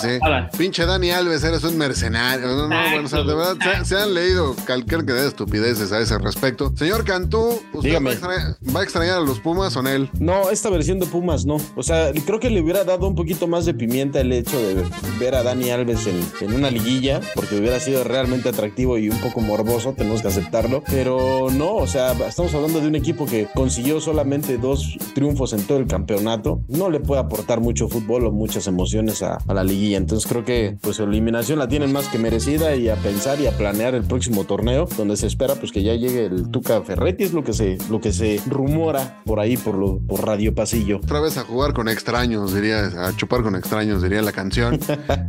Pinche 0.58 0.86
Dani 0.86 1.12
Alves, 1.12 1.44
eres 1.44 1.64
un 1.64 1.78
mercenario. 1.78 2.48
No, 2.48 2.68
no, 2.68 2.90
bueno, 2.90 3.06
o 3.06 3.08
sea, 3.08 3.24
de 3.24 3.34
verdad, 3.36 3.58
se, 3.80 3.86
se 3.86 3.96
han 4.02 4.14
leído 4.14 4.56
cualquier 4.66 5.00
cantidad 5.00 5.22
de 5.22 5.28
estupideces 5.28 5.92
a 5.92 6.00
ese 6.00 6.18
respecto. 6.18 6.72
Señor 6.76 7.04
Cantú, 7.04 7.60
¿usted 7.74 7.90
Dígame. 7.90 8.06
va 8.06 8.12
a, 8.12 8.14
extrañar, 8.14 8.56
va 8.76 8.80
a 8.80 8.84
extrañar 8.84 9.18
a 9.18 9.22
los 9.22 9.40
Pumas 9.40 9.76
o 9.76 9.80
en 9.82 9.88
él? 9.88 10.10
No, 10.20 10.50
esta 10.50 10.70
versión 10.70 11.00
de 11.00 11.06
Pumas 11.06 11.46
no. 11.46 11.58
O 11.76 11.84
sea, 11.84 12.12
creo 12.26 12.40
que 12.40 12.50
le 12.50 12.62
hubiera 12.62 12.84
dado 12.84 13.08
un 13.08 13.16
poquito 13.16 13.48
más 13.48 13.66
de 13.66 13.74
pimienta 13.74 14.20
el 14.22 14.32
hecho 14.32 14.58
de 14.60 14.84
ver 15.20 15.36
a 15.36 15.44
Dani 15.44 15.70
Alves 15.72 16.08
en, 16.08 16.20
en 16.42 16.54
una 16.54 16.70
liguilla, 16.70 17.22
porque 17.36 17.56
hubiera 17.58 17.80
sido 17.80 18.04
realmente 18.04 18.50
atractivo 18.50 18.98
y 18.98 19.10
un 19.10 19.18
poco 19.20 19.42
morboso, 19.42 19.94
tenemos 19.98 20.22
que 20.22 20.28
aceptarlo. 20.30 20.84
Pero 20.90 21.48
no, 21.52 21.76
o 21.76 21.88
sea, 21.88 22.14
estamos 22.28 22.54
hablando 22.54 22.80
de 22.80 22.88
un 22.88 22.96
equipo 22.96 23.26
que 23.26 23.48
consiguió 23.54 24.00
solamente 24.00 24.58
dos 24.58 24.98
triunfos 25.16 25.54
en 25.54 25.64
todo 25.64 25.78
el 25.78 25.88
campeonato. 25.88 26.62
No 26.68 26.90
le 26.90 27.00
puede 27.00 27.22
aportar 27.22 27.60
mucho 27.60 27.88
fútbol 27.90 28.26
o 28.28 28.32
muchas 28.32 28.68
emociones 28.68 29.22
a, 29.22 29.38
a 29.48 29.54
la 29.54 29.64
liguilla. 29.64 29.93
Entonces 29.96 30.30
creo 30.30 30.44
que 30.46 30.78
pues 30.82 30.98
su 30.98 31.04
eliminación 31.04 31.60
la 31.60 31.68
tienen 31.68 31.92
más 31.92 32.08
que 32.08 32.18
merecida 32.20 32.76
y 32.76 32.90
a 32.90 32.96
pensar 32.96 33.40
y 33.40 33.48
a 33.48 33.52
planear 33.52 33.96
el 33.96 34.04
próximo 34.04 34.44
torneo, 34.46 34.88
donde 34.98 35.18
se 35.18 35.28
espera 35.28 35.56
pues 35.56 35.72
que 35.72 35.84
ya 35.84 35.94
llegue 35.96 36.26
el 36.26 36.50
Tuca 36.50 36.82
Ferretti, 36.82 37.24
es 37.24 37.34
lo 37.34 37.44
que 37.44 37.54
se, 37.54 37.78
lo 37.90 38.00
que 38.02 38.12
se 38.12 38.42
rumora 38.48 39.22
por 39.26 39.40
ahí, 39.40 39.58
por, 39.58 39.76
lo, 39.76 40.00
por 40.00 40.26
Radio 40.26 40.54
Pasillo. 40.56 40.98
Otra 40.98 41.20
vez 41.20 41.38
a 41.38 41.44
jugar 41.44 41.74
con 41.74 41.88
extraños, 41.90 42.54
diría, 42.54 42.86
a 43.08 43.16
chupar 43.16 43.44
con 43.44 43.56
extraños, 43.56 44.02
diría 44.02 44.22
la 44.22 44.32
canción. 44.32 44.80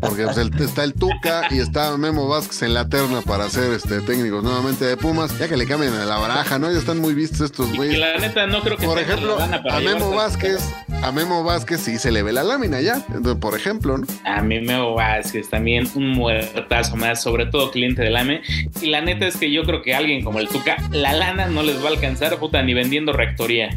Porque 0.00 0.24
pues, 0.24 0.36
el- 0.38 0.52
está 0.62 0.84
el 0.84 0.94
Tuca 0.94 1.42
y 1.50 1.58
está 1.58 1.96
Memo 1.96 2.28
Vázquez 2.28 2.62
en 2.62 2.74
la 2.74 2.88
terna 2.88 3.20
para 3.22 3.48
ser 3.48 3.72
este 3.72 4.00
técnicos 4.00 4.42
nuevamente 4.42 4.84
de 4.84 4.96
Pumas, 4.96 5.38
ya 5.38 5.48
que 5.48 5.56
le 5.56 5.66
cambian 5.66 5.94
a 5.94 6.04
la 6.04 6.16
baraja, 6.18 6.58
¿no? 6.58 6.70
Ya 6.70 6.78
están 6.78 6.98
muy 7.00 7.14
vistos 7.14 7.42
estos 7.42 7.74
güeyes. 7.76 7.98
la 7.98 8.18
neta 8.18 8.46
no 8.46 8.60
creo 8.62 8.76
que 8.76 8.86
Por 8.86 8.98
ejemplo, 8.98 9.38
la 9.38 9.46
lana 9.46 9.62
para 9.62 9.76
a 9.76 9.80
Memo 9.80 10.10
Vázquez, 10.10 10.58
a 11.02 11.12
Memo 11.12 11.42
Vázquez 11.44 11.80
sí 11.80 11.98
se 11.98 12.10
le 12.10 12.22
ve 12.22 12.32
la 12.32 12.42
lámina 12.44 12.80
ya, 12.80 13.04
entonces, 13.08 13.36
por 13.36 13.54
ejemplo, 13.56 13.98
¿no? 13.98 14.06
A 14.24 14.42
mí 14.42 14.53
Memo 14.62 14.94
Vázquez 14.94 15.50
también 15.50 15.86
un 15.94 16.08
muertazo 16.10 16.96
más, 16.96 17.22
sobre 17.22 17.46
todo 17.46 17.70
cliente 17.70 18.02
del 18.02 18.16
AME. 18.16 18.42
Y 18.80 18.86
la 18.86 19.00
neta 19.00 19.26
es 19.26 19.36
que 19.36 19.50
yo 19.50 19.64
creo 19.64 19.82
que 19.82 19.94
alguien 19.94 20.22
como 20.22 20.38
el 20.38 20.48
Tuca, 20.48 20.76
la 20.90 21.12
lana 21.12 21.46
no 21.46 21.62
les 21.62 21.82
va 21.82 21.88
a 21.88 21.92
alcanzar, 21.92 22.36
puta, 22.38 22.62
ni 22.62 22.74
vendiendo 22.74 23.12
rectoría. 23.12 23.70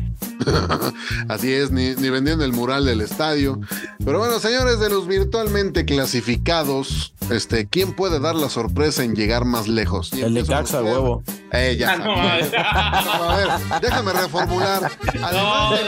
Así 1.27 1.51
es, 1.53 1.71
ni, 1.71 1.95
ni 1.95 2.09
vendiendo 2.09 2.43
el 2.45 2.53
mural 2.53 2.85
del 2.85 3.01
estadio. 3.01 3.59
Pero 4.03 4.19
bueno, 4.19 4.39
señores, 4.39 4.79
de 4.79 4.89
los 4.89 5.07
virtualmente 5.07 5.85
clasificados, 5.85 7.13
este, 7.29 7.67
¿quién 7.67 7.93
puede 7.93 8.19
dar 8.19 8.35
la 8.35 8.49
sorpresa 8.49 9.03
en 9.03 9.15
llegar 9.15 9.45
más 9.45 9.67
lejos? 9.67 10.11
Y 10.13 10.21
El 10.21 10.33
de 10.33 10.45
Caxa, 10.45 10.81
huevo. 10.81 11.23
Eh, 11.51 11.77
ya 11.79 11.93
Ah, 11.93 11.97
no, 11.97 12.05
no, 13.25 13.29
A 13.31 13.37
ver, 13.37 13.47
déjame 13.81 14.13
reformular. 14.13 14.91
Además 15.23 15.79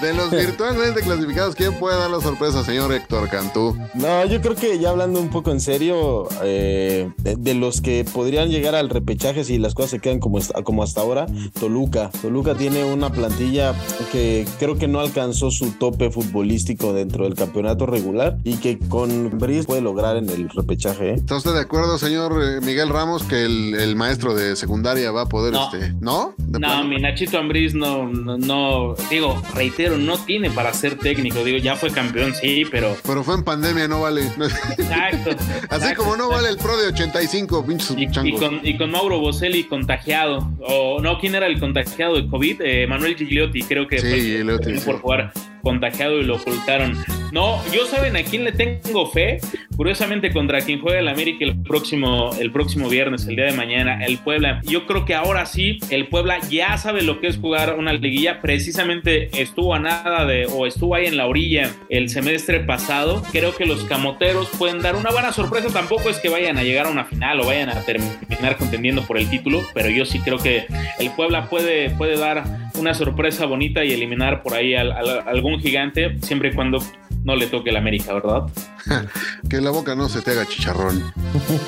de 0.00 0.14
los 0.14 0.30
virtualmente 0.30 1.00
clasificados, 1.02 1.54
¿quién 1.54 1.74
puede 1.78 1.98
dar 1.98 2.10
la 2.10 2.20
sorpresa, 2.20 2.64
señor 2.64 2.92
Héctor 2.92 3.28
Cantú? 3.28 3.76
No, 3.94 4.24
yo 4.26 4.40
creo 4.40 4.54
que 4.54 4.78
ya 4.78 4.90
hablando 4.90 5.20
un 5.20 5.30
poco 5.30 5.50
en 5.50 5.60
serio, 5.60 6.28
eh, 6.42 7.10
de, 7.18 7.36
de 7.36 7.54
los 7.54 7.80
que 7.80 8.04
podrían 8.12 8.50
llegar 8.50 8.74
al 8.74 8.88
repechaje 8.88 9.44
si 9.44 9.58
las 9.58 9.74
cosas 9.74 9.90
se 9.92 9.98
quedan 10.00 10.20
como, 10.20 10.38
como 10.64 10.82
hasta 10.82 11.00
ahora, 11.00 11.26
Toluca. 11.58 12.10
Toluca 12.22 12.45
tiene 12.54 12.84
una 12.84 13.10
plantilla 13.10 13.74
que 14.12 14.46
creo 14.58 14.76
que 14.78 14.88
no 14.88 15.00
alcanzó 15.00 15.50
su 15.50 15.72
tope 15.72 16.10
futbolístico 16.10 16.92
dentro 16.92 17.24
del 17.24 17.34
campeonato 17.34 17.86
regular 17.86 18.38
y 18.44 18.56
que 18.56 18.78
con 18.78 19.38
Brice 19.38 19.64
puede 19.64 19.80
lograr 19.80 20.16
en 20.16 20.28
el 20.30 20.48
repechaje. 20.48 21.10
¿eh? 21.10 21.14
¿Está 21.14 21.36
usted 21.36 21.52
de 21.54 21.60
acuerdo, 21.60 21.98
señor 21.98 22.40
eh, 22.42 22.60
Miguel 22.64 22.88
Ramos, 22.88 23.22
que 23.24 23.44
el, 23.44 23.74
el 23.74 23.96
maestro 23.96 24.34
de 24.34 24.56
secundaria 24.56 25.10
va 25.10 25.22
a 25.22 25.26
poder, 25.28 25.52
No. 25.52 25.64
este, 25.72 25.92
¿no? 26.00 26.34
¿De 26.38 26.58
No, 26.58 26.68
plano? 26.68 26.84
mi 26.84 27.00
Nachito 27.00 27.38
Ambriz 27.38 27.74
no, 27.74 28.06
no, 28.08 28.36
no, 28.38 28.94
digo, 29.10 29.40
reitero, 29.54 29.96
no 29.98 30.18
tiene 30.18 30.50
para 30.50 30.72
ser 30.72 30.96
técnico. 30.98 31.42
Digo, 31.44 31.58
ya 31.58 31.76
fue 31.76 31.90
campeón, 31.90 32.34
sí, 32.34 32.64
pero. 32.70 32.96
Pero 33.06 33.22
fue 33.24 33.34
en 33.34 33.44
pandemia, 33.44 33.88
no 33.88 34.00
vale. 34.02 34.22
Exacto. 34.26 35.30
Así 35.70 35.84
exacto. 35.84 36.02
como 36.04 36.16
no 36.16 36.28
vale 36.28 36.48
el 36.48 36.56
pro 36.56 36.76
de 36.76 36.88
85, 36.88 37.64
pinches 37.66 37.94
Y, 37.96 38.04
y 38.28 38.32
con, 38.32 38.60
y 38.62 38.76
con 38.76 38.90
Mauro 38.90 39.18
Boselli 39.20 39.64
contagiado. 39.64 40.50
O 40.60 41.00
no, 41.00 41.18
¿quién 41.18 41.34
era 41.34 41.46
el 41.46 41.58
contagiado 41.60 42.14
de 42.16 42.28
COVID? 42.36 42.60
Eh, 42.62 42.86
Manuel 42.86 43.16
Gigliotti, 43.16 43.62
creo 43.62 43.86
que 43.86 43.98
Sí, 43.98 44.06
fue 44.08 44.20
Gigliotti, 44.20 44.70
el- 44.70 44.78
sí. 44.80 44.86
por 44.86 45.00
jugar 45.00 45.32
contagiado 45.66 46.20
y 46.20 46.22
lo 46.22 46.36
ocultaron. 46.36 46.96
No, 47.32 47.60
yo 47.72 47.86
saben 47.86 48.14
a 48.14 48.22
quién 48.22 48.44
le 48.44 48.52
tengo 48.52 49.10
fe. 49.10 49.40
Curiosamente 49.76 50.32
contra 50.32 50.60
quien 50.60 50.80
juega 50.80 51.00
el 51.00 51.08
América 51.08 51.44
el 51.44 51.60
próximo, 51.60 52.30
el 52.38 52.52
próximo 52.52 52.88
viernes, 52.88 53.26
el 53.26 53.34
día 53.34 53.46
de 53.46 53.52
mañana, 53.52 54.04
el 54.06 54.18
Puebla. 54.18 54.60
Yo 54.62 54.86
creo 54.86 55.04
que 55.04 55.14
ahora 55.14 55.44
sí, 55.44 55.78
el 55.90 56.06
Puebla 56.06 56.38
ya 56.48 56.78
sabe 56.78 57.02
lo 57.02 57.20
que 57.20 57.26
es 57.26 57.36
jugar 57.36 57.74
una 57.76 57.92
liguilla. 57.92 58.40
Precisamente 58.40 59.28
estuvo 59.42 59.74
a 59.74 59.80
nada 59.80 60.24
de, 60.24 60.46
o 60.46 60.66
estuvo 60.66 60.94
ahí 60.94 61.06
en 61.06 61.16
la 61.16 61.26
orilla 61.26 61.74
el 61.90 62.10
semestre 62.10 62.60
pasado. 62.60 63.24
Creo 63.32 63.54
que 63.54 63.66
los 63.66 63.82
camoteros 63.84 64.48
pueden 64.56 64.80
dar 64.80 64.94
una 64.94 65.10
buena 65.10 65.32
sorpresa. 65.32 65.66
Tampoco 65.72 66.08
es 66.08 66.20
que 66.20 66.28
vayan 66.28 66.58
a 66.58 66.62
llegar 66.62 66.86
a 66.86 66.90
una 66.90 67.06
final 67.06 67.40
o 67.40 67.46
vayan 67.46 67.70
a 67.70 67.82
terminar 67.82 68.56
contendiendo 68.56 69.02
por 69.04 69.18
el 69.18 69.28
título, 69.28 69.62
pero 69.74 69.90
yo 69.90 70.04
sí 70.04 70.20
creo 70.20 70.38
que 70.38 70.66
el 71.00 71.10
Puebla 71.10 71.50
puede, 71.50 71.90
puede 71.90 72.16
dar 72.16 72.44
una 72.78 72.94
sorpresa 72.94 73.46
bonita 73.46 73.84
y 73.84 73.92
eliminar 73.92 74.42
por 74.42 74.54
ahí 74.54 74.74
al- 74.74 74.92
algún 75.26 75.58
gigante, 75.60 76.16
siempre 76.20 76.50
y 76.50 76.52
cuando 76.52 76.78
no 77.26 77.36
le 77.36 77.46
toque 77.48 77.70
el 77.70 77.76
América, 77.76 78.14
¿verdad? 78.14 78.44
Que 79.50 79.60
la 79.60 79.70
boca 79.70 79.94
no 79.96 80.08
se 80.08 80.22
te 80.22 80.30
haga 80.32 80.46
chicharrón. 80.46 81.12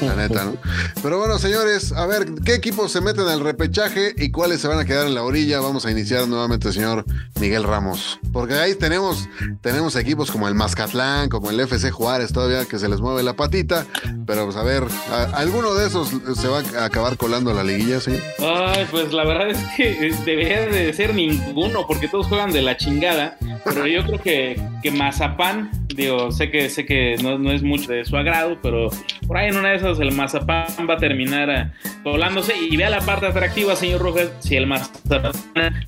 La 0.03 0.15
neta, 0.15 0.45
¿no? 0.45 0.57
Pero 1.03 1.19
bueno, 1.19 1.39
señores, 1.39 1.93
a 1.93 2.07
ver, 2.07 2.27
¿qué 2.45 2.55
equipos 2.55 2.91
se 2.93 3.01
meten 3.01 3.27
al 3.29 3.41
repechaje 3.41 4.15
y 4.17 4.31
cuáles 4.31 4.61
se 4.61 4.69
van 4.69 4.79
a 4.79 4.85
quedar 4.85 5.07
en 5.07 5.15
la 5.15 5.23
orilla? 5.23 5.61
Vamos 5.61 5.85
a 5.87 5.91
iniciar 5.91 6.27
nuevamente, 6.29 6.73
señor 6.73 7.05
Miguel 7.41 7.65
Ramos. 7.65 8.19
Porque 8.33 8.55
ahí 8.55 8.75
tenemos, 8.75 9.29
tenemos 9.61 9.95
equipos 9.97 10.31
como 10.31 10.47
el 10.49 10.55
Mazcatlán, 10.55 11.29
como 11.29 11.51
el 11.51 11.59
FC 11.61 11.91
Juárez 11.91 12.33
todavía 12.33 12.65
que 12.67 12.79
se 12.79 12.89
les 12.89 13.01
mueve 13.01 13.23
la 13.25 13.35
patita. 13.35 13.87
Pero 14.27 14.45
pues 14.45 14.57
a 14.57 14.63
ver, 14.63 14.85
¿a- 15.11 15.37
¿alguno 15.39 15.75
de 15.75 15.87
esos 15.89 16.09
se 16.37 16.49
va 16.49 16.63
a 16.81 16.85
acabar 16.85 17.17
colando 17.17 17.53
la 17.53 17.65
liguilla, 17.65 18.01
sí? 18.01 18.13
Ay, 18.41 18.87
pues 18.91 19.13
la 19.13 19.25
verdad 19.25 19.51
es 19.51 19.59
que 19.77 20.13
debería 20.25 20.67
de 20.67 20.93
ser 20.93 21.15
ninguno, 21.15 21.85
porque 21.87 22.07
todos 22.09 22.27
juegan 22.29 22.53
de 22.53 22.63
la 22.63 22.77
chingada. 22.77 23.37
Pero 23.65 23.87
yo 23.87 24.05
creo 24.07 24.21
que, 24.21 24.61
que 24.83 24.91
Mazapán, 24.91 25.48
digo, 25.95 26.31
sé 26.33 26.51
que 26.51 26.71
sé 26.71 26.87
que 26.87 27.17
no, 27.23 27.39
no 27.39 27.53
es 27.53 27.63
mucho 27.63 27.93
de 27.93 28.05
su 28.05 28.17
agrado, 28.17 28.59
pero 28.63 28.89
por 29.27 29.37
ahí 29.37 29.49
en 29.49 29.57
una 29.57 29.71
de 29.71 29.77
esas 29.77 29.99
el 30.01 30.13
Mazapán 30.13 30.67
va 30.89 30.95
a 30.95 30.99
terminar 30.99 31.51
eh, 31.51 31.71
colándose. 32.03 32.55
Y 32.57 32.77
vea 32.77 32.91
la 32.91 33.01
parte 33.01 33.27
atractiva, 33.27 33.77
señor 33.77 34.01
Rojas, 34.01 34.31
si 34.41 34.57
el 34.57 34.67
Mazapán 34.67 35.33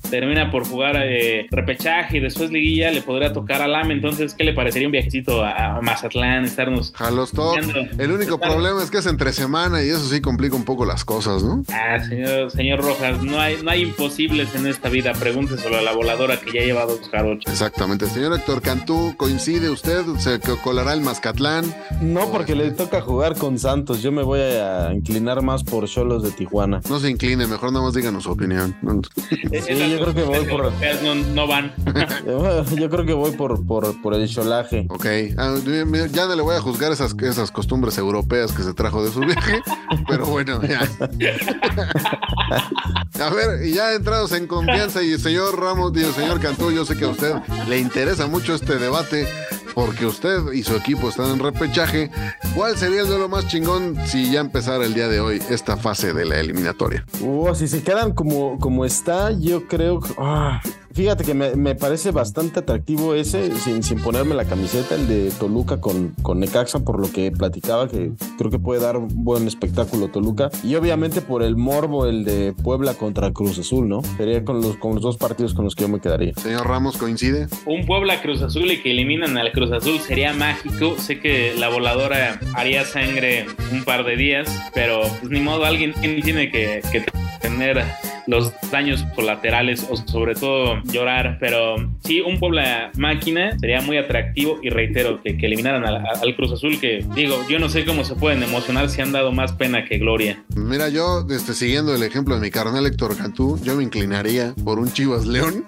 termina 0.09 0.51
por 0.51 0.65
jugar 0.65 0.97
eh, 0.97 1.47
repechaje 1.51 2.17
y 2.17 2.19
después 2.19 2.51
liguilla, 2.51 2.91
le 2.91 3.01
podría 3.01 3.33
tocar 3.33 3.61
al 3.61 3.75
AME. 3.75 3.93
Entonces, 3.93 4.33
¿qué 4.33 4.43
le 4.43 4.53
parecería 4.53 4.87
un 4.87 4.91
viajecito 4.91 5.43
a, 5.43 5.77
a 5.77 5.81
Mazatlán, 5.81 6.45
estarnos... 6.45 6.93
Jalos 6.95 7.31
top. 7.31 7.57
El 7.97 8.11
único 8.11 8.39
problema 8.39 8.83
es 8.83 8.91
que 8.91 8.97
es 8.97 9.05
entre 9.05 9.33
semana 9.33 9.81
y 9.83 9.89
eso 9.89 10.07
sí 10.07 10.21
complica 10.21 10.55
un 10.55 10.65
poco 10.65 10.85
las 10.85 11.05
cosas, 11.05 11.43
¿no? 11.43 11.63
Ah, 11.71 11.99
señor, 11.99 12.51
señor 12.51 12.81
Rojas, 12.81 13.21
no 13.23 13.39
hay, 13.39 13.61
no 13.63 13.71
hay 13.71 13.83
imposibles 13.83 14.53
en 14.55 14.67
esta 14.67 14.89
vida. 14.89 15.13
Pregúnteselo 15.13 15.77
a 15.77 15.81
la 15.81 15.93
voladora 15.93 16.39
que 16.39 16.51
ya 16.51 16.65
lleva 16.65 16.85
dos 16.85 17.09
jarochos. 17.09 17.51
Exactamente. 17.51 18.05
Señor 18.07 18.33
Héctor 18.33 18.61
Cantú, 18.61 19.13
¿coincide 19.17 19.40
usted? 19.49 20.05
¿Se 20.19 20.39
co- 20.39 20.57
colará 20.61 20.93
el 20.93 21.01
Mazcatlán? 21.01 21.65
No, 22.01 22.31
porque 22.31 22.55
le 22.55 22.69
toca 22.71 23.01
jugar 23.01 23.35
con 23.35 23.57
Santos. 23.57 24.01
Yo 24.01 24.11
me 24.11 24.21
voy 24.21 24.39
a 24.41 24.93
inclinar 24.93 25.41
más 25.41 25.63
por 25.63 25.87
Cholos 25.87 26.21
de 26.23 26.29
Tijuana. 26.31 26.81
No 26.89 26.99
se 26.99 27.09
incline, 27.09 27.47
mejor 27.47 27.71
nada 27.71 27.85
más 27.85 27.93
díganos 27.95 28.23
su 28.23 28.31
opinión. 28.31 28.75
Yo 28.83 29.49
creo 29.49 30.13
que 30.13 30.23
voy 30.23 30.45
por- 30.45 30.71
No, 31.03 31.15
no 31.15 31.47
van. 31.47 31.73
Yo 32.77 32.89
creo 32.89 33.05
que 33.05 33.13
voy 33.13 33.31
por, 33.31 33.65
por, 33.65 33.99
por 34.01 34.13
el 34.13 34.29
cholaje. 34.29 34.85
Ok, 34.89 35.05
Ah, 35.37 35.55
ya 36.11 36.25
no 36.27 36.35
le 36.35 36.41
voy 36.41 36.55
a 36.55 36.61
juzgar 36.61 36.91
esas, 36.91 37.15
esas 37.21 37.51
costumbres 37.51 37.97
europeas 37.97 38.51
que 38.51 38.61
se 38.63 38.73
trajo 38.73 39.03
de 39.03 39.11
su 39.11 39.21
viaje, 39.21 39.61
pero 40.07 40.25
bueno, 40.27 40.61
ya. 40.63 40.81
A 43.19 43.29
ver, 43.29 43.65
y 43.65 43.73
ya 43.73 43.93
entrados 43.93 44.31
en 44.31 44.47
confianza, 44.47 45.03
y 45.03 45.17
señor 45.17 45.59
Ramos, 45.59 45.91
y 45.95 46.03
el 46.03 46.11
señor 46.13 46.39
Cantú, 46.39 46.71
yo 46.71 46.85
sé 46.85 46.97
que 46.97 47.05
a 47.05 47.09
usted 47.09 47.33
le 47.69 47.77
interesa 47.79 48.25
mucho 48.27 48.55
este 48.55 48.77
debate, 48.77 49.27
porque 49.73 50.05
usted 50.05 50.51
y 50.53 50.63
su 50.63 50.75
equipo 50.75 51.09
están 51.09 51.31
en 51.31 51.39
repechaje. 51.39 52.09
¿Cuál 52.55 52.77
sería 52.77 53.01
el 53.01 53.07
duelo 53.07 53.29
más 53.29 53.47
chingón 53.47 53.97
si 54.05 54.31
ya 54.31 54.39
empezara 54.39 54.85
el 54.85 54.93
día 54.93 55.07
de 55.07 55.19
hoy 55.19 55.41
esta 55.49 55.77
fase 55.77 56.13
de 56.13 56.25
la 56.25 56.39
eliminatoria? 56.39 57.05
Uh, 57.21 57.53
si 57.55 57.67
se 57.67 57.83
quedan 57.83 58.13
como, 58.13 58.59
como 58.59 58.85
está, 58.85 59.31
yo 59.31 59.67
creo. 59.67 60.01
ah, 60.17 60.61
fíjate 60.93 61.23
que 61.23 61.33
me, 61.33 61.55
me 61.55 61.75
parece 61.75 62.11
bastante 62.11 62.59
atractivo 62.59 63.15
ese, 63.15 63.55
sin, 63.57 63.83
sin 63.83 64.01
ponerme 64.01 64.35
la 64.35 64.45
camiseta, 64.45 64.95
el 64.95 65.07
de 65.07 65.31
Toluca 65.31 65.79
con, 65.79 66.09
con 66.21 66.39
Necaxa, 66.39 66.79
por 66.79 66.99
lo 66.99 67.11
que 67.11 67.31
platicaba, 67.31 67.87
que 67.87 68.11
creo 68.37 68.51
que 68.51 68.59
puede 68.59 68.81
dar 68.81 68.97
un 68.97 69.07
buen 69.23 69.47
espectáculo 69.47 70.09
Toluca. 70.09 70.49
Y 70.63 70.75
obviamente 70.75 71.21
por 71.21 71.43
el 71.43 71.55
morbo, 71.55 72.05
el 72.05 72.23
de 72.25 72.53
Puebla 72.53 72.93
contra 72.93 73.31
Cruz 73.31 73.59
Azul, 73.59 73.87
¿no? 73.87 74.01
Sería 74.17 74.43
con 74.43 74.61
los, 74.61 74.77
con 74.77 74.95
los 74.95 75.03
dos 75.03 75.17
partidos 75.17 75.53
con 75.53 75.65
los 75.65 75.75
que 75.75 75.83
yo 75.83 75.89
me 75.89 75.99
quedaría. 75.99 76.33
Señor 76.35 76.67
Ramos, 76.67 76.97
¿coincide? 76.97 77.47
Un 77.65 77.85
Puebla 77.85 78.21
Cruz 78.21 78.41
Azul 78.41 78.71
y 78.71 78.81
que 78.81 78.91
eliminan 78.91 79.37
al 79.37 79.51
Cruz 79.51 79.71
Azul 79.71 79.99
sería 79.99 80.33
mágico. 80.33 80.97
Sé 80.97 81.19
que 81.19 81.53
la 81.57 81.69
voladora 81.69 82.39
haría 82.55 82.85
sangre 82.85 83.45
un 83.71 83.83
par 83.83 84.05
de 84.05 84.15
días, 84.15 84.49
pero 84.73 85.01
pues 85.19 85.31
ni 85.31 85.39
modo, 85.39 85.65
alguien 85.65 85.93
tiene 85.93 86.51
que, 86.51 86.81
que 86.91 87.05
tener 87.41 87.83
los 88.27 88.53
daños 88.71 89.03
colaterales 89.15 89.85
o 89.89 89.97
sobre 89.97 90.35
todo 90.35 90.80
llorar. 90.85 91.37
Pero 91.39 91.75
sí, 92.03 92.21
un 92.21 92.39
Puebla 92.39 92.91
máquina 92.97 93.57
sería 93.59 93.81
muy 93.81 93.97
atractivo 93.97 94.59
y 94.61 94.69
reitero 94.69 95.21
que, 95.21 95.37
que 95.37 95.45
eliminaran 95.45 95.83
al, 95.85 96.35
Cruz 96.35 96.53
Azul, 96.53 96.79
que 96.79 97.05
digo, 97.15 97.35
yo 97.49 97.59
no 97.59 97.69
sé 97.69 97.85
cómo 97.85 98.03
se 98.03 98.15
pueden 98.15 98.41
emocionar 98.41 98.89
si 98.89 99.01
han 99.01 99.11
dado 99.11 99.31
más 99.31 99.51
pena 99.53 99.85
que 99.85 99.97
gloria. 99.97 100.43
Mira, 100.55 100.89
yo, 100.89 101.25
este, 101.29 101.53
siguiendo 101.53 101.93
el 101.93 102.03
ejemplo 102.03 102.35
de 102.35 102.41
mi 102.41 102.51
carnal 102.51 102.85
Héctor 102.85 103.17
Cantú, 103.17 103.59
yo 103.63 103.75
me 103.75 103.83
inclinaría 103.83 104.53
por 104.63 104.79
un 104.79 104.91
Chivas 104.91 105.25
León 105.25 105.65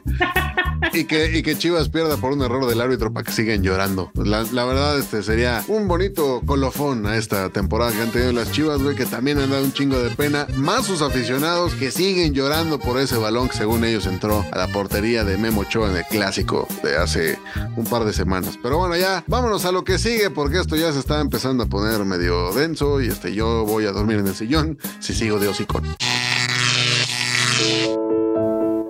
y 0.93 1.05
que, 1.05 1.37
y 1.37 1.43
que 1.43 1.57
Chivas 1.57 1.89
pierda 1.89 2.17
por 2.17 2.31
un 2.31 2.41
error 2.41 2.65
del 2.67 2.81
árbitro 2.81 3.11
para 3.13 3.25
que 3.25 3.31
sigan 3.31 3.63
llorando. 3.63 4.11
La, 4.15 4.43
la 4.51 4.65
verdad, 4.65 4.97
este 4.97 5.23
sería 5.23 5.63
un 5.67 5.87
bonito 5.87 6.41
colofón 6.45 7.05
a 7.05 7.17
esta 7.17 7.49
temporada 7.49 7.91
que 7.91 8.01
han 8.01 8.11
tenido 8.11 8.31
las 8.31 8.51
Chivas, 8.51 8.81
güey, 8.81 8.95
que 8.95 9.05
también 9.05 9.39
han 9.39 9.49
dado 9.49 9.63
un 9.63 9.73
chingo 9.73 9.99
de 9.99 10.15
pena. 10.15 10.47
Más 10.55 10.85
sus 10.85 11.01
aficionados 11.01 11.73
que 11.75 11.91
siguen 11.91 12.33
llorando 12.33 12.79
por 12.79 12.99
ese 12.99 13.17
balón 13.17 13.49
que 13.49 13.57
según 13.57 13.83
ellos 13.83 14.05
entró 14.05 14.45
a 14.51 14.57
la 14.57 14.67
portería 14.67 15.02
de 15.03 15.37
Memo 15.37 15.61
Ochoa 15.61 15.89
en 15.89 15.97
el 15.97 16.05
clásico 16.05 16.65
de 16.81 16.95
hace 16.95 17.37
un 17.75 17.83
par 17.83 18.05
de 18.05 18.13
semanas. 18.13 18.57
Pero 18.63 18.77
bueno, 18.77 18.95
ya 18.95 19.21
vámonos 19.27 19.65
a 19.65 19.71
lo 19.73 19.83
que 19.83 19.99
sigue 19.99 20.29
porque 20.29 20.59
esto 20.59 20.77
ya 20.77 20.93
se 20.93 20.99
está 20.99 21.19
empezando 21.19 21.65
a 21.65 21.67
poner 21.67 21.99
medio 22.05 22.53
denso 22.53 23.01
y 23.01 23.09
este 23.09 23.33
yo 23.33 23.65
voy 23.65 23.85
a 23.85 23.91
dormir 23.91 24.19
en 24.19 24.27
el 24.27 24.33
sillón 24.35 24.77
si 25.01 25.13
sigo 25.13 25.39
de 25.39 25.49
hocicón. 25.49 25.83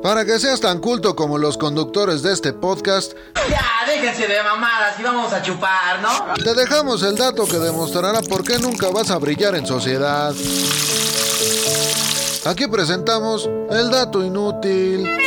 Para 0.03 0.23
que 0.23 0.37
seas 0.39 0.61
tan 0.61 0.79
culto 0.79 1.15
como 1.15 1.39
los 1.39 1.57
conductores 1.57 2.21
de 2.21 2.33
este 2.33 2.53
podcast, 2.53 3.13
Ya, 3.49 3.65
déjense 3.87 4.27
de 4.27 4.43
mamadas 4.43 4.99
y 4.99 5.03
vamos 5.03 5.33
a 5.33 5.41
chupar, 5.41 5.99
¿no? 5.99 6.09
te 6.35 6.53
dejamos 6.53 7.01
el 7.01 7.15
dato 7.15 7.47
que 7.47 7.57
demostrará 7.57 8.21
por 8.21 8.43
qué 8.43 8.59
nunca 8.59 8.89
vas 8.89 9.09
a 9.09 9.17
brillar 9.17 9.55
en 9.55 9.65
sociedad. 9.65 10.31
Aquí 12.45 12.67
presentamos 12.67 13.49
el 13.71 13.89
dato 13.89 14.23
inútil. 14.23 15.22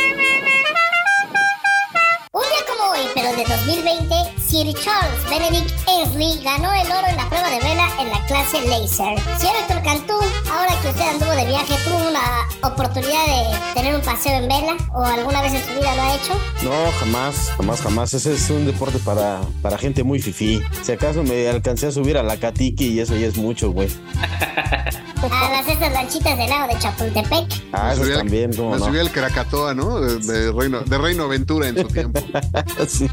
De 3.35 3.43
2020, 3.43 4.15
Sir 4.39 4.73
Charles 4.73 5.29
Benedict 5.29 5.73
Ainsley 5.87 6.41
ganó 6.43 6.71
el 6.73 6.87
oro 6.89 7.07
en 7.09 7.17
la 7.17 7.27
prueba 7.27 7.49
de 7.49 7.59
vela 7.59 7.89
en 7.99 8.09
la 8.09 8.25
clase 8.25 8.61
Laser. 8.61 9.19
Señor 9.37 9.55
Héctor 9.61 9.83
Cantú, 9.83 10.13
ahora 10.49 10.73
que 10.81 10.87
usted 10.87 11.01
anduvo 11.01 11.31
de 11.31 11.45
viaje, 11.45 11.73
¿tuvo 11.83 11.97
una 12.09 12.47
oportunidad 12.63 13.25
de 13.25 13.73
tener 13.73 13.95
un 13.95 14.01
paseo 14.01 14.39
en 14.39 14.47
vela? 14.47 14.77
¿O 14.93 15.03
alguna 15.03 15.41
vez 15.41 15.53
en 15.55 15.61
su 15.61 15.73
vida 15.73 15.93
lo 15.95 16.01
ha 16.03 16.15
hecho? 16.15 16.33
No, 16.63 16.91
jamás, 16.99 17.51
jamás, 17.57 17.81
jamás. 17.81 18.13
Ese 18.13 18.33
es 18.33 18.49
un 18.49 18.65
deporte 18.65 18.97
para, 18.99 19.41
para 19.61 19.77
gente 19.77 20.03
muy 20.03 20.19
fifí. 20.21 20.61
Si 20.83 20.93
acaso 20.93 21.23
me 21.23 21.49
alcancé 21.49 21.87
a 21.87 21.91
subir 21.91 22.17
a 22.17 22.23
la 22.23 22.37
Katiki 22.37 22.87
y 22.93 22.99
eso 23.01 23.15
ya 23.17 23.27
es 23.27 23.35
mucho, 23.35 23.71
güey. 23.71 23.89
A 25.23 25.49
las 25.51 25.67
estas 25.67 25.91
lanchitas 25.93 26.37
de 26.37 26.47
lado 26.47 26.67
de 26.73 26.79
Chapultepec. 26.79 27.63
Ah, 27.73 27.93
eso 27.93 28.03
también, 28.17 28.53
cómo 28.55 28.71
Me 28.71 28.77
no. 28.79 28.85
subí 28.85 28.99
al 28.99 29.11
Krakatoa, 29.11 29.73
¿no? 29.73 29.99
De, 29.99 30.19
de 30.19 30.51
Reino, 30.51 30.81
de 30.81 30.97
Reino 30.97 31.23
Aventura 31.23 31.67
en 31.69 31.77
su 31.77 31.87
tiempo. 31.87 32.19
Sí, 32.87 33.09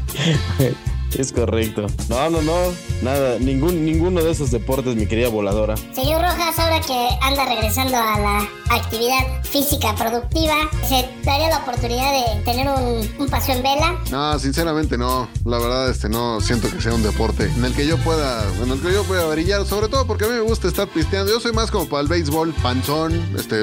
es 1.17 1.31
correcto. 1.31 1.87
No, 2.09 2.29
no, 2.29 2.41
no. 2.41 2.53
Nada, 3.01 3.39
ningún, 3.39 3.85
ninguno 3.85 4.23
de 4.23 4.31
esos 4.31 4.51
deportes, 4.51 4.95
mi 4.95 5.05
querida 5.05 5.29
voladora. 5.29 5.75
Señor 5.93 6.21
Rojas, 6.21 6.57
ahora 6.57 6.79
que 6.81 7.09
anda 7.21 7.45
regresando 7.45 7.97
a 7.97 8.19
la 8.19 8.49
actividad 8.69 9.43
física 9.43 9.93
productiva, 9.95 10.55
¿se 10.87 11.07
daría 11.23 11.49
la 11.49 11.57
oportunidad 11.59 12.11
de 12.11 12.41
tener 12.43 12.67
un, 12.67 13.09
un 13.19 13.29
paseo 13.29 13.55
en 13.55 13.63
vela? 13.63 13.99
No, 14.11 14.37
sinceramente 14.39 14.97
no. 14.97 15.27
La 15.45 15.59
verdad, 15.59 15.89
este 15.89 16.09
no 16.09 16.41
siento 16.41 16.69
que 16.69 16.81
sea 16.81 16.93
un 16.93 17.03
deporte 17.03 17.45
en 17.45 17.63
el 17.63 17.73
que 17.73 17.87
yo 17.87 17.97
pueda, 17.97 18.43
en 18.61 18.71
el 18.71 18.79
que 18.81 18.91
yo 18.91 19.03
pueda 19.03 19.25
brillar, 19.27 19.65
sobre 19.65 19.87
todo 19.87 20.05
porque 20.07 20.25
a 20.25 20.27
mí 20.27 20.33
me 20.33 20.41
gusta 20.41 20.67
estar 20.67 20.87
pisteando. 20.87 21.31
Yo 21.31 21.39
soy 21.39 21.53
más 21.53 21.71
como 21.71 21.87
para 21.87 22.01
el 22.01 22.07
béisbol, 22.07 22.53
panzón, 22.61 23.13
este, 23.37 23.61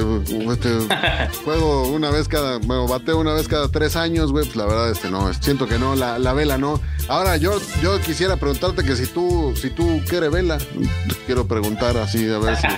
este 0.51 0.79
juego 1.45 1.89
una 1.89 2.11
vez 2.11 2.29
cada, 2.29 2.59
bueno, 2.59 2.87
bateo 2.87 3.19
una 3.19 3.35
vez 3.35 3.49
cada 3.49 3.69
tres 3.69 3.97
años, 3.97 4.33
güey. 4.33 4.45
Pues 4.45 4.57
la 4.57 4.67
verdad, 4.67 4.91
este 4.91 5.11
no, 5.11 5.33
siento 5.35 5.67
que 5.67 5.79
no, 5.79 5.95
la, 5.95 6.19
la 6.19 6.33
vela 6.33 6.59
no. 6.59 6.81
Ahora 7.09 7.37
yo, 7.43 7.61
yo 7.82 8.01
quisiera 8.01 8.36
preguntarte 8.36 8.84
que 8.84 8.95
si 8.95 9.07
tú, 9.07 9.53
si 9.57 9.68
tú 9.68 10.01
quieres 10.09 10.30
vela, 10.30 10.59
te 10.59 11.14
quiero 11.26 11.49
preguntar 11.49 11.97
así 11.97 12.30
a 12.30 12.38
ver 12.38 12.57
si 12.57 12.68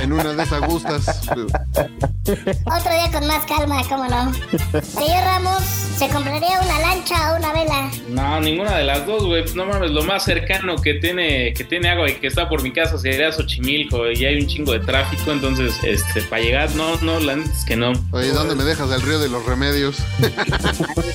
en 0.02 0.12
una 0.12 0.32
de 0.32 0.42
esas 0.42 0.60
gustas. 0.62 1.20
Otro 1.28 2.92
día 2.92 3.10
con 3.12 3.26
más 3.28 3.46
calma, 3.46 3.80
¿cómo 3.88 4.04
no? 4.08 4.32
Señor 4.82 5.22
Ramos, 5.24 5.62
¿se 5.62 6.08
compraría 6.08 6.60
una 6.60 6.80
lancha 6.80 7.32
o 7.32 7.36
una 7.36 7.52
vela? 7.52 7.90
No, 8.08 8.40
ninguna 8.40 8.76
de 8.76 8.84
las 8.84 9.06
dos, 9.06 9.24
güey. 9.24 9.44
No 9.54 9.66
mames, 9.66 9.92
lo 9.92 10.02
más 10.02 10.24
cercano 10.24 10.74
que 10.76 10.94
tiene, 10.94 11.54
que 11.54 11.62
tiene 11.62 11.88
agua 11.88 12.10
y 12.10 12.14
que 12.14 12.26
está 12.26 12.48
por 12.48 12.62
mi 12.62 12.72
casa 12.72 12.98
sería 12.98 13.30
Xochimilco 13.30 14.10
y 14.10 14.24
hay 14.24 14.40
un 14.40 14.48
chingo 14.48 14.72
de 14.72 14.80
tráfico, 14.80 15.30
entonces, 15.30 15.78
este, 15.84 16.22
para 16.22 16.42
llegar, 16.42 16.74
no, 16.74 16.96
no, 17.02 17.20
la 17.20 17.36
neta 17.36 17.52
es 17.52 17.64
que 17.64 17.76
no. 17.76 17.92
Oye, 18.10 18.30
¿dónde 18.30 18.56
me 18.56 18.64
dejas 18.64 18.90
el 18.90 19.02
río 19.02 19.20
de 19.20 19.28
los 19.28 19.46
remedios? 19.46 19.98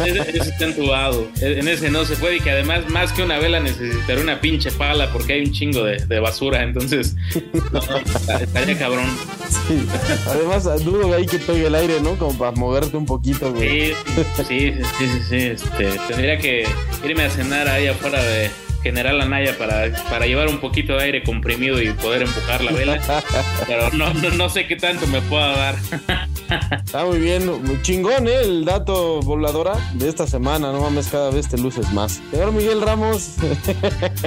Ese, 0.06 0.20
ese 0.22 0.50
está 0.50 0.66
entubado. 0.66 1.28
En 1.42 1.68
ese 1.68 1.92
no 1.92 2.06
se 2.06 2.16
puede 2.16 2.38
y 2.38 2.40
que 2.40 2.61
además, 2.62 2.90
más 2.90 3.12
que 3.12 3.24
una 3.24 3.38
vela, 3.40 3.60
necesitaré 3.60 4.22
una 4.22 4.40
pinche 4.42 4.72
pala 4.72 5.12
porque 5.12 5.34
hay 5.34 5.42
un 5.42 5.52
chingo 5.52 5.84
de, 5.84 5.98
de 6.06 6.20
basura, 6.20 6.64
entonces, 6.64 7.16
no, 7.54 7.80
no, 7.82 7.98
está- 7.98 8.38
estaría 8.42 8.78
cabrón. 8.78 9.06
Sí. 9.68 9.86
Además, 10.28 10.64
dudo 10.84 11.14
ahí 11.16 11.26
que 11.26 11.38
pegue 11.40 11.68
el 11.68 11.76
aire, 11.76 12.00
¿no? 12.02 12.16
Como 12.18 12.38
para 12.38 12.52
moverte 12.52 12.96
un 12.98 13.06
poquito, 13.06 13.52
güey. 13.54 13.94
Sí, 13.94 13.94
sí, 14.38 14.44
sí, 14.48 14.74
sí, 14.98 15.08
sí, 15.08 15.20
sí, 15.30 15.36
este, 15.38 15.86
tendría 16.08 16.38
que 16.38 16.66
irme 17.04 17.24
a 17.24 17.30
cenar 17.30 17.68
ahí 17.68 17.88
afuera 17.88 18.22
de 18.24 18.50
General 18.84 19.20
Anaya 19.22 19.58
para, 19.58 19.92
para 20.10 20.26
llevar 20.26 20.48
un 20.48 20.60
poquito 20.60 20.94
de 20.94 21.04
aire 21.04 21.24
comprimido 21.24 21.82
y 21.82 21.92
poder 21.94 22.24
empujar 22.24 22.64
la 22.64 22.72
vela, 22.72 23.00
pero 23.68 23.90
no, 23.92 24.14
no, 24.14 24.30
no 24.32 24.50
sé 24.50 24.68
qué 24.68 24.76
tanto 24.76 25.06
me 25.08 25.22
pueda 25.22 25.56
dar. 25.56 25.76
Está 26.84 27.06
muy 27.06 27.20
bien, 27.20 27.50
chingón, 27.82 28.28
¿eh? 28.28 28.42
El 28.42 28.66
dato 28.66 29.22
voladora 29.22 29.74
de 29.94 30.10
esta 30.10 30.28
semana. 30.28 30.72
No 30.74 30.82
mames, 30.82 31.08
cada 31.08 31.30
vez 31.32 31.48
te 31.48 31.58
luces 31.58 31.92
más. 31.94 32.22
Señor 32.32 32.52
Miguel 32.52 32.82
Ramos. 32.82 33.36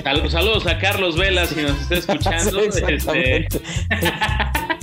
Sal- 0.02 0.30
saludos 0.30 0.66
a 0.66 0.78
Carlos 0.78 1.16
Vela 1.18 1.44
si 1.46 1.60
nos 1.60 1.78
está 1.82 1.94
escuchando. 2.14 2.60
Sí, 2.72 2.80
este. 2.88 3.48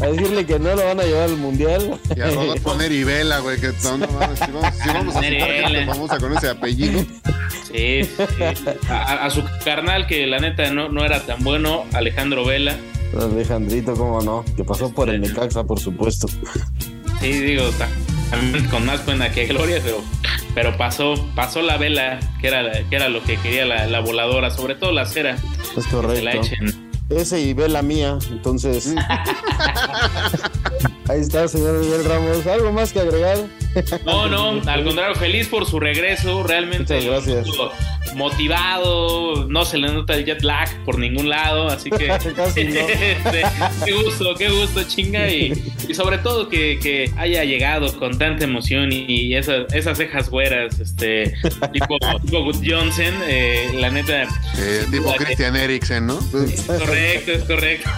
A 0.01 0.07
decirle 0.07 0.45
que 0.45 0.57
no 0.59 0.73
lo 0.75 0.83
van 0.85 0.99
a 0.99 1.03
llevar 1.03 1.23
al 1.29 1.37
mundial. 1.37 1.99
Y 2.15 2.21
a 2.21 2.27
Rodolfo 2.31 2.75
Neri 2.75 3.03
Vela, 3.03 3.39
güey, 3.39 3.59
que 3.59 3.71
no, 3.83 3.97
no 3.97 4.07
mames, 4.07 4.39
si 4.39 4.51
vamos, 4.51 4.73
si 4.81 4.87
vamos 4.89 5.15
a 5.15 5.21
gente 5.21 5.45
Vela. 5.45 5.85
famosa 5.93 6.17
con 6.17 6.35
ese 6.37 6.49
apellido. 6.49 7.05
Sí, 7.71 8.03
sí. 8.03 8.43
A, 8.89 8.93
a- 8.95 9.25
a 9.25 9.29
su 9.29 9.43
carnal 9.63 10.07
que 10.07 10.25
la 10.27 10.39
neta 10.39 10.69
no, 10.71 10.89
no 10.89 11.05
era 11.05 11.21
tan 11.25 11.43
bueno, 11.43 11.85
Alejandro 11.93 12.43
Vela. 12.45 12.75
Alejandrito, 13.19 13.93
cómo 13.93 14.21
no. 14.21 14.43
Que 14.55 14.63
pasó 14.63 14.91
por 14.93 15.09
el 15.09 15.21
Necaxa, 15.21 15.63
por 15.63 15.79
supuesto. 15.79 16.27
Sí, 17.19 17.31
digo, 17.31 17.69
ta- 17.77 17.89
también 18.31 18.65
con 18.69 18.85
más 18.85 19.01
pena 19.01 19.29
que 19.31 19.45
gloria, 19.45 19.79
pero, 19.83 20.01
pero 20.55 20.77
pasó, 20.77 21.13
pasó 21.35 21.61
la 21.61 21.77
vela, 21.77 22.19
que 22.41 22.47
era, 22.47 22.63
la- 22.63 22.81
que 22.89 22.95
era 22.95 23.07
lo 23.09 23.21
que 23.23 23.37
quería 23.37 23.65
la, 23.65 23.85
la 23.85 23.99
voladora, 23.99 24.49
sobre 24.49 24.75
todo 24.75 24.91
la 24.91 25.05
cera. 25.05 25.35
Es 25.35 25.69
que 25.69 25.81
se 25.81 25.95
la 25.95 26.01
correcto. 26.01 26.41
echen. 26.41 26.80
Ese 27.11 27.41
y 27.41 27.53
ve 27.53 27.67
la 27.67 27.81
mía, 27.81 28.17
entonces. 28.29 28.95
Ahí 31.09 31.19
está, 31.19 31.47
señor 31.47 31.79
Miguel 31.79 32.05
Ramos. 32.05 32.47
¿Algo 32.47 32.71
más 32.71 32.93
que 32.93 33.01
agregar? 33.01 33.37
No, 34.05 34.27
no, 34.27 34.61
al 34.69 34.83
contrario, 34.83 35.15
feliz 35.15 35.47
por 35.47 35.65
su 35.65 35.79
regreso, 35.79 36.43
realmente 36.43 36.95
Muchas 36.95 37.25
gracias. 37.25 37.47
motivado, 38.15 39.45
no 39.47 39.63
se 39.65 39.77
le 39.77 39.87
nota 39.87 40.13
el 40.15 40.25
jet 40.25 40.41
lag 40.43 40.67
por 40.83 40.97
ningún 40.99 41.29
lado, 41.29 41.67
así 41.67 41.89
que 41.89 42.07
Casi 42.35 42.63
no. 42.65 42.79
este, 42.79 43.43
qué 43.85 43.91
gusto, 43.93 44.35
qué 44.35 44.49
gusto, 44.49 44.83
chinga, 44.83 45.29
y, 45.29 45.53
y 45.87 45.93
sobre 45.93 46.17
todo 46.17 46.49
que, 46.49 46.79
que 46.81 47.11
haya 47.17 47.43
llegado 47.43 47.97
con 47.97 48.17
tanta 48.17 48.43
emoción 48.43 48.91
y, 48.91 49.05
y 49.07 49.35
esas, 49.35 49.71
esas 49.73 49.97
cejas 49.97 50.29
güeras, 50.29 50.79
este, 50.79 51.33
tipo, 51.73 51.97
tipo 52.25 52.43
Good 52.43 52.63
Johnson, 52.65 53.13
eh, 53.27 53.71
la 53.75 53.89
neta, 53.89 54.23
Eh, 54.57 54.85
tipo 54.91 55.13
Christian 55.15 55.55
Eriksen, 55.55 56.07
¿no? 56.07 56.19
es 56.45 56.61
correcto, 56.63 57.31
es 57.31 57.43
correcto. 57.43 57.89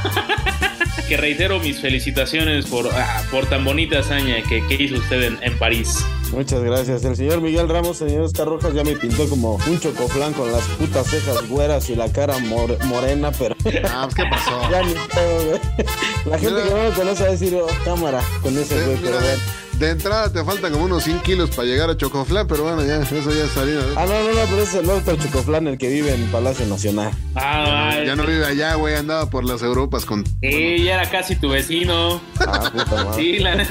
Que 1.07 1.17
reitero 1.17 1.59
mis 1.59 1.79
felicitaciones 1.81 2.65
por, 2.65 2.87
ah, 2.93 3.23
por 3.31 3.45
tan 3.47 3.63
bonita 3.65 3.99
hazaña 3.99 4.35
que, 4.47 4.65
que 4.67 4.83
hizo 4.83 4.95
usted 4.95 5.23
en, 5.23 5.39
en 5.41 5.57
París. 5.59 6.05
Muchas 6.31 6.63
gracias. 6.63 7.03
El 7.05 7.15
señor 7.15 7.41
Miguel 7.41 7.69
Ramos, 7.69 7.97
señor 7.97 8.21
Oscar 8.21 8.47
Rojas, 8.47 8.73
ya 8.73 8.83
me 8.83 8.95
pintó 8.95 9.27
como 9.29 9.55
un 9.67 9.79
chocoflán 9.79 10.33
con 10.33 10.51
las 10.51 10.63
putas 10.63 11.07
cejas 11.07 11.47
güeras 11.47 11.89
y 11.91 11.95
la 11.95 12.11
cara 12.11 12.39
mor- 12.39 12.77
morena, 12.85 13.31
pero. 13.31 13.55
Ah, 13.85 14.07
pues, 14.09 14.15
¿qué 14.15 14.23
pasó? 14.29 14.61
ya 14.71 14.81
ni 14.81 14.93
güey. 14.93 15.59
La 16.25 16.39
gente 16.39 16.63
que 16.63 16.69
no 16.71 16.83
me 16.89 16.95
conoce 16.95 17.23
va 17.23 17.29
a 17.29 17.31
decir, 17.33 17.55
oh, 17.55 17.67
cámara, 17.85 18.21
con 18.41 18.57
ese 18.57 18.83
güey, 18.83 18.97
pero 18.97 19.19
bueno. 19.19 19.41
De 19.85 19.91
entrada 19.91 20.31
te 20.31 20.43
faltan 20.43 20.71
como 20.71 20.85
unos 20.85 21.03
100 21.03 21.19
kilos 21.21 21.49
para 21.51 21.67
llegar 21.67 21.89
a 21.89 21.97
Chocoflán, 21.97 22.47
pero 22.47 22.63
bueno, 22.63 22.83
ya, 22.85 23.01
eso 23.01 23.31
ya 23.31 23.43
es 23.43 23.51
salida. 23.51 23.81
Ah, 23.95 24.05
no, 24.07 24.13
no, 24.13 24.29
no, 24.29 24.41
pero 24.49 24.61
ese 24.61 24.77
es 24.79 24.83
el 24.83 24.89
otro 24.89 25.15
chocoflán, 25.15 25.67
el 25.67 25.77
que 25.77 25.89
vive 25.89 26.13
en 26.13 26.25
Palacio 26.27 26.65
Nacional. 26.65 27.11
Ah, 27.35 27.95
Ya 28.05 28.15
no 28.15 28.25
vive 28.25 28.45
allá, 28.45 28.75
güey, 28.75 28.95
andaba 28.95 29.29
por 29.29 29.43
las 29.45 29.61
Europas 29.63 30.05
con... 30.05 30.25
Sí, 30.41 30.83
ya 30.83 30.95
era 31.01 31.09
casi 31.09 31.35
tu 31.35 31.49
vecino. 31.49 32.21
Ah, 32.39 32.69
puta 32.71 33.03
madre. 33.05 33.23
Sí, 33.23 33.39
la, 33.39 33.65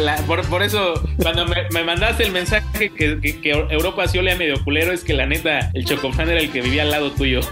la- 0.00 0.16
por, 0.26 0.46
por 0.48 0.62
eso, 0.62 0.94
cuando 1.20 1.46
me, 1.46 1.56
me 1.72 1.84
mandaste 1.84 2.24
el 2.24 2.32
mensaje 2.32 2.90
que, 2.90 3.20
que, 3.20 3.40
que 3.40 3.50
Europa 3.50 4.06
sí 4.08 4.18
olía 4.18 4.36
medio 4.36 4.62
culero, 4.64 4.92
es 4.92 5.04
que 5.04 5.14
la 5.14 5.26
neta, 5.26 5.70
el 5.74 5.84
chocofán 5.84 6.28
era 6.28 6.40
el 6.40 6.50
que 6.50 6.60
vivía 6.62 6.82
al 6.82 6.90
lado 6.90 7.10
tuyo. 7.12 7.40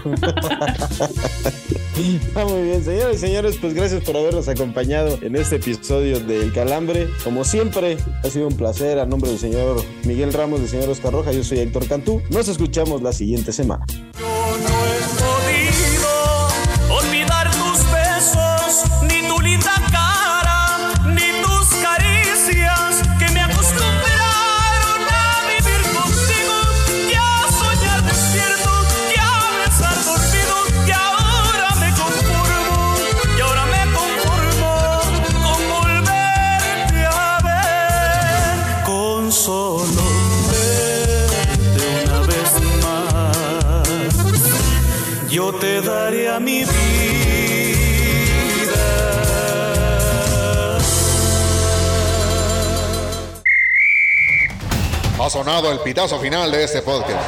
Ah, 2.35 2.45
muy 2.45 2.63
bien, 2.63 2.83
señores 2.83 3.17
y 3.17 3.19
señores, 3.19 3.57
pues 3.61 3.73
gracias 3.75 4.01
por 4.03 4.15
habernos 4.17 4.47
acompañado 4.47 5.19
en 5.21 5.35
este 5.35 5.57
episodio 5.57 6.19
del 6.19 6.51
Calambre. 6.51 7.07
Como 7.23 7.43
siempre, 7.43 7.70
ha 7.77 8.29
sido 8.29 8.47
un 8.47 8.55
placer. 8.55 8.99
A 8.99 9.05
nombre 9.05 9.29
del 9.29 9.39
señor 9.39 9.81
Miguel 10.03 10.33
Ramos, 10.33 10.59
del 10.59 10.69
señor 10.69 10.89
Oscar 10.89 11.13
Roja, 11.13 11.31
yo 11.31 11.43
soy 11.43 11.59
Héctor 11.59 11.87
Cantú. 11.87 12.21
Nos 12.29 12.47
escuchamos 12.47 13.01
la 13.01 13.13
siguiente 13.13 13.51
semana. 13.51 13.85
Sonado 55.31 55.71
el 55.71 55.79
pitazo 55.79 56.19
final 56.19 56.51
de 56.51 56.65
este 56.65 56.81
podcast. 56.81 57.25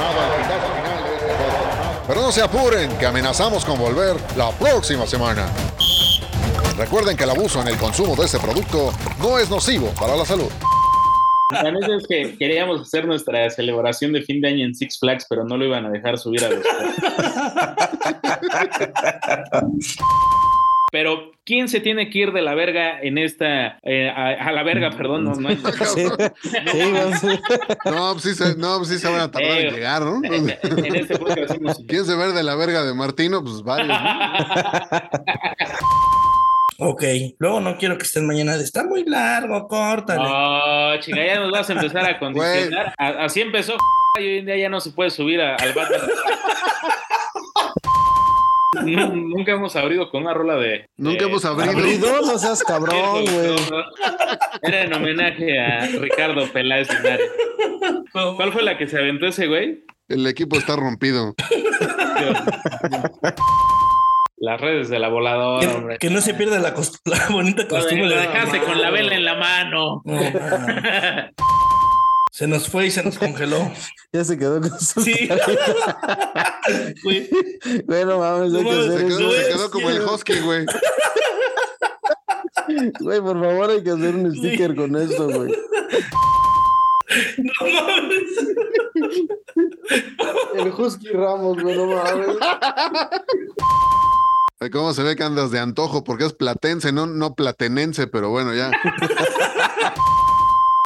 Pero 2.05 2.21
no 2.21 2.33
se 2.33 2.41
apuren, 2.41 2.97
que 2.97 3.05
amenazamos 3.05 3.63
con 3.63 3.79
volver 3.79 4.17
la 4.35 4.51
próxima 4.51 5.07
semana. 5.07 5.47
Recuerden 6.77 7.15
que 7.15 7.23
el 7.23 7.29
abuso 7.29 7.61
en 7.61 7.69
el 7.69 7.77
consumo 7.77 8.13
de 8.17 8.25
este 8.25 8.39
producto 8.39 8.91
no 9.19 9.39
es 9.39 9.49
nocivo 9.49 9.87
para 9.97 10.17
la 10.17 10.25
salud. 10.25 10.49
La 11.53 11.71
neta 11.71 11.95
es 11.95 12.05
que 12.05 12.37
queríamos 12.37 12.81
hacer 12.81 13.05
nuestra 13.05 13.49
celebración 13.49 14.11
de 14.11 14.21
fin 14.21 14.41
de 14.41 14.49
año 14.49 14.65
en 14.65 14.75
Six 14.75 14.99
Flags, 14.99 15.25
pero 15.29 15.45
no 15.45 15.55
lo 15.55 15.63
iban 15.63 15.85
a 15.85 15.89
dejar 15.89 16.17
subir 16.17 16.43
a 16.43 16.49
los. 16.49 16.61
Pero, 20.93 21.31
¿quién 21.43 21.69
se 21.69 21.79
tiene 21.79 22.11
que 22.11 22.19
ir 22.19 22.31
de 22.33 22.43
la 22.43 22.53
verga 22.53 23.01
en 23.01 23.17
esta. 23.17 23.79
eh, 23.81 24.11
a, 24.15 24.27
a 24.47 24.51
la 24.51 24.61
verga, 24.61 24.91
perdón, 24.91 25.23
no, 25.23 25.33
no 25.33 25.49
hay- 25.49 25.55
No, 27.85 28.11
pues 28.13 28.21
sí, 28.21 28.35
se, 28.35 28.55
no, 28.57 28.77
pues 28.77 28.89
sí 28.89 28.99
se 28.99 29.09
van 29.09 29.21
a 29.21 29.31
tardar 29.31 29.57
Eh, 29.57 29.69
en 29.69 29.73
llegar, 29.73 30.03
¿no? 30.03 30.21
en 30.23 30.49
este 30.95 31.17
podcast 31.17 31.49
hacemos- 31.49 31.83
¿Quién 31.87 32.05
se 32.05 32.15
ve 32.15 32.31
de 32.31 32.43
la 32.43 32.53
verga 32.55 32.83
de 32.83 32.93
Martino? 32.93 33.41
Pues 33.43 33.63
varios, 33.63 33.87
¿no? 33.87 33.95
Ok, 36.79 37.03
luego 37.39 37.59
no 37.59 37.77
quiero 37.77 37.97
que 37.97 38.03
estén 38.03 38.27
mañana. 38.27 38.57
de, 38.57 38.63
Está 38.63 38.83
muy 38.83 39.03
largo, 39.05 39.67
córtale. 39.67 40.21
No, 40.23 40.99
chica, 40.99 41.25
ya 41.25 41.39
nos 41.39 41.51
vas 41.51 41.69
a 41.69 41.73
empezar 41.73 42.05
a 42.05 42.19
condicionar. 42.19 42.93
Así 42.97 43.41
empezó 43.41 43.77
y 44.19 44.23
hoy 44.23 44.37
en 44.39 44.45
día 44.45 44.57
ya 44.57 44.69
no 44.69 44.79
se 44.79 44.91
puede 44.91 45.09
subir 45.09 45.41
a- 45.41 45.55
al 45.55 45.73
Batman. 45.73 46.01
Nu- 48.85 49.15
Nunca 49.15 49.51
hemos 49.53 49.75
abrido 49.75 50.09
con 50.09 50.23
una 50.23 50.33
rola 50.33 50.55
de. 50.55 50.87
Nunca 50.97 51.23
de- 51.25 51.29
hemos 51.29 51.45
abrido. 51.45 51.71
Abrido, 51.71 52.21
no 52.21 52.37
seas 52.37 52.63
cabrón, 52.63 53.25
güey. 53.25 53.55
Era 54.61 54.81
en 54.83 54.93
homenaje 54.93 55.59
a 55.59 55.87
Ricardo 55.99 56.47
Peláez 56.51 56.87
Linares. 56.93 57.29
¿Cuál 58.11 58.51
fue 58.53 58.63
la 58.63 58.77
que 58.77 58.87
se 58.87 58.97
aventó 58.97 59.27
ese 59.27 59.47
güey? 59.47 59.83
El 60.09 60.25
equipo 60.27 60.57
está 60.57 60.75
rompido. 60.75 61.33
Las 64.37 64.59
redes 64.59 64.89
de 64.89 64.99
la 64.99 65.07
voladora, 65.07 65.65
Que, 65.65 65.73
hombre. 65.73 65.97
que 65.99 66.09
no 66.09 66.19
se 66.19 66.33
pierda 66.33 66.59
la, 66.59 66.75
cost- 66.75 66.99
la 67.05 67.27
bonita 67.29 67.65
costumbre 67.67 68.09
de 68.09 68.15
dejaste 68.15 68.59
con 68.61 68.81
la 68.81 68.89
vela 68.91 69.15
en 69.15 69.23
la 69.25 69.35
mano. 69.35 70.01
Se 72.33 72.47
nos 72.47 72.67
fue 72.67 72.87
y 72.87 72.91
se 72.91 73.03
nos 73.03 73.19
congeló. 73.19 73.71
Ya 74.11 74.23
se 74.23 74.37
quedó 74.37 74.61
con 74.61 74.79
su. 74.79 75.01
Sí. 75.01 75.27
Güey, 77.85 78.05
no 78.05 78.19
mames, 78.19 78.53
hay 78.53 78.63
que 78.63 78.69
hacer 78.69 78.99
Se 78.99 79.07
quedó, 79.07 79.31
se 79.31 79.47
quedó 79.47 79.71
como 79.71 79.89
el 79.89 80.01
husky, 80.01 80.39
güey. 80.39 80.65
Güey, 82.99 83.19
por 83.21 83.41
favor, 83.41 83.71
hay 83.71 83.83
que 83.83 83.89
hacer 83.89 84.15
un 84.15 84.35
sticker 84.35 84.75
con 84.75 84.95
esto, 84.95 85.25
güey. 85.29 85.51
No 87.37 87.53
mames. 87.61 88.23
El 90.55 90.67
Husky 90.69 91.09
Ramos, 91.09 91.61
güey, 91.61 91.75
no 91.75 91.87
mames. 91.87 92.37
¿Cómo 94.71 94.93
se 94.93 95.03
ve 95.03 95.15
que 95.15 95.23
andas 95.23 95.49
de 95.51 95.59
antojo? 95.59 96.03
Porque 96.03 96.25
es 96.25 96.33
platense, 96.33 96.91
no, 96.91 97.07
no 97.07 97.33
platenense, 97.33 98.07
pero 98.07 98.29
bueno, 98.29 98.53
ya. 98.53 98.71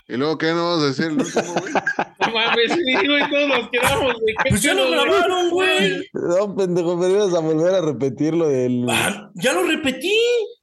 ¿Y 0.09 0.15
luego 0.15 0.37
qué 0.37 0.53
no 0.53 0.69
vas 0.75 0.83
a 0.83 0.87
decir? 0.87 1.05
el 1.07 1.17
último, 1.21 1.53
güey? 1.59 1.73
No 2.19 2.33
mames, 2.33 2.71
sí, 2.73 3.07
güey, 3.07 3.29
todos 3.29 3.47
nos 3.49 3.69
quedamos. 3.69 4.13
de 4.19 4.33
qué 4.43 4.49
Pues 4.49 4.61
ya 4.61 4.73
lo 4.73 4.87
güey? 4.87 4.99
grabaron, 4.99 5.49
güey. 5.49 6.09
No, 6.13 6.55
pendejo, 6.55 6.99
pero 6.99 7.13
ibas 7.13 7.33
a 7.33 7.39
volver 7.39 7.73
a 7.75 7.81
repetirlo 7.81 8.47
del. 8.49 8.85
Ah, 8.89 9.29
ya 9.35 9.53
lo 9.53 9.63
repetí. 9.63 10.17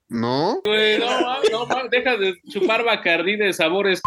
¿No? 0.09 0.61
Güey, 0.65 0.99
no 0.99 1.07
mames, 1.07 1.51
no 1.51 1.67
mames, 1.67 1.91
deja 1.91 2.17
de 2.17 2.35
chupar 2.51 2.85
bacardí 2.85 3.37
de 3.37 3.53
sabores. 3.53 4.01